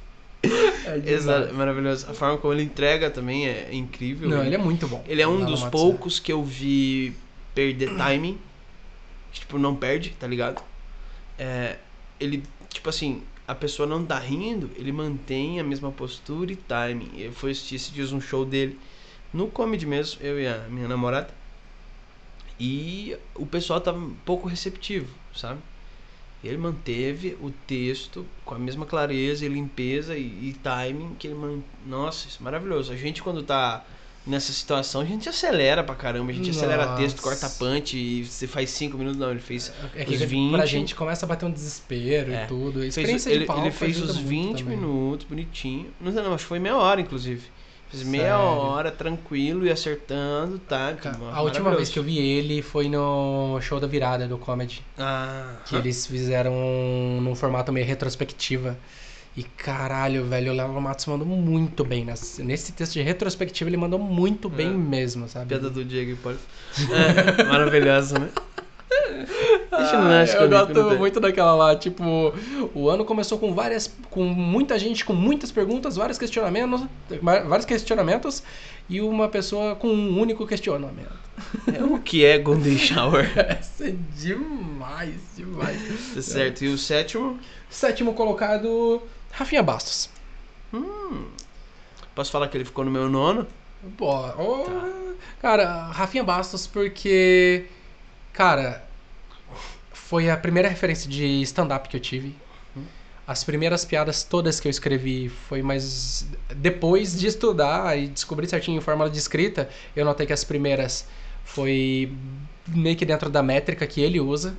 É. 0.85 1.11
Exato, 1.11 1.51
maravilhoso. 1.55 2.05
A 2.07 2.13
forma 2.13 2.37
como 2.37 2.53
ele 2.53 2.61
entrega 2.61 3.09
também 3.09 3.47
é 3.47 3.69
incrível. 3.71 4.29
Não, 4.29 4.43
ele 4.45 4.53
é 4.53 4.57
muito 4.59 4.87
bom. 4.87 5.03
Ele 5.07 5.19
é 5.19 5.27
um 5.27 5.43
dos 5.43 5.63
poucos 5.63 6.19
que 6.19 6.31
eu 6.31 6.43
vi 6.43 7.15
perder 7.55 7.95
timing. 7.97 8.37
Que, 9.31 9.39
tipo, 9.39 9.57
não 9.57 9.75
perde, 9.75 10.11
tá 10.19 10.27
ligado? 10.27 10.61
É, 11.39 11.77
ele, 12.19 12.43
tipo 12.69 12.87
assim, 12.87 13.23
a 13.47 13.53
pessoa 13.53 13.87
não 13.87 14.05
tá 14.05 14.17
rindo, 14.17 14.71
ele 14.75 14.91
mantém 14.91 15.59
a 15.59 15.63
mesma 15.63 15.91
postura 15.91 16.51
e 16.51 16.55
timing. 16.55 17.11
Eu 17.17 17.31
fui 17.31 17.51
assistir 17.51 17.75
esses 17.75 17.91
dias 17.91 18.11
um 18.11 18.19
show 18.19 18.45
dele 18.45 18.79
no 19.31 19.47
comedy 19.47 19.85
mesmo, 19.85 20.21
eu 20.21 20.39
e 20.39 20.47
a 20.47 20.67
minha 20.69 20.87
namorada. 20.87 21.29
E 22.59 23.15
o 23.35 23.45
pessoal 23.45 23.81
tava 23.81 23.97
um 23.97 24.15
pouco 24.25 24.47
receptivo, 24.47 25.13
sabe? 25.35 25.59
Ele 26.43 26.57
manteve 26.57 27.37
o 27.41 27.51
texto 27.67 28.25
com 28.45 28.55
a 28.55 28.59
mesma 28.59 28.85
clareza 28.85 29.45
e 29.45 29.49
limpeza 29.49 30.15
e, 30.17 30.49
e 30.49 30.53
timing 30.63 31.15
que 31.15 31.27
ele 31.27 31.35
man... 31.35 31.59
Nossa, 31.85 32.27
isso 32.27 32.37
é 32.39 32.43
maravilhoso. 32.43 32.93
A 32.93 32.95
gente 32.95 33.21
quando 33.21 33.43
tá 33.43 33.83
nessa 34.25 34.51
situação, 34.51 35.01
a 35.01 35.05
gente 35.05 35.29
acelera 35.29 35.83
pra 35.83 35.93
caramba, 35.95 36.31
a 36.31 36.33
gente 36.33 36.49
acelera 36.49 36.85
Nossa. 36.85 37.01
texto, 37.01 37.21
corta 37.21 37.49
punch 37.49 37.95
e 37.97 38.25
você 38.25 38.47
faz 38.47 38.69
5 38.71 38.97
minutos, 38.97 39.19
não, 39.19 39.31
ele 39.31 39.39
fez 39.39 39.71
É 39.95 40.03
que 40.03 40.15
os 40.15 40.21
20. 40.21 40.51
pra 40.55 40.65
gente 40.65 40.95
começa 40.95 41.25
a 41.25 41.29
bater 41.29 41.45
um 41.45 41.51
desespero 41.51 42.33
É. 42.33 42.43
e 42.43 42.47
tudo. 42.47 42.79
A 42.79 42.81
Fez, 42.81 42.97
experiência 42.97 43.29
ele, 43.29 43.39
de 43.41 43.45
palco 43.45 43.61
ele 43.63 43.71
fez 43.71 44.01
os 44.01 44.15
muito 44.15 44.27
20 44.27 44.63
também. 44.63 44.77
minutos, 44.77 45.27
bonitinho. 45.27 45.93
Não 46.01 46.11
sei 46.11 46.21
não, 46.23 46.33
acho 46.33 46.43
que 46.43 46.49
foi 46.49 46.59
meia 46.59 46.75
hora, 46.75 46.99
inclusive. 47.01 47.43
Fez 47.87 48.01
meia 48.01 48.23
Sério? 48.35 48.39
hora, 48.45 48.91
tranquilo 48.91 49.65
e 49.65 49.69
acertando, 49.71 50.57
tá? 50.57 50.93
Ca- 50.99 51.11
Mano, 51.11 51.29
A 51.35 51.41
última 51.43 51.73
vez 51.75 51.87
que 51.89 51.99
eu 51.99 52.03
vi 52.03 52.17
ele 52.17 52.63
foi 52.63 52.89
no 52.89 53.59
show 53.61 53.79
da 53.79 53.85
virada 53.85 54.27
do 54.27 54.39
comedy. 54.39 54.81
Ah, 54.97 55.57
Que 55.65 55.75
eles 55.75 56.07
fizeram 56.07 56.51
num 57.21 57.35
formato 57.35 57.71
meio 57.71 57.85
retrospectiva. 57.85 58.75
E 59.37 59.43
caralho, 59.43 60.25
velho, 60.25 60.53
o 60.53 60.55
Léo 60.55 60.81
Matos 60.81 61.05
mandou 61.07 61.27
muito 61.27 61.83
bem. 61.83 62.05
Nesse, 62.05 62.41
nesse 62.41 62.71
texto 62.71 62.93
de 62.93 63.01
retrospectiva, 63.01 63.69
ele 63.69 63.75
mandou 63.77 63.99
muito 63.99 64.49
bem 64.49 64.67
É. 64.67 64.71
mesmo, 64.71 65.27
sabe? 65.27 65.47
piada 65.47 65.69
do 65.69 65.83
Diego 65.83 66.11
Hipólito. 66.11 66.43
É, 66.91 67.43
maravilhosa, 67.43 68.17
né? 68.17 68.29
Ah, 69.71 70.25
eu 70.39 70.49
gosto 70.49 70.97
muito 70.97 71.19
daquela 71.19 71.53
lá, 71.53 71.75
tipo, 71.75 72.33
o 72.73 72.89
ano 72.89 73.03
começou 73.03 73.37
com 73.37 73.53
várias, 73.53 73.93
com 74.09 74.23
muita 74.23 74.79
gente, 74.79 75.03
com 75.03 75.11
muitas 75.13 75.51
perguntas, 75.51 75.97
vários 75.97 76.17
questionamentos, 76.17 76.85
vários 77.21 77.65
questionamentos 77.65 78.41
e 78.87 79.01
uma 79.01 79.27
pessoa 79.27 79.75
com 79.75 79.89
um 79.89 80.17
único 80.19 80.47
questionamento. 80.47 81.11
É 81.73 81.83
o 81.83 81.99
que 81.99 82.23
é 82.23 82.37
Golden 82.37 82.77
Shower. 82.77 83.29
Essa 83.35 83.89
é 83.89 83.95
demais, 84.15 85.15
demais. 85.35 85.81
Tá 86.13 86.21
certo. 86.21 86.63
E 86.63 86.69
o 86.69 86.77
sétimo? 86.77 87.37
Sétimo 87.69 88.13
colocado, 88.13 89.01
Rafinha 89.35 89.61
Bastos. 89.61 90.09
Hum. 90.73 91.27
Posso 92.15 92.31
falar 92.31 92.47
que 92.47 92.57
ele 92.57 92.63
ficou 92.63 92.85
no 92.85 92.91
meu 92.91 93.09
nono? 93.09 93.45
Pô, 93.97 94.15
oh, 94.39 95.13
cara, 95.41 95.87
Rafinha 95.87 96.23
Bastos 96.23 96.65
porque, 96.65 97.65
cara, 98.31 98.87
foi 99.91 100.29
a 100.29 100.37
primeira 100.37 100.69
referência 100.69 101.09
de 101.09 101.41
stand-up 101.41 101.89
que 101.89 101.97
eu 101.97 101.99
tive. 101.99 102.35
As 103.27 103.43
primeiras 103.43 103.83
piadas 103.83 104.23
todas 104.23 104.59
que 104.59 104.67
eu 104.67 104.69
escrevi 104.69 105.29
foi 105.29 105.61
mais 105.61 106.27
depois 106.55 107.19
de 107.19 107.27
estudar 107.27 107.97
e 107.97 108.07
descobrir 108.07 108.47
certinho 108.47 108.77
em 108.77 108.81
fórmula 108.81 109.09
de 109.09 109.17
escrita, 109.17 109.67
eu 109.95 110.05
notei 110.05 110.25
que 110.27 110.33
as 110.33 110.43
primeiras 110.43 111.07
foi 111.43 112.13
meio 112.67 112.95
que 112.95 113.05
dentro 113.05 113.29
da 113.29 113.43
métrica 113.43 113.85
que 113.85 113.99
ele 113.99 114.19
usa. 114.21 114.55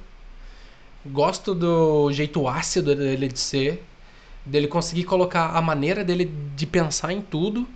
Gosto 1.06 1.54
do 1.54 2.12
jeito 2.12 2.46
ácido 2.48 2.94
dele 2.94 3.28
de 3.28 3.38
ser, 3.38 3.82
dele 4.46 4.68
conseguir 4.68 5.04
colocar 5.04 5.56
a 5.56 5.60
maneira 5.60 6.04
dele 6.04 6.30
de 6.54 6.66
pensar 6.66 7.12
em 7.12 7.20
tudo 7.20 7.66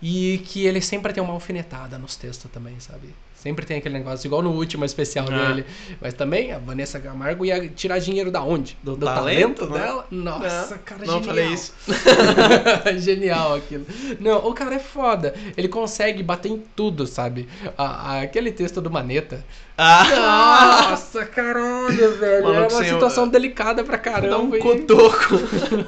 E 0.00 0.42
que 0.46 0.64
ele 0.66 0.80
sempre 0.80 1.12
tem 1.12 1.22
uma 1.22 1.32
alfinetada 1.32 1.98
nos 1.98 2.14
textos 2.16 2.50
também, 2.50 2.78
sabe? 2.78 3.14
Sempre 3.34 3.64
tem 3.64 3.76
aquele 3.78 3.94
negócio, 3.96 4.26
igual 4.26 4.42
no 4.42 4.50
último 4.50 4.84
especial 4.84 5.26
Ah. 5.30 5.46
dele. 5.48 5.64
Mas 6.00 6.12
também 6.12 6.52
a 6.52 6.58
Vanessa 6.58 6.98
Camargo 6.98 7.44
ia 7.44 7.68
tirar 7.68 8.00
dinheiro 8.00 8.32
da 8.32 8.42
onde? 8.42 8.76
Do 8.82 8.96
talento, 8.96 9.60
talento, 9.60 9.66
né? 9.72 9.78
dela? 9.86 10.06
Nossa, 10.10 10.70
Não, 10.74 10.78
cara, 10.82 11.00
não 11.06 11.14
genial. 11.14 11.22
falei 11.22 11.46
isso. 11.46 11.72
genial 12.98 13.54
aquilo. 13.54 13.86
Não, 14.18 14.38
o 14.46 14.52
cara 14.52 14.74
é 14.74 14.78
foda. 14.80 15.34
Ele 15.56 15.68
consegue 15.68 16.20
bater 16.22 16.50
em 16.50 16.62
tudo, 16.74 17.06
sabe? 17.06 17.48
A- 17.76 18.12
a- 18.16 18.22
aquele 18.22 18.50
texto 18.50 18.80
do 18.80 18.90
Maneta. 18.90 19.44
Ah! 19.76 20.88
Nossa, 20.90 21.24
caralho, 21.24 22.16
velho. 22.18 22.42
Maluco 22.42 22.72
é 22.72 22.74
uma 22.76 22.84
situação 22.84 23.28
delicada 23.28 23.84
pra 23.84 23.98
caramba. 23.98 24.30
Dá 24.30 24.38
um 24.38 24.50
cotoco. 24.58 25.34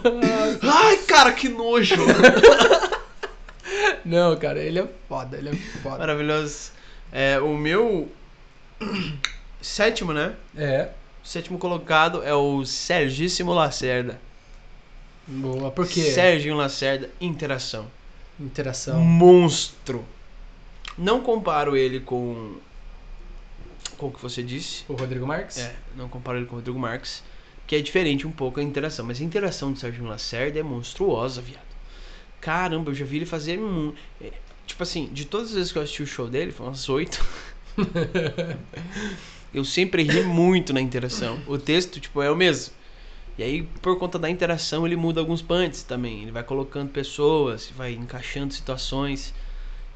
Ai, 0.63 0.97
cara, 0.99 1.33
que 1.33 1.49
nojo. 1.49 1.97
Não, 4.11 4.37
cara, 4.37 4.59
ele 4.59 4.81
é 4.81 4.89
foda, 5.09 5.37
ele 5.37 5.51
é 5.51 5.55
foda. 5.55 5.99
Maravilhoso. 5.99 6.73
É, 7.13 7.39
o 7.39 7.57
meu 7.57 8.11
sétimo, 9.63 10.13
né? 10.13 10.35
É. 10.57 10.89
Sétimo 11.23 11.59
colocado 11.59 12.25
é 12.25 12.35
o 12.35 12.65
Sergíssimo 12.65 13.53
Lacerda. 13.53 14.21
Boa, 15.29 15.71
por 15.71 15.87
quê? 15.87 16.03
Serginho 16.03 16.57
Lacerda, 16.57 17.09
interação. 17.21 17.87
Interação. 18.41 19.01
Monstro. 19.01 20.05
Não 20.99 21.21
comparo 21.21 21.77
ele 21.77 22.01
com. 22.01 22.57
Com 23.97 24.09
o 24.09 24.11
que 24.11 24.21
você 24.21 24.43
disse. 24.43 24.85
O 24.89 24.95
Rodrigo 24.95 25.25
Marques? 25.25 25.59
É, 25.59 25.77
não 25.95 26.09
comparo 26.09 26.39
ele 26.39 26.47
com 26.47 26.55
o 26.55 26.57
Rodrigo 26.57 26.81
Marques. 26.81 27.23
Que 27.65 27.77
é 27.77 27.81
diferente 27.81 28.27
um 28.27 28.33
pouco 28.33 28.59
a 28.59 28.63
interação. 28.63 29.07
Mas 29.07 29.21
a 29.21 29.25
interação 29.25 29.73
do 29.73 29.79
Serginho 29.79 30.09
Lacerda 30.09 30.59
é 30.59 30.63
monstruosa, 30.65 31.41
viado. 31.41 31.70
Caramba, 32.41 32.91
eu 32.91 32.95
já 32.95 33.05
vi 33.05 33.17
ele 33.17 33.27
fazer. 33.27 33.59
é, 34.21 34.33
Tipo 34.67 34.83
assim, 34.83 35.09
de 35.13 35.25
todas 35.25 35.49
as 35.49 35.55
vezes 35.55 35.73
que 35.73 35.79
eu 35.79 35.83
assisti 35.83 36.03
o 36.03 36.07
show 36.07 36.29
dele, 36.29 36.53
foi 36.53 36.67
umas 36.67 36.89
oito. 36.89 37.25
eu 39.53 39.65
sempre 39.65 40.03
ri 40.03 40.23
muito 40.23 40.73
na 40.73 40.81
interação. 40.81 41.39
O 41.47 41.59
texto, 41.59 42.01
tipo, 42.01 42.23
é 42.23 42.31
o 42.31 42.37
mesmo. 42.37 42.73
E 43.39 43.43
aí, 43.43 43.63
por 43.83 43.99
conta 43.99 44.19
da 44.19 44.29
interação, 44.31 44.87
ele 44.87 44.97
muda 44.97 45.21
alguns 45.21 45.43
punts 45.43 45.83
também. 45.83 46.23
Ele 46.23 46.31
vai 46.33 46.43
colocando 46.45 46.91
pessoas, 46.91 47.71
vai 47.77 47.93
encaixando 47.95 48.53
situações. 48.53 49.35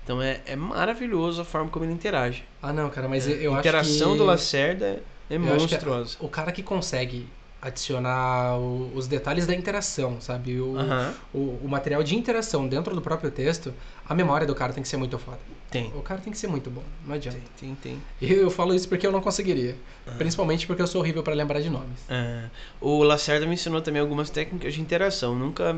Então 0.02 0.20
é, 0.20 0.40
é 0.46 0.56
maravilhoso 0.56 1.40
a 1.42 1.44
forma 1.44 1.70
como 1.70 1.84
ele 1.84 1.92
interage. 1.92 2.44
Ah, 2.62 2.72
não, 2.72 2.90
cara, 2.90 3.08
mas 3.08 3.28
É, 3.28 3.32
eu 3.46 3.54
a 3.54 3.58
acho 3.60 3.62
que... 3.62 3.68
interação 3.68 4.16
do 4.16 4.24
Lacerda 4.24 5.02
é, 5.30 5.34
é 5.34 5.36
eu 5.36 5.40
monstruosa. 5.40 6.16
O 6.20 6.28
cara 6.28 6.52
que 6.52 6.62
consegue 6.62 7.26
adicionar 7.64 8.58
o- 8.58 8.92
os 8.94 9.06
detalhes 9.08 9.46
da 9.46 9.54
interação, 9.54 10.20
sabe? 10.20 10.60
O, 10.60 10.76
Aham. 10.78 11.14
o, 11.32 11.38
o 11.64 11.68
material 11.68 12.02
de 12.02 12.14
interação 12.14 12.68
dentro 12.68 12.94
do 12.94 13.00
próprio 13.00 13.30
texto, 13.30 13.72
a 14.08 14.14
memória 14.14 14.46
do 14.46 14.54
cara 14.54 14.72
tem 14.72 14.82
que 14.82 14.88
ser 14.88 14.96
muito 14.98 15.18
foda. 15.18 15.38
Tem. 15.70 15.90
O 15.96 16.02
cara 16.02 16.20
tem 16.20 16.32
que 16.32 16.38
ser 16.38 16.46
muito 16.46 16.70
bom, 16.70 16.84
não 17.04 17.14
adianta. 17.14 17.38
Tem, 17.58 17.74
tem, 17.74 17.98
tem. 18.20 18.28
E 18.28 18.32
eu 18.32 18.50
falo 18.50 18.74
isso 18.74 18.88
porque 18.88 19.06
eu 19.06 19.10
não 19.10 19.20
conseguiria. 19.20 19.74
Principalmente 20.18 20.66
porque 20.66 20.82
eu 20.82 20.86
sou 20.86 21.00
horrível 21.00 21.22
pra 21.22 21.34
lembrar 21.34 21.60
de 21.60 21.68
nomes. 21.70 21.98
É, 22.08 22.44
o 22.80 23.02
Lacerda 23.02 23.46
me 23.46 23.54
ensinou 23.54 23.80
também 23.80 24.00
algumas 24.00 24.30
técnicas 24.30 24.74
de 24.74 24.80
interação. 24.80 25.34
Nunca. 25.34 25.76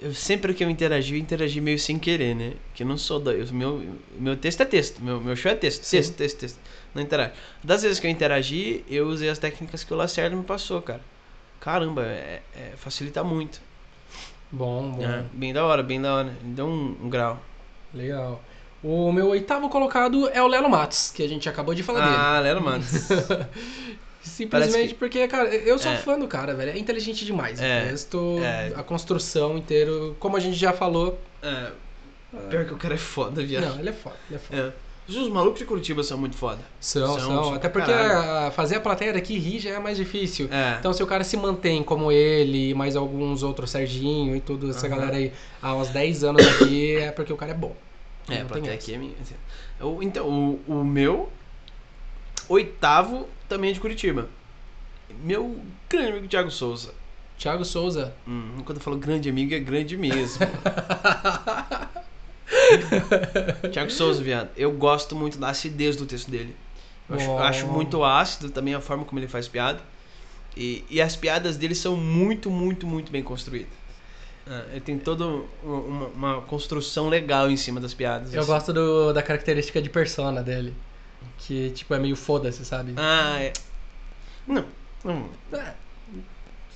Eu, 0.00 0.14
sempre 0.14 0.54
que 0.54 0.62
eu 0.62 0.70
interagi, 0.70 1.14
eu 1.14 1.18
interagi 1.18 1.60
meio 1.60 1.78
sem 1.78 1.98
querer, 1.98 2.34
né? 2.34 2.52
Que 2.72 2.84
eu 2.84 2.86
não 2.86 2.96
sou 2.96 3.18
da. 3.18 3.32
O 3.32 3.54
meu, 3.54 3.96
meu 4.16 4.36
texto 4.36 4.60
é 4.60 4.64
texto. 4.64 5.02
Meu, 5.02 5.20
meu 5.20 5.34
show 5.34 5.50
é 5.50 5.54
texto. 5.56 5.82
Sim. 5.82 5.96
Texto, 5.96 6.14
texto, 6.14 6.38
texto. 6.38 6.58
Não 6.94 7.02
interajo. 7.02 7.32
Das 7.62 7.82
vezes 7.82 7.98
que 7.98 8.06
eu 8.06 8.10
interagi, 8.10 8.84
eu 8.88 9.08
usei 9.08 9.28
as 9.28 9.38
técnicas 9.38 9.82
que 9.82 9.92
o 9.92 9.96
Lacerda 9.96 10.36
me 10.36 10.44
passou, 10.44 10.80
cara. 10.80 11.00
Caramba, 11.60 12.04
é, 12.06 12.42
é- 12.54 12.72
facilita 12.76 13.24
muito. 13.24 13.60
Bom, 14.50 14.92
bom. 14.92 15.02
É, 15.02 15.24
bem 15.32 15.52
da 15.52 15.66
hora, 15.66 15.82
bem 15.82 16.00
da 16.00 16.14
hora. 16.14 16.32
Deu 16.42 16.66
um, 16.66 16.96
um 17.02 17.08
grau. 17.10 17.42
Legal. 17.92 18.42
O 18.82 19.10
meu 19.10 19.28
oitavo 19.28 19.68
colocado 19.68 20.28
é 20.28 20.40
o 20.40 20.46
Lelo 20.46 20.70
Matos, 20.70 21.10
que 21.10 21.22
a 21.22 21.28
gente 21.28 21.48
acabou 21.48 21.74
de 21.74 21.82
falar 21.82 22.00
dele. 22.00 22.16
Ah, 22.16 22.40
Lero 22.40 22.62
Matos. 22.62 23.08
Simplesmente 24.28 24.88
que- 24.88 24.94
porque, 24.94 25.26
cara, 25.28 25.48
eu 25.54 25.78
sou 25.78 25.92
É. 25.92 25.96
fã 25.96 26.18
do 26.18 26.28
cara, 26.28 26.54
velho. 26.54 26.70
É 26.70 26.78
inteligente 26.78 27.24
demais. 27.24 27.60
É, 27.60 27.84
O 27.84 27.88
texto, 27.90 28.38
é. 28.42 28.72
a 28.76 28.82
construção 28.82 29.56
inteiro, 29.58 30.16
como 30.20 30.36
a 30.36 30.40
gente 30.40 30.56
já 30.56 30.72
falou. 30.72 31.18
é, 31.42 31.70
pior 32.50 32.64
que 32.64 32.74
o 32.74 32.76
cara 32.76 32.94
é 32.94 32.98
foda, 32.98 33.42
viado. 33.42 33.64
Não, 33.64 33.78
ele 33.80 33.88
é 33.88 33.92
foda, 33.92 34.16
ele 34.28 34.36
é 34.36 34.38
foda. 34.38 34.74
É. 34.84 34.88
Os 35.10 35.28
malucos 35.30 35.58
de 35.60 35.64
Curitiba 35.64 36.02
são 36.02 36.18
muito 36.18 36.36
foda. 36.36 36.58
São, 36.78 37.18
São, 37.18 37.44
são. 37.44 37.54
Até 37.54 37.70
porque 37.70 37.90
a- 37.90 38.50
fazer 38.54 38.74
a 38.76 38.80
plateia 38.80 39.10
daqui 39.10 39.38
rir 39.38 39.58
já 39.58 39.70
é 39.70 39.78
mais 39.78 39.96
difícil. 39.96 40.48
É. 40.52 40.76
Então, 40.78 40.92
se 40.92 41.02
o 41.02 41.06
cara 41.06 41.24
se 41.24 41.34
mantém 41.34 41.82
como 41.82 42.12
ele, 42.12 42.74
mais 42.74 42.94
alguns 42.94 43.42
outros, 43.42 43.70
Serginho 43.70 44.36
e 44.36 44.40
tudo, 44.40 44.68
essa 44.68 44.86
Aham. 44.86 44.96
galera 44.96 45.16
aí, 45.16 45.32
há 45.62 45.74
uns 45.74 45.88
10 45.88 46.22
anos 46.24 46.46
aqui, 46.46 46.96
é 46.96 47.10
porque 47.10 47.32
o 47.32 47.36
cara 47.38 47.52
é 47.52 47.54
bom. 47.54 47.74
É, 48.28 48.42
a 48.42 48.44
plateia 48.44 48.74
aqui 48.74 48.92
é 48.92 48.98
minha. 48.98 49.14
assim. 49.22 49.34
Então, 50.02 50.28
o, 50.28 50.60
o 50.68 50.84
meu 50.84 51.30
oitavo 52.48 53.28
também 53.48 53.70
é 53.70 53.72
de 53.72 53.80
Curitiba. 53.80 54.28
Meu 55.22 55.60
grande 55.88 56.12
amigo 56.12 56.28
Thiago 56.28 56.50
Souza. 56.50 56.92
Thiago 57.38 57.64
Souza. 57.64 58.14
Hum, 58.26 58.62
quando 58.64 58.78
eu 58.78 58.82
falo 58.82 58.96
grande 58.96 59.28
amigo, 59.28 59.54
é 59.54 59.58
grande 59.60 59.96
mesmo. 59.96 60.44
Thiago 63.72 63.90
Souza, 63.90 64.22
viado. 64.22 64.50
Eu 64.56 64.72
gosto 64.72 65.14
muito 65.14 65.38
da 65.38 65.50
acidez 65.50 65.96
do 65.96 66.06
texto 66.06 66.30
dele. 66.30 66.54
Eu 67.08 67.16
acho, 67.16 67.24
eu 67.24 67.38
acho 67.38 67.66
muito 67.66 68.04
ácido 68.04 68.50
também 68.50 68.74
a 68.74 68.80
forma 68.80 69.04
como 69.04 69.18
ele 69.18 69.28
faz 69.28 69.48
piada. 69.48 69.80
E, 70.56 70.84
e 70.90 71.00
as 71.00 71.14
piadas 71.16 71.56
dele 71.56 71.74
são 71.74 71.96
muito, 71.96 72.50
muito, 72.50 72.86
muito 72.86 73.12
bem 73.12 73.22
construídas. 73.22 73.72
Ah, 74.46 74.64
ele 74.72 74.80
tem 74.80 74.98
toda 74.98 75.24
uma, 75.62 76.06
uma 76.08 76.40
construção 76.42 77.08
legal 77.08 77.50
em 77.50 77.56
cima 77.56 77.80
das 77.80 77.94
piadas. 77.94 78.34
Eu 78.34 78.40
assim. 78.40 78.50
gosto 78.50 78.72
do- 78.72 79.12
da 79.12 79.22
característica 79.22 79.80
de 79.80 79.88
persona 79.88 80.42
dele. 80.42 80.74
Que, 81.38 81.70
tipo, 81.70 81.94
é 81.94 81.98
meio 81.98 82.16
foda-se, 82.16 82.64
sabe? 82.64 82.94
Ah, 82.96 83.38
é. 83.40 83.52
Não. 84.46 84.64
não. 85.04 85.28
É, 85.52 85.74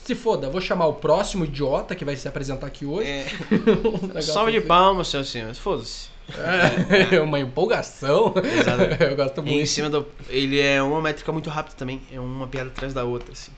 Se 0.04 0.14
foda, 0.14 0.48
vou 0.50 0.60
chamar 0.60 0.86
o 0.86 0.94
próximo 0.94 1.44
idiota 1.44 1.94
que 1.94 2.04
vai 2.04 2.16
se 2.16 2.26
apresentar 2.28 2.66
aqui 2.66 2.84
hoje. 2.86 3.08
É, 3.08 3.26
Um 4.18 4.22
salve 4.22 4.52
de 4.52 4.58
assim. 4.58 4.66
palmas, 4.66 5.08
senhor 5.08 5.24
senhores. 5.24 5.58
Foda-se. 5.58 6.10
É, 7.10 7.20
uma 7.20 7.40
empolgação. 7.40 8.32
Exato. 8.36 8.82
Eu 9.02 9.16
gosto 9.16 9.38
E 9.38 9.42
muito. 9.42 9.58
em 9.60 9.66
cima 9.66 9.90
do. 9.90 10.06
Ele 10.28 10.60
é 10.60 10.80
uma 10.82 11.00
métrica 11.02 11.32
muito 11.32 11.50
rápida 11.50 11.76
também. 11.76 12.00
É 12.12 12.18
uma 12.20 12.46
piada 12.46 12.70
atrás 12.70 12.94
da 12.94 13.04
outra, 13.04 13.32
assim. 13.32 13.50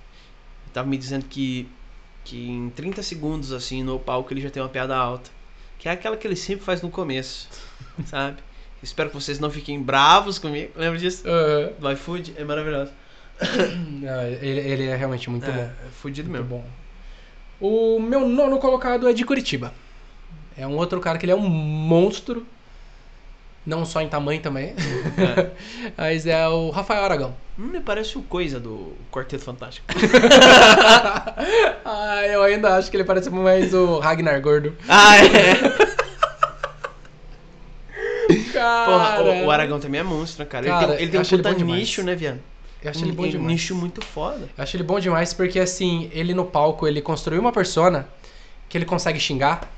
Ele 0.65 0.73
tava 0.73 0.89
me 0.89 0.97
dizendo 0.97 1.27
que. 1.27 1.69
Que 2.25 2.49
em 2.49 2.71
30 2.71 3.03
segundos, 3.03 3.53
assim, 3.53 3.83
no 3.83 3.99
palco 4.01 4.33
ele 4.33 4.41
já 4.41 4.49
tem 4.49 4.63
uma 4.63 4.69
piada 4.71 4.97
alta. 4.97 5.31
Que 5.79 5.89
é 5.89 5.93
aquela 5.93 6.17
que 6.17 6.27
ele 6.27 6.35
sempre 6.37 6.65
faz 6.65 6.81
no 6.81 6.89
começo. 6.91 7.49
Sabe? 8.07 8.39
Espero 8.85 9.09
que 9.09 9.15
vocês 9.17 9.39
não 9.41 9.51
fiquem 9.51 9.83
bravos 9.83 10.39
comigo. 10.39 10.71
Lembra 10.77 10.99
disso? 10.99 11.25
Aham. 11.27 11.71
Do 11.79 11.91
iFood? 11.93 12.35
É 12.37 12.45
maravilhoso. 12.45 12.93
Não, 14.01 14.23
ele, 14.41 14.61
ele 14.61 14.87
é 14.87 14.95
realmente 14.95 15.29
muito 15.31 15.47
é, 15.47 15.53
bom. 15.53 15.63
é 15.63 15.91
fudido 16.01 16.29
Muito 16.31 16.45
mesmo. 16.45 16.63
bom. 16.63 16.65
O 17.61 17.99
meu 17.99 18.29
nono 18.29 18.59
colocado 18.59 19.09
é 19.09 19.13
de 19.15 19.25
Curitiba. 19.25 19.73
É 20.57 20.67
um 20.67 20.77
outro 20.77 21.01
cara 21.01 21.19
que 21.19 21.25
ele 21.25 21.33
é 21.33 21.37
um 21.37 21.41
monstro. 21.49 22.47
Não 23.67 23.87
só 23.87 24.03
em 24.03 24.09
tamanho 24.09 24.41
também. 24.43 24.75
É. 25.17 25.51
Mas 25.97 26.27
é 26.27 26.47
o 26.47 26.69
Rafael 26.69 27.03
Aragão. 27.03 27.35
Hum, 27.59 27.69
me 27.69 27.81
parece 27.81 28.19
o 28.19 28.23
coisa 28.23 28.61
do 28.61 28.93
Quarteto 29.11 29.43
Fantástico. 29.43 29.87
ah, 31.85 32.23
eu 32.27 32.43
ainda 32.43 32.77
acho 32.77 32.91
que 32.91 32.97
ele 32.99 33.05
parece 33.05 33.31
mais 33.31 33.73
o 33.73 33.99
Ragnar 34.01 34.39
Gordo. 34.43 34.77
ah, 34.87 35.17
é! 35.17 35.94
Cara, 38.65 39.17
Porra, 39.23 39.43
o, 39.43 39.47
o 39.47 39.51
Aragão 39.51 39.79
também 39.81 40.01
é 40.01 40.05
monstro, 40.05 40.43
né, 40.45 40.49
cara? 40.51 40.67
Cara, 40.67 40.85
ele 40.85 40.93
tem, 40.95 41.03
ele 41.03 41.11
tem 41.11 41.19
um 41.19 41.23
acho 41.23 41.35
ele 41.35 41.43
puta 41.43 41.53
bom 41.55 41.59
demais. 41.59 41.81
nicho, 41.81 42.03
né, 42.03 42.15
viado? 42.15 42.39
eu 42.83 42.91
acho 42.91 43.05
ele 43.05 43.13
bom 43.13 43.27
demais. 43.27 43.45
Um 43.45 43.47
nicho 43.55 43.75
muito 43.75 44.05
foda. 44.05 44.49
Eu 44.57 44.63
acho 44.65 44.77
ele 44.77 44.83
bom 44.85 44.99
demais 45.01 45.33
porque, 45.33 45.59
assim, 45.61 46.11
ele 46.13 46.35
no 46.35 46.45
palco, 46.45 46.87
ele 46.87 47.01
construiu 47.01 47.41
uma 47.41 47.53
persona 47.53 48.07
que 48.69 48.77
ele 48.79 48.85
consegue 48.85 49.19
xingar, 49.21 49.71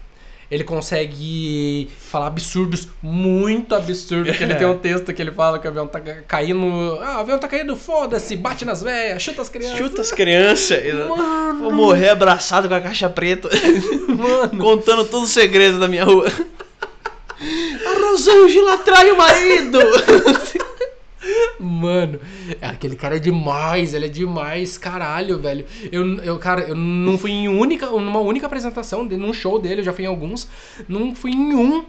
ele 0.51 0.63
consegue 0.65 1.91
falar 1.99 2.29
absurdos, 2.29 2.89
muito 3.03 3.75
absurdos, 3.75 4.37
que 4.37 4.43
ele 4.45 4.55
tem 4.57 4.67
um 4.67 4.79
texto 4.79 5.13
que 5.13 5.21
ele 5.21 5.31
fala 5.33 5.59
que 5.59 5.67
o 5.67 5.71
avião 5.71 5.87
tá 5.89 6.01
ca- 6.01 6.23
caindo... 6.27 6.99
Ah, 7.03 7.17
o 7.19 7.21
avião 7.21 7.39
tá 7.39 7.49
caindo, 7.49 7.77
foda-se, 7.77 8.37
bate 8.37 8.65
nas 8.65 8.81
velhas, 8.83 9.21
chuta 9.23 9.43
as 9.43 9.49
crianças. 9.49 9.79
Chuta 9.79 10.03
as 10.03 10.13
crianças. 10.13 10.83
Mano, 11.09 11.61
Vou 11.63 11.73
morrer 11.73 12.11
abraçado 12.11 12.69
com 12.69 12.75
a 12.75 12.81
caixa 12.81 13.09
preta, 13.11 13.49
mano. 14.09 14.59
contando 14.63 15.05
todos 15.05 15.29
os 15.29 15.35
segredos 15.35 15.79
da 15.81 15.89
minha 15.89 16.05
rua. 16.05 16.27
Rosângela 18.17 18.79
trai 18.79 19.11
o 19.11 19.19
marido! 19.19 19.79
Mano, 21.61 22.19
aquele 22.63 22.97
cara 22.97 23.17
é 23.17 23.19
demais, 23.19 23.93
ele 23.93 24.07
é 24.07 24.09
demais, 24.09 24.79
caralho, 24.79 25.39
velho. 25.39 25.67
Eu, 25.93 26.17
eu 26.23 26.39
cara, 26.39 26.63
eu 26.63 26.75
não 26.75 27.19
fui 27.19 27.31
em 27.31 27.49
única, 27.49 27.87
numa 27.87 28.21
única 28.21 28.47
apresentação, 28.47 29.05
num 29.05 29.35
show 29.35 29.59
dele, 29.59 29.83
eu 29.83 29.85
já 29.85 29.93
fui 29.93 30.05
em 30.05 30.09
alguns, 30.09 30.49
não 30.89 31.15
fui 31.15 31.33
em 31.33 31.55
um 31.55 31.85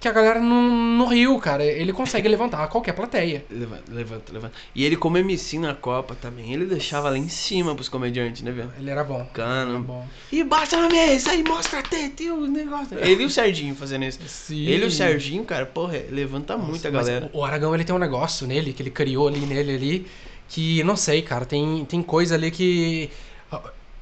que 0.00 0.06
a 0.06 0.12
galera 0.12 0.40
não, 0.40 0.62
não 0.62 1.06
riu, 1.06 1.38
cara. 1.38 1.64
Ele 1.64 1.92
consegue 1.92 2.28
levantar 2.28 2.66
qualquer 2.68 2.92
plateia. 2.92 3.44
Levanta, 3.50 3.92
levanta, 3.92 4.32
levanta. 4.32 4.54
E 4.74 4.84
ele, 4.84 4.96
como 4.96 5.18
MC 5.18 5.58
na 5.58 5.74
Copa 5.74 6.14
também, 6.14 6.52
ele 6.52 6.66
deixava 6.66 7.10
lá 7.10 7.18
em 7.18 7.28
cima 7.28 7.74
pros 7.74 7.88
comediantes, 7.88 8.42
né, 8.42 8.52
velho? 8.52 8.72
Ele 8.78 8.90
era 8.90 9.02
bom. 9.02 9.24
Cano. 9.32 9.72
Era 9.72 9.80
bom. 9.80 10.06
E 10.30 10.44
baixa 10.44 10.76
na 10.76 10.88
mesa, 10.88 11.30
aí 11.30 11.42
mostra 11.42 11.80
a 11.80 11.82
teta 11.82 12.22
e 12.22 12.30
o 12.30 12.46
negócio. 12.46 12.98
Ele 12.98 13.22
e 13.24 13.26
o 13.26 13.30
Serginho 13.30 13.74
fazendo 13.74 14.04
isso. 14.04 14.20
Sim. 14.26 14.66
Ele 14.66 14.84
e 14.84 14.88
o 14.88 14.90
Serginho, 14.90 15.44
cara, 15.44 15.66
porra, 15.66 16.00
levanta 16.10 16.56
muito 16.56 16.86
a 16.86 16.90
galera. 16.90 17.30
O 17.32 17.44
Aragão, 17.44 17.74
ele 17.74 17.84
tem 17.84 17.94
um 17.94 17.98
negócio 17.98 18.46
nele, 18.46 18.72
que 18.72 18.82
ele 18.82 18.90
criou 18.90 19.28
ali 19.28 19.40
nele 19.40 19.74
ali, 19.74 20.06
que, 20.48 20.82
não 20.84 20.96
sei, 20.96 21.22
cara, 21.22 21.44
tem, 21.44 21.84
tem 21.84 22.02
coisa 22.02 22.34
ali 22.34 22.50
que... 22.50 23.10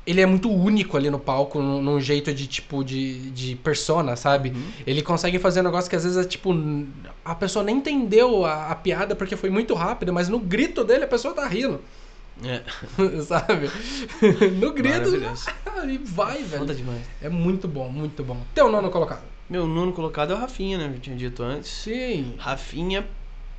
Ele 0.07 0.20
é 0.20 0.26
muito 0.26 0.48
único 0.50 0.96
ali 0.96 1.11
no 1.11 1.18
palco, 1.18 1.61
num, 1.61 1.82
num 1.82 2.00
jeito 2.00 2.32
de, 2.32 2.46
tipo, 2.46 2.84
de, 2.84 3.30
de 3.32 3.57
persona, 3.57 4.14
sabe? 4.14 4.50
Uhum. 4.50 4.70
Ele 4.86 5.02
consegue 5.02 5.38
fazer 5.38 5.61
um 5.61 5.64
negócio 5.64 5.90
que 5.90 5.96
às 5.96 6.04
vezes 6.04 6.16
é, 6.16 6.24
tipo... 6.24 6.54
A 7.24 7.34
pessoa 7.34 7.64
nem 7.64 7.76
entendeu 7.78 8.44
a, 8.44 8.68
a 8.70 8.74
piada 8.76 9.16
porque 9.16 9.34
foi 9.36 9.50
muito 9.50 9.74
rápido, 9.74 10.12
mas 10.12 10.28
no 10.28 10.38
grito 10.38 10.84
dele 10.84 11.04
a 11.04 11.09
pessoa 11.09 11.34
tá 11.34 11.46
rindo, 11.46 11.80
É, 12.44 12.62
sabe? 13.26 13.68
No 14.61 14.72
grito... 14.72 15.11
E 15.88 15.98
vai, 16.04 16.42
Foda 16.44 16.66
velho. 16.66 16.74
demais. 16.76 17.02
É 17.20 17.28
muito 17.28 17.66
bom, 17.66 17.88
muito 17.88 18.22
bom. 18.22 18.40
Teu 18.54 18.70
nono 18.70 18.90
colocado. 18.90 19.24
Meu 19.48 19.66
nono 19.66 19.92
colocado 19.92 20.32
é 20.32 20.36
o 20.36 20.38
Rafinha, 20.38 20.78
né? 20.78 20.92
Eu 20.94 21.00
tinha 21.00 21.16
dito 21.16 21.42
antes. 21.42 21.70
Sim. 21.70 22.34
Rafinha 22.38 23.07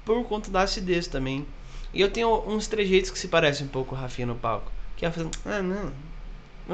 por 0.05 0.23
conta 0.25 0.49
da 0.49 0.61
acidez 0.61 1.07
também. 1.07 1.45
E 1.93 2.01
eu 2.01 2.09
tenho 2.09 2.29
uns 2.47 2.67
trejeitos 2.67 3.11
que 3.11 3.19
se 3.19 3.27
parecem 3.27 3.65
um 3.65 3.69
pouco 3.69 3.89
com 3.91 3.95
o 3.95 3.99
Rafinha 3.99 4.27
no 4.27 4.35
palco. 4.35 4.71
Que 4.95 5.05
é 5.05 5.11
fazendo, 5.11 5.31
ah, 5.45 5.61
não, 5.61 5.91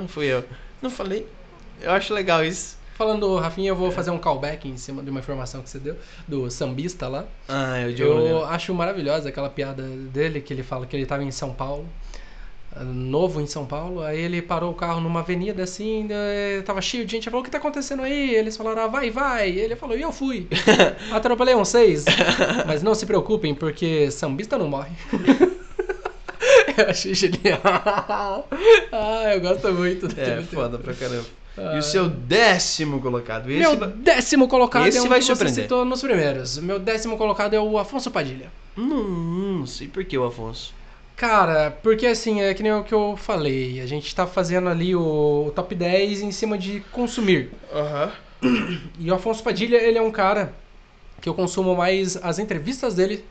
não 0.01 0.07
fui 0.07 0.25
eu. 0.27 0.43
Não 0.81 0.89
falei. 0.89 1.27
Eu 1.81 1.91
acho 1.91 2.13
legal 2.13 2.43
isso. 2.43 2.77
Falando, 2.95 3.35
Rafinha, 3.37 3.71
eu 3.71 3.75
vou 3.75 3.91
fazer 3.91 4.11
um 4.11 4.19
callback 4.19 4.67
em 4.67 4.77
cima 4.77 5.01
de 5.01 5.09
uma 5.09 5.19
informação 5.19 5.61
que 5.63 5.69
você 5.69 5.79
deu, 5.79 5.95
do 6.27 6.49
sambista 6.51 7.07
lá. 7.07 7.25
Ah, 7.49 7.79
eu 7.81 7.89
Eu 7.91 8.17
Leandro. 8.17 8.45
acho 8.45 8.73
maravilhosa 8.73 9.29
aquela 9.29 9.49
piada 9.49 9.81
dele, 9.83 10.39
que 10.41 10.53
ele 10.53 10.61
fala 10.61 10.85
que 10.85 10.95
ele 10.95 11.03
estava 11.03 11.23
em 11.23 11.31
São 11.31 11.53
Paulo, 11.53 11.87
novo 12.85 13.41
em 13.41 13.47
São 13.47 13.65
Paulo, 13.65 14.01
aí 14.01 14.19
ele 14.19 14.41
parou 14.41 14.71
o 14.71 14.75
carro 14.75 14.99
numa 15.01 15.19
avenida 15.21 15.63
assim, 15.63 16.07
eh, 16.09 16.61
tava 16.65 16.81
cheio 16.81 17.05
de 17.05 17.11
gente, 17.11 17.23
ele 17.23 17.31
falou, 17.31 17.41
o 17.41 17.43
que 17.43 17.51
tá 17.51 17.57
acontecendo 17.59 18.01
aí? 18.03 18.33
Eles 18.33 18.57
falaram, 18.57 18.83
ah, 18.83 18.87
vai, 18.87 19.09
vai. 19.11 19.51
E 19.51 19.59
ele 19.59 19.75
falou, 19.75 19.97
e 19.97 20.01
eu 20.01 20.11
fui. 20.11 20.47
Atropelei 21.11 21.55
uns 21.55 21.69
seis. 21.69 22.05
Mas 22.65 22.81
não 22.81 22.95
se 22.95 23.05
preocupem, 23.05 23.53
porque 23.55 24.09
sambista 24.11 24.57
não 24.57 24.67
morre. 24.67 24.91
eu 26.81 26.89
achei 26.89 27.13
genial. 27.13 27.61
ah, 28.91 29.33
eu 29.33 29.41
gosto 29.41 29.71
muito. 29.73 30.05
É, 30.07 30.35
dele. 30.35 30.43
foda 30.43 30.77
pra 30.77 30.93
caramba. 30.93 31.25
Ah. 31.57 31.75
E 31.75 31.79
o 31.79 31.83
seu 31.83 32.09
décimo 32.09 32.99
colocado? 32.99 33.49
Esse 33.49 33.59
Meu 33.59 33.77
vai- 33.77 33.89
décimo 33.89 34.47
colocado 34.47 34.87
Esse 34.87 34.97
é 34.97 35.01
um 35.01 35.07
vai 35.07 35.19
que 35.19 35.25
você 35.25 35.35
surpreender. 35.35 35.63
citou 35.63 35.85
nos 35.85 36.01
primeiros. 36.01 36.57
Meu 36.57 36.79
décimo 36.79 37.17
colocado 37.17 37.53
é 37.53 37.59
o 37.59 37.77
Afonso 37.77 38.09
Padilha. 38.09 38.51
Não, 38.75 39.03
não 39.59 39.65
sei 39.67 39.87
por 39.87 40.03
que 40.03 40.17
o 40.17 40.23
Afonso. 40.25 40.73
Cara, 41.15 41.69
porque 41.83 42.07
assim, 42.07 42.41
é 42.41 42.53
que 42.55 42.63
nem 42.63 42.73
o 42.73 42.83
que 42.83 42.93
eu 42.93 43.15
falei. 43.15 43.79
A 43.81 43.85
gente 43.85 44.13
tá 44.15 44.25
fazendo 44.25 44.67
ali 44.67 44.95
o, 44.95 45.45
o 45.47 45.51
top 45.51 45.75
10 45.75 46.21
em 46.23 46.31
cima 46.31 46.57
de 46.57 46.79
consumir. 46.91 47.51
Aham. 47.71 48.11
E 48.99 49.11
o 49.11 49.13
Afonso 49.13 49.43
Padilha, 49.43 49.77
ele 49.77 49.97
é 49.97 50.01
um 50.01 50.11
cara 50.11 50.53
que 51.21 51.29
eu 51.29 51.33
consumo 51.35 51.75
mais 51.75 52.17
as 52.17 52.39
entrevistas 52.39 52.95
dele 52.95 53.23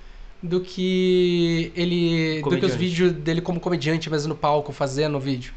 do 0.43 0.61
que 0.61 1.73
ele. 1.77 2.43
do 2.43 2.59
que 2.59 2.67
os 2.67 2.75
vídeos 2.75 3.13
dele 3.13 3.41
como 3.41 3.61
comediante 3.61 4.11
mesmo 4.11 4.31
no 4.31 4.35
palco, 4.35 4.73
fazendo 4.73 5.17
o 5.17 5.21
vídeo. 5.21 5.53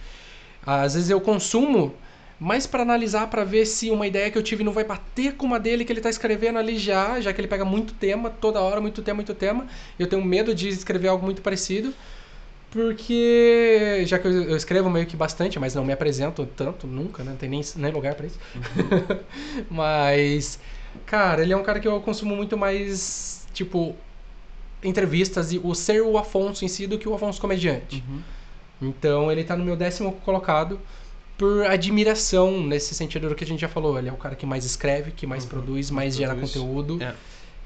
Às 0.66 0.94
vezes 0.94 1.10
eu 1.10 1.20
consumo 1.20 1.94
mais 2.40 2.68
pra 2.68 2.82
analisar, 2.82 3.28
pra 3.28 3.44
ver 3.44 3.66
se 3.66 3.90
uma 3.90 4.06
ideia 4.06 4.30
que 4.30 4.38
eu 4.38 4.44
tive 4.44 4.64
não 4.64 4.74
vai 4.74 4.84
bater 4.84 5.36
com 5.36 5.46
uma 5.46 5.60
dele 5.60 5.86
que 5.86 5.92
ele 5.92 6.02
tá 6.02 6.10
escrevendo 6.10 6.60
ali 6.60 6.78
já, 6.78 7.20
já 7.22 7.32
que 7.32 7.40
ele 7.40 7.48
pega 7.48 7.64
muito 7.64 7.94
tema, 7.94 8.30
toda 8.30 8.60
hora, 8.60 8.82
muito 8.82 9.02
tema, 9.02 9.16
muito 9.16 9.34
tema. 9.34 9.68
Eu 9.98 10.08
tenho 10.08 10.24
medo 10.24 10.54
de 10.54 10.70
escrever 10.70 11.08
algo 11.08 11.24
muito 11.26 11.42
parecido. 11.42 11.94
Porque 12.72 14.04
já 14.06 14.20
que 14.20 14.28
eu 14.28 14.58
escrevo 14.58 14.90
meio 14.90 15.06
que 15.06 15.16
bastante, 15.16 15.58
mas 15.58 15.74
não 15.74 15.86
me 15.86 15.94
apresento 15.94 16.46
tanto, 16.46 16.86
nunca, 16.86 17.24
né? 17.24 17.32
Não 17.32 17.38
tem 17.38 17.48
nem, 17.48 17.62
nem 17.78 17.90
lugar 17.90 18.16
pra 18.16 18.26
isso. 18.26 18.38
mas, 19.72 20.60
cara, 21.06 21.42
ele 21.42 21.54
é 21.54 21.58
um 21.58 21.64
cara 21.64 21.80
que 21.80 21.88
eu 21.88 22.02
consumo 22.02 22.36
muito 22.36 22.58
mais, 22.58 23.48
tipo, 23.54 23.96
entrevistas 24.86 25.52
e 25.52 25.60
o 25.64 25.74
ser 25.76 26.02
o 26.02 26.18
Afonso 26.18 26.64
em 26.64 26.68
si 26.68 26.86
do 26.88 26.98
que 26.98 27.08
o 27.10 27.14
Afonso 27.14 27.42
comediante. 27.42 28.04
Uhum. 28.08 28.22
Então 28.82 29.32
ele 29.32 29.44
tá 29.44 29.56
no 29.56 29.64
meu 29.66 29.76
décimo 29.76 30.12
colocado 30.24 30.80
por 31.38 31.66
admiração 31.66 32.62
nesse 32.62 32.94
sentido 32.96 33.28
do 33.30 33.36
que 33.36 33.44
a 33.44 33.48
gente 33.48 33.60
já 33.60 33.68
falou. 33.70 33.98
Ele 33.98 34.10
é 34.10 34.14
o 34.14 34.18
cara 34.18 34.36
que 34.36 34.46
mais 34.46 34.64
escreve, 34.66 35.12
que 35.12 35.26
mais 35.28 35.44
Uhum. 35.44 35.50
produz, 35.50 35.92
mais 35.92 36.16
gera 36.16 36.34
produz. 36.34 36.54
conteúdo. 36.54 37.02
É. 37.04 37.14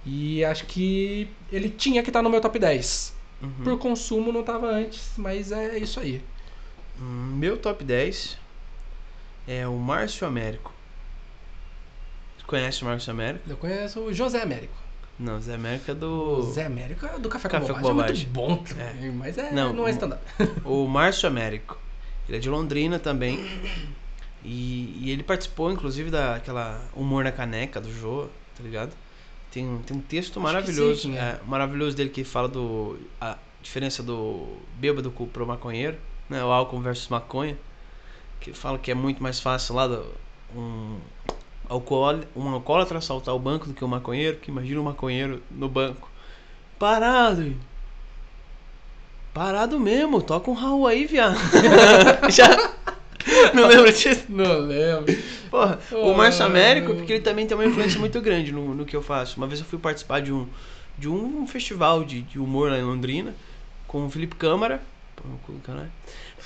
E 0.05 0.43
acho 0.45 0.65
que 0.65 1.28
ele 1.51 1.70
tinha 1.70 2.01
que 2.01 2.09
estar 2.09 2.22
no 2.22 2.30
meu 2.30 2.41
top 2.41 2.57
10. 2.57 3.13
Uhum. 3.41 3.49
Por 3.63 3.78
consumo 3.78 4.32
não 4.32 4.43
tava 4.43 4.67
antes, 4.67 5.11
mas 5.17 5.51
é 5.51 5.78
isso 5.78 5.99
aí. 5.99 6.22
Meu 6.97 7.57
top 7.57 7.84
10 7.84 8.38
é 9.47 9.67
o 9.67 9.76
Márcio 9.78 10.26
Américo. 10.28 10.74
Conhece 12.47 12.82
o 12.82 12.86
Márcio 12.86 13.11
Américo? 13.11 13.47
Eu 13.47 13.57
conheço 13.57 13.99
o 13.99 14.13
José 14.13 14.41
Américo. 14.41 14.74
Não, 15.20 15.39
Zé 15.41 15.55
Américo 15.55 15.91
é 15.91 15.93
do. 15.93 16.41
Zé 16.53 16.65
Américo 16.65 17.05
é 17.05 17.20
do 17.20 17.28
Café, 17.28 17.49
Café 17.49 17.67
com 17.67 17.74
com 17.74 17.82
Bobagem. 17.82 18.24
É 18.24 18.26
muito 18.26 18.30
bom 18.30 18.57
também, 18.63 19.11
mas 19.11 19.38
é, 19.38 19.51
Não, 19.51 19.74
não, 19.74 19.86
é 19.86 19.91
o- 19.91 19.93
stand-up. 19.93 20.22
O 20.63 20.88
Márcio 20.88 21.28
Américo. 21.28 21.78
Ele 22.28 22.38
é 22.38 22.39
de 22.39 22.49
Londrina 22.49 22.97
também. 22.99 23.38
E, 24.43 24.97
e 25.01 25.11
ele 25.11 25.22
participou, 25.24 25.72
inclusive, 25.72 26.09
daquela 26.09 26.82
Humor 26.95 27.24
na 27.26 27.32
Caneca 27.32 27.82
do 27.82 27.91
Jô, 27.91 28.28
tá 28.55 28.63
ligado? 28.63 28.91
Tem, 29.51 29.67
um- 29.67 29.82
tem 29.82 29.97
um 29.97 29.99
texto 30.01 30.34
Acho 30.34 30.39
maravilhoso. 30.39 31.01
quem 31.01 31.17
é. 31.17 31.22
é, 31.22 31.39
maravilhoso 31.45 31.97
dele 31.97 32.09
que 32.09 32.24
fala 32.24 32.47
do. 32.47 32.97
A 33.20 33.38
diferença 33.61 34.01
do 34.01 34.57
bêbado 34.78 35.11
pro 35.11 35.45
maconheiro, 35.45 35.97
né? 36.30 36.41
O 36.43 36.47
álcool 36.51 36.80
versus 36.80 37.09
maconha. 37.09 37.57
Que 38.39 38.53
fala 38.53 38.78
que 38.80 38.89
é 38.89 38.95
muito 38.95 39.22
mais 39.22 39.41
fácil 39.41 39.76
lá 39.76 39.86
do, 39.86 40.05
um, 40.55 40.97
um 41.70 42.49
alcoólatra 42.49 42.97
assaltar 42.97 43.36
o 43.36 43.39
banco 43.39 43.67
do 43.67 43.74
que 43.74 43.86
um 43.86 43.88
maconheiro, 43.88 44.38
que 44.38 44.49
imagina 44.49 44.80
um 44.82 44.84
maconheiro 44.86 45.41
no 45.51 45.70
banco. 45.70 46.09
Parado! 46.78 47.55
Parado 49.34 49.80
mesmo, 49.80 50.22
toca 50.22 50.49
um 50.49 50.53
Raul 50.53 50.88
aí, 50.88 51.05
viado. 51.05 51.38
Já. 52.32 52.74
Não 53.53 53.67
lembro 53.67 53.91
disso? 53.93 54.26
Não 54.28 54.59
lembro. 54.59 55.15
Porra, 55.51 55.80
o 55.91 56.09
Oh. 56.09 56.13
Márcio 56.13 56.45
Américo, 56.45 56.95
porque 56.95 57.13
ele 57.13 57.22
também 57.24 57.45
tem 57.45 57.55
uma 57.55 57.65
influência 57.65 57.99
muito 57.99 58.20
grande 58.22 58.51
no, 58.51 58.74
no 58.74 58.86
que 58.86 58.95
eu 58.95 59.01
faço. 59.01 59.38
Uma 59.38 59.45
vez 59.47 59.59
eu 59.59 59.65
fui 59.65 59.78
participar 59.78 60.22
de 60.22 60.34
um, 60.34 60.47
de 60.97 61.07
um 61.07 61.45
festival 61.45 62.03
de, 62.03 62.22
de 62.22 62.39
humor 62.39 62.72
lá 62.72 62.78
em 62.80 62.84
Londrina, 62.84 63.36
com 63.88 64.05
o 64.05 64.09
Felipe 64.09 64.36
Câmara. 64.36 64.82
Pô, 65.15 65.24
cu 65.45 65.51
do 65.53 65.59
caralho. 65.59 65.91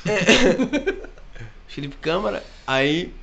É. 0.05 1.07
Felipe 1.67 1.95
Câmara, 2.01 2.43
aí 2.67 3.13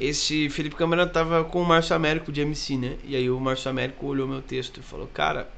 esse 0.00 0.48
Felipe 0.50 0.76
Câmara 0.76 1.06
tava 1.06 1.44
com 1.44 1.62
o 1.62 1.64
Márcio 1.64 1.94
Américo 1.96 2.32
de 2.32 2.40
MC, 2.40 2.76
né? 2.76 2.96
E 3.04 3.16
aí 3.16 3.30
o 3.30 3.38
Márcio 3.40 3.70
Américo 3.70 4.06
olhou 4.06 4.26
meu 4.28 4.42
texto 4.42 4.80
e 4.80 4.82
falou, 4.82 5.06
cara, 5.08 5.48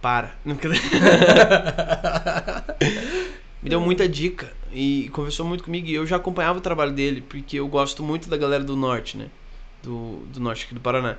para. 0.00 0.34
Me 3.62 3.70
deu 3.70 3.80
muita 3.80 4.08
dica 4.08 4.52
e 4.72 5.08
conversou 5.12 5.46
muito 5.46 5.64
comigo 5.64 5.86
e 5.88 5.94
eu 5.94 6.06
já 6.06 6.16
acompanhava 6.16 6.58
o 6.58 6.62
trabalho 6.62 6.92
dele, 6.92 7.20
porque 7.20 7.58
eu 7.58 7.66
gosto 7.68 8.02
muito 8.02 8.28
da 8.28 8.36
galera 8.36 8.62
do 8.62 8.76
norte, 8.76 9.16
né? 9.16 9.28
Do, 9.82 10.18
do 10.32 10.40
norte 10.40 10.64
aqui 10.64 10.74
do 10.74 10.80
Paraná. 10.80 11.16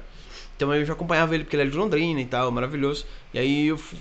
Então 0.55 0.73
eu 0.73 0.85
já 0.85 0.93
acompanhava 0.93 1.35
ele 1.35 1.43
porque 1.43 1.55
ele 1.55 1.63
é 1.63 1.67
de 1.71 1.77
Londrina 1.77 2.21
e 2.21 2.25
tal, 2.25 2.51
maravilhoso. 2.51 3.05
E 3.33 3.39
aí 3.39 3.67
eu 3.67 3.77
fu- 3.77 3.95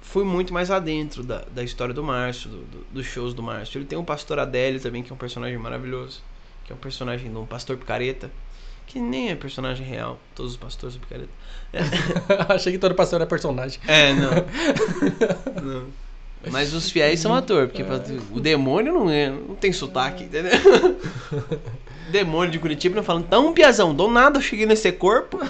fui 0.00 0.24
muito 0.24 0.52
mais 0.52 0.70
adentro 0.70 1.22
da, 1.22 1.40
da 1.50 1.62
história 1.62 1.94
do 1.94 2.02
Márcio, 2.04 2.50
do, 2.50 2.58
do- 2.64 2.86
dos 2.92 3.06
shows 3.06 3.34
do 3.34 3.42
Márcio. 3.42 3.78
Ele 3.78 3.86
tem 3.86 3.98
o 3.98 4.04
pastor 4.04 4.38
Adélio 4.38 4.80
também, 4.80 5.02
que 5.02 5.10
é 5.12 5.14
um 5.14 5.18
personagem 5.18 5.58
maravilhoso. 5.58 6.22
Que 6.72 6.74
é 6.74 6.74
um 6.74 6.78
personagem 6.78 7.30
de 7.30 7.36
um 7.36 7.44
pastor 7.44 7.76
picareta. 7.76 8.30
Que 8.86 8.98
nem 8.98 9.30
é 9.30 9.34
personagem 9.34 9.86
real. 9.86 10.18
Todos 10.34 10.52
os 10.52 10.56
pastores 10.56 10.94
são 10.94 11.02
picareta. 11.02 11.28
Achei 12.52 12.72
que 12.72 12.78
todo 12.78 12.94
pastor 12.94 13.20
era 13.20 13.26
personagem. 13.28 13.78
É, 13.86 14.12
não. 14.14 14.30
não. 15.62 15.86
Mas 16.50 16.72
os 16.72 16.90
fiéis 16.90 17.20
são 17.20 17.34
ator, 17.34 17.68
porque 17.68 17.84
pra- 17.84 18.00
o 18.32 18.40
demônio 18.40 18.92
não, 18.92 19.08
é, 19.10 19.28
não 19.30 19.54
tem 19.54 19.72
sotaque, 19.72 20.24
entendeu? 20.24 20.50
Demônio 22.10 22.50
de 22.50 22.58
Curitiba 22.58 22.96
não 22.96 23.02
falando, 23.04 23.28
tão 23.28 23.52
piazão, 23.52 23.94
do 23.94 24.08
nada 24.08 24.38
eu 24.38 24.42
cheguei 24.42 24.66
nesse 24.66 24.90
corpo. 24.92 25.38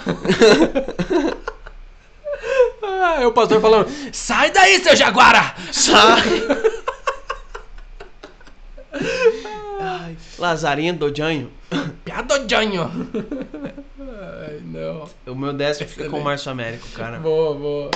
Ah, 2.85 3.21
é 3.21 3.27
o 3.27 3.31
pastor 3.33 3.59
falando: 3.61 3.89
sai 4.13 4.49
daí, 4.51 4.81
seu 4.81 4.95
Jaguara! 4.95 5.55
Sai! 5.71 6.21
Ai, 10.03 10.17
Lazarinho 10.37 10.93
do 10.95 11.15
Janho. 11.15 11.49
Piadojanho! 12.03 12.91
Ai, 13.99 14.59
não. 14.65 15.07
O 15.25 15.33
meu 15.33 15.53
décimo 15.53 15.87
fica 15.87 16.09
com 16.09 16.19
o. 16.19 16.23
Márcio 16.23 16.51
Américo, 16.51 16.85
cara. 16.89 17.19
Boa, 17.19 17.55
boa. 17.55 17.91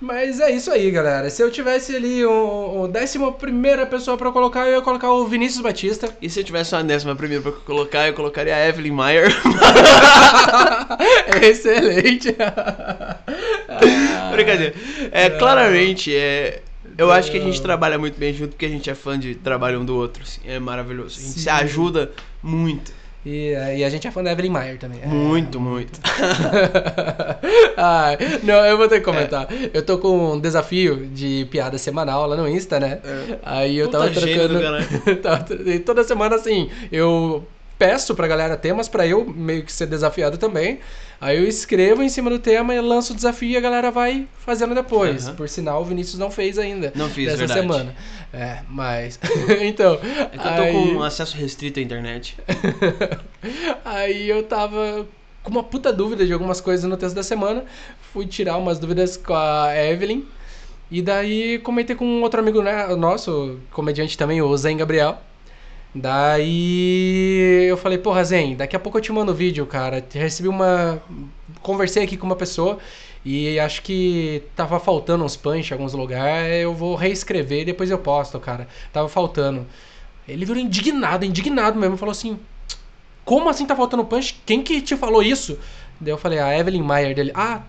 Mas 0.00 0.40
é 0.40 0.50
isso 0.52 0.70
aí, 0.70 0.90
galera. 0.90 1.28
Se 1.28 1.42
eu 1.42 1.50
tivesse 1.50 1.94
ali 1.94 2.24
o, 2.24 2.82
o 2.82 2.88
décima 2.88 3.32
primeira 3.32 3.84
pessoa 3.84 4.16
pra 4.16 4.30
colocar, 4.30 4.66
eu 4.66 4.76
ia 4.76 4.80
colocar 4.80 5.12
o 5.12 5.26
Vinícius 5.26 5.60
Batista. 5.60 6.16
E 6.22 6.30
se 6.30 6.40
eu 6.40 6.44
tivesse 6.44 6.74
uma 6.74 6.84
décima 6.84 7.16
primeira 7.16 7.42
pra 7.42 7.52
colocar, 7.52 8.06
eu 8.06 8.14
colocaria 8.14 8.54
a 8.54 8.68
Evelyn 8.68 8.92
Mayer. 8.92 9.28
Excelente. 11.42 12.34
Brincadeira. 14.32 14.74
É, 15.12 15.30
claramente, 15.30 16.16
é, 16.16 16.62
eu 17.00 17.10
acho 17.10 17.30
que 17.30 17.38
a 17.38 17.40
gente 17.40 17.60
trabalha 17.62 17.98
muito 17.98 18.18
bem 18.18 18.32
junto 18.34 18.50
porque 18.50 18.66
a 18.66 18.68
gente 18.68 18.90
é 18.90 18.94
fã 18.94 19.18
de 19.18 19.34
trabalho 19.34 19.80
um 19.80 19.84
do 19.84 19.96
outro. 19.96 20.22
assim, 20.22 20.40
é 20.44 20.58
maravilhoso. 20.58 21.18
A 21.18 21.22
gente 21.22 21.32
Sim. 21.32 21.40
se 21.40 21.48
ajuda 21.48 22.10
muito. 22.42 22.92
E, 23.24 23.48
eh, 23.52 23.78
e 23.78 23.84
a 23.84 23.90
gente 23.90 24.06
é 24.06 24.10
fã 24.10 24.22
da 24.22 24.32
Evelyn 24.32 24.50
Mayer 24.50 24.78
também. 24.78 25.00
É. 25.02 25.06
Muito, 25.06 25.60
muito. 25.60 25.98
Ai, 27.76 28.16
não, 28.42 28.64
eu 28.64 28.76
vou 28.76 28.88
ter 28.88 28.98
que 28.98 29.04
comentar. 29.04 29.46
Eu 29.72 29.84
tô 29.84 29.98
com 29.98 30.34
um 30.34 30.40
desafio 30.40 31.06
de 31.06 31.46
piada 31.50 31.76
semanal 31.78 32.26
lá 32.26 32.36
no 32.36 32.48
Insta, 32.48 32.80
né? 32.80 32.98
Aí 33.42 33.78
eu 33.78 33.86
Puta 33.86 33.98
tava 33.98 34.10
trocando. 34.10 34.60
tava 35.22 35.46
e 35.66 35.78
toda 35.78 36.04
semana 36.04 36.36
assim, 36.36 36.70
eu 36.90 37.46
peço 37.78 38.14
pra 38.14 38.26
galera 38.26 38.58
temas 38.58 38.88
pra 38.88 39.06
eu 39.06 39.24
meio 39.24 39.64
que 39.64 39.72
ser 39.72 39.86
desafiado 39.86 40.36
também. 40.36 40.80
Aí 41.20 41.36
eu 41.36 41.46
escrevo 41.46 42.02
em 42.02 42.08
cima 42.08 42.30
do 42.30 42.38
tema 42.38 42.74
e 42.74 42.80
lanço 42.80 43.12
o 43.12 43.16
desafio 43.16 43.50
e 43.50 43.56
a 43.56 43.60
galera 43.60 43.90
vai 43.90 44.26
fazendo 44.38 44.74
depois. 44.74 45.26
Aham. 45.26 45.36
Por 45.36 45.48
sinal, 45.50 45.82
o 45.82 45.84
Vinícius 45.84 46.18
não 46.18 46.30
fez 46.30 46.58
ainda. 46.58 46.92
Não 46.96 47.10
fiz, 47.10 47.26
dessa 47.26 47.38
verdade. 47.38 47.60
semana. 47.60 47.94
É, 48.32 48.60
mas. 48.68 49.20
então. 49.60 49.94
É 49.94 50.38
que 50.38 50.48
eu 50.48 50.56
tô 50.56 50.62
aí... 50.62 50.94
com 50.94 51.02
acesso 51.02 51.36
restrito 51.36 51.78
à 51.78 51.82
internet. 51.82 52.38
Aí 53.84 54.28
eu 54.28 54.42
tava 54.44 55.06
com 55.42 55.50
uma 55.50 55.62
puta 55.62 55.92
dúvida 55.92 56.26
de 56.26 56.32
algumas 56.32 56.60
coisas 56.60 56.88
no 56.88 56.96
texto 56.96 57.14
da 57.14 57.22
semana. 57.22 57.64
Fui 58.12 58.26
tirar 58.26 58.56
umas 58.56 58.78
dúvidas 58.78 59.16
com 59.16 59.34
a 59.34 59.74
Evelyn. 59.76 60.24
E 60.90 61.00
daí 61.02 61.58
comentei 61.58 61.94
com 61.94 62.04
um 62.04 62.22
outro 62.22 62.40
amigo 62.40 62.62
né, 62.62 62.86
nosso, 62.96 63.60
comediante 63.70 64.18
também, 64.18 64.42
o 64.42 64.56
Zen 64.56 64.76
Gabriel. 64.76 65.18
Daí 65.94 67.66
eu 67.68 67.76
falei, 67.76 67.98
porra, 67.98 68.22
Zen, 68.24 68.54
daqui 68.56 68.76
a 68.76 68.78
pouco 68.78 68.98
eu 68.98 69.02
te 69.02 69.12
mando 69.12 69.32
o 69.32 69.34
vídeo, 69.34 69.66
cara. 69.66 70.04
Recebi 70.12 70.48
uma. 70.48 71.02
Conversei 71.62 72.04
aqui 72.04 72.16
com 72.16 72.26
uma 72.26 72.36
pessoa 72.36 72.78
e 73.24 73.58
acho 73.58 73.82
que 73.82 74.42
tava 74.56 74.80
faltando 74.80 75.24
uns 75.24 75.36
punch 75.36 75.70
em 75.70 75.74
alguns 75.74 75.92
lugares. 75.92 76.62
Eu 76.62 76.74
vou 76.74 76.94
reescrever 76.94 77.62
e 77.62 77.64
depois 77.66 77.90
eu 77.90 77.98
posto, 77.98 78.38
cara. 78.38 78.68
Tava 78.92 79.08
faltando. 79.08 79.66
Ele 80.28 80.44
virou 80.44 80.62
indignado, 80.62 81.24
indignado 81.24 81.78
mesmo. 81.78 81.96
Falou 81.96 82.12
assim: 82.12 82.38
Como 83.24 83.48
assim 83.48 83.66
tá 83.66 83.74
faltando 83.74 84.04
punch? 84.04 84.40
Quem 84.46 84.62
que 84.62 84.80
te 84.80 84.96
falou 84.96 85.22
isso? 85.22 85.58
Daí 86.00 86.12
eu 86.12 86.18
falei: 86.18 86.38
A 86.38 86.56
Evelyn 86.56 86.82
Mayer 86.82 87.14
dele. 87.16 87.32
Ah, 87.34 87.62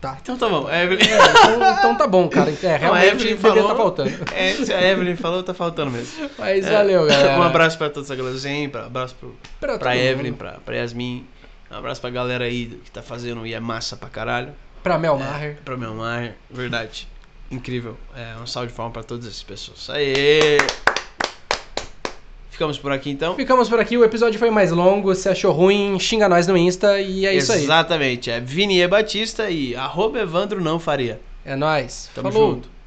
tá. 0.00 0.18
Então 0.22 0.36
tá 0.36 0.48
bom, 0.48 0.68
Evelyn. 0.70 1.02
É, 1.02 1.16
então, 1.16 1.72
então 1.78 1.94
tá 1.96 2.06
bom, 2.06 2.28
cara. 2.28 2.50
É, 2.50 2.78
Não, 2.78 2.94
a 2.94 2.98
realmente 2.98 3.06
Evelyn 3.06 3.36
devia 3.36 3.50
falou. 3.50 3.68
tá 3.68 3.74
faltando. 3.76 4.10
É, 4.34 4.52
se 4.54 4.72
a 4.72 4.82
Evelyn 4.90 5.16
falou, 5.16 5.42
tá 5.42 5.54
faltando 5.54 5.90
mesmo. 5.90 6.30
Mas 6.38 6.66
É, 6.66 6.72
valeu, 6.72 7.06
galera. 7.06 7.38
Um 7.38 7.42
abraço 7.42 7.76
pra 7.78 7.90
todos 7.90 8.10
a 8.10 8.14
galera 8.16 8.36
Zen, 8.36 8.68
pra, 8.68 8.86
abraço 8.86 9.14
pro, 9.16 9.36
pra, 9.60 9.78
pra 9.78 9.96
Evelyn, 9.96 10.30
mundo. 10.30 10.38
pra, 10.38 10.52
pra 10.64 10.76
Yasmin. 10.76 11.26
Um 11.70 11.76
abraço 11.76 12.00
pra 12.00 12.10
galera 12.10 12.44
aí 12.44 12.80
que 12.84 12.90
tá 12.90 13.02
fazendo 13.02 13.46
e 13.46 13.52
é 13.54 13.60
massa 13.60 13.96
pra 13.96 14.08
caralho. 14.08 14.52
Pra 14.82 14.96
Mel 14.98 15.18
Maher. 15.18 15.58
Pra 15.64 15.76
mar, 15.76 16.32
verdade. 16.50 17.06
Incrível. 17.50 17.96
É, 18.16 18.34
um 18.40 18.46
salve 18.46 18.68
de 18.68 18.74
palmas 18.74 18.92
pra 18.92 19.02
todas 19.02 19.26
essas 19.26 19.42
pessoas. 19.42 19.88
Aê! 19.90 20.58
Ficamos 22.58 22.76
por 22.76 22.90
aqui 22.90 23.10
então. 23.10 23.36
Ficamos 23.36 23.68
por 23.68 23.78
aqui, 23.78 23.96
o 23.96 24.02
episódio 24.02 24.36
foi 24.36 24.50
mais 24.50 24.72
longo. 24.72 25.14
Se 25.14 25.28
achou 25.28 25.52
ruim, 25.52 25.96
xinga 26.00 26.28
nós 26.28 26.48
no 26.48 26.56
Insta 26.56 27.00
e 27.00 27.24
é 27.24 27.32
isso 27.32 27.52
aí. 27.52 27.62
Exatamente. 27.62 28.32
É 28.32 28.40
Vinier 28.40 28.88
Batista 28.88 29.48
e 29.48 29.76
arroba 29.76 30.18
Evandro 30.18 30.60
não 30.60 30.80
faria. 30.80 31.20
É 31.44 31.54
nóis. 31.54 32.10
Tamo 32.12 32.32
Falou. 32.32 32.54
junto. 32.54 32.77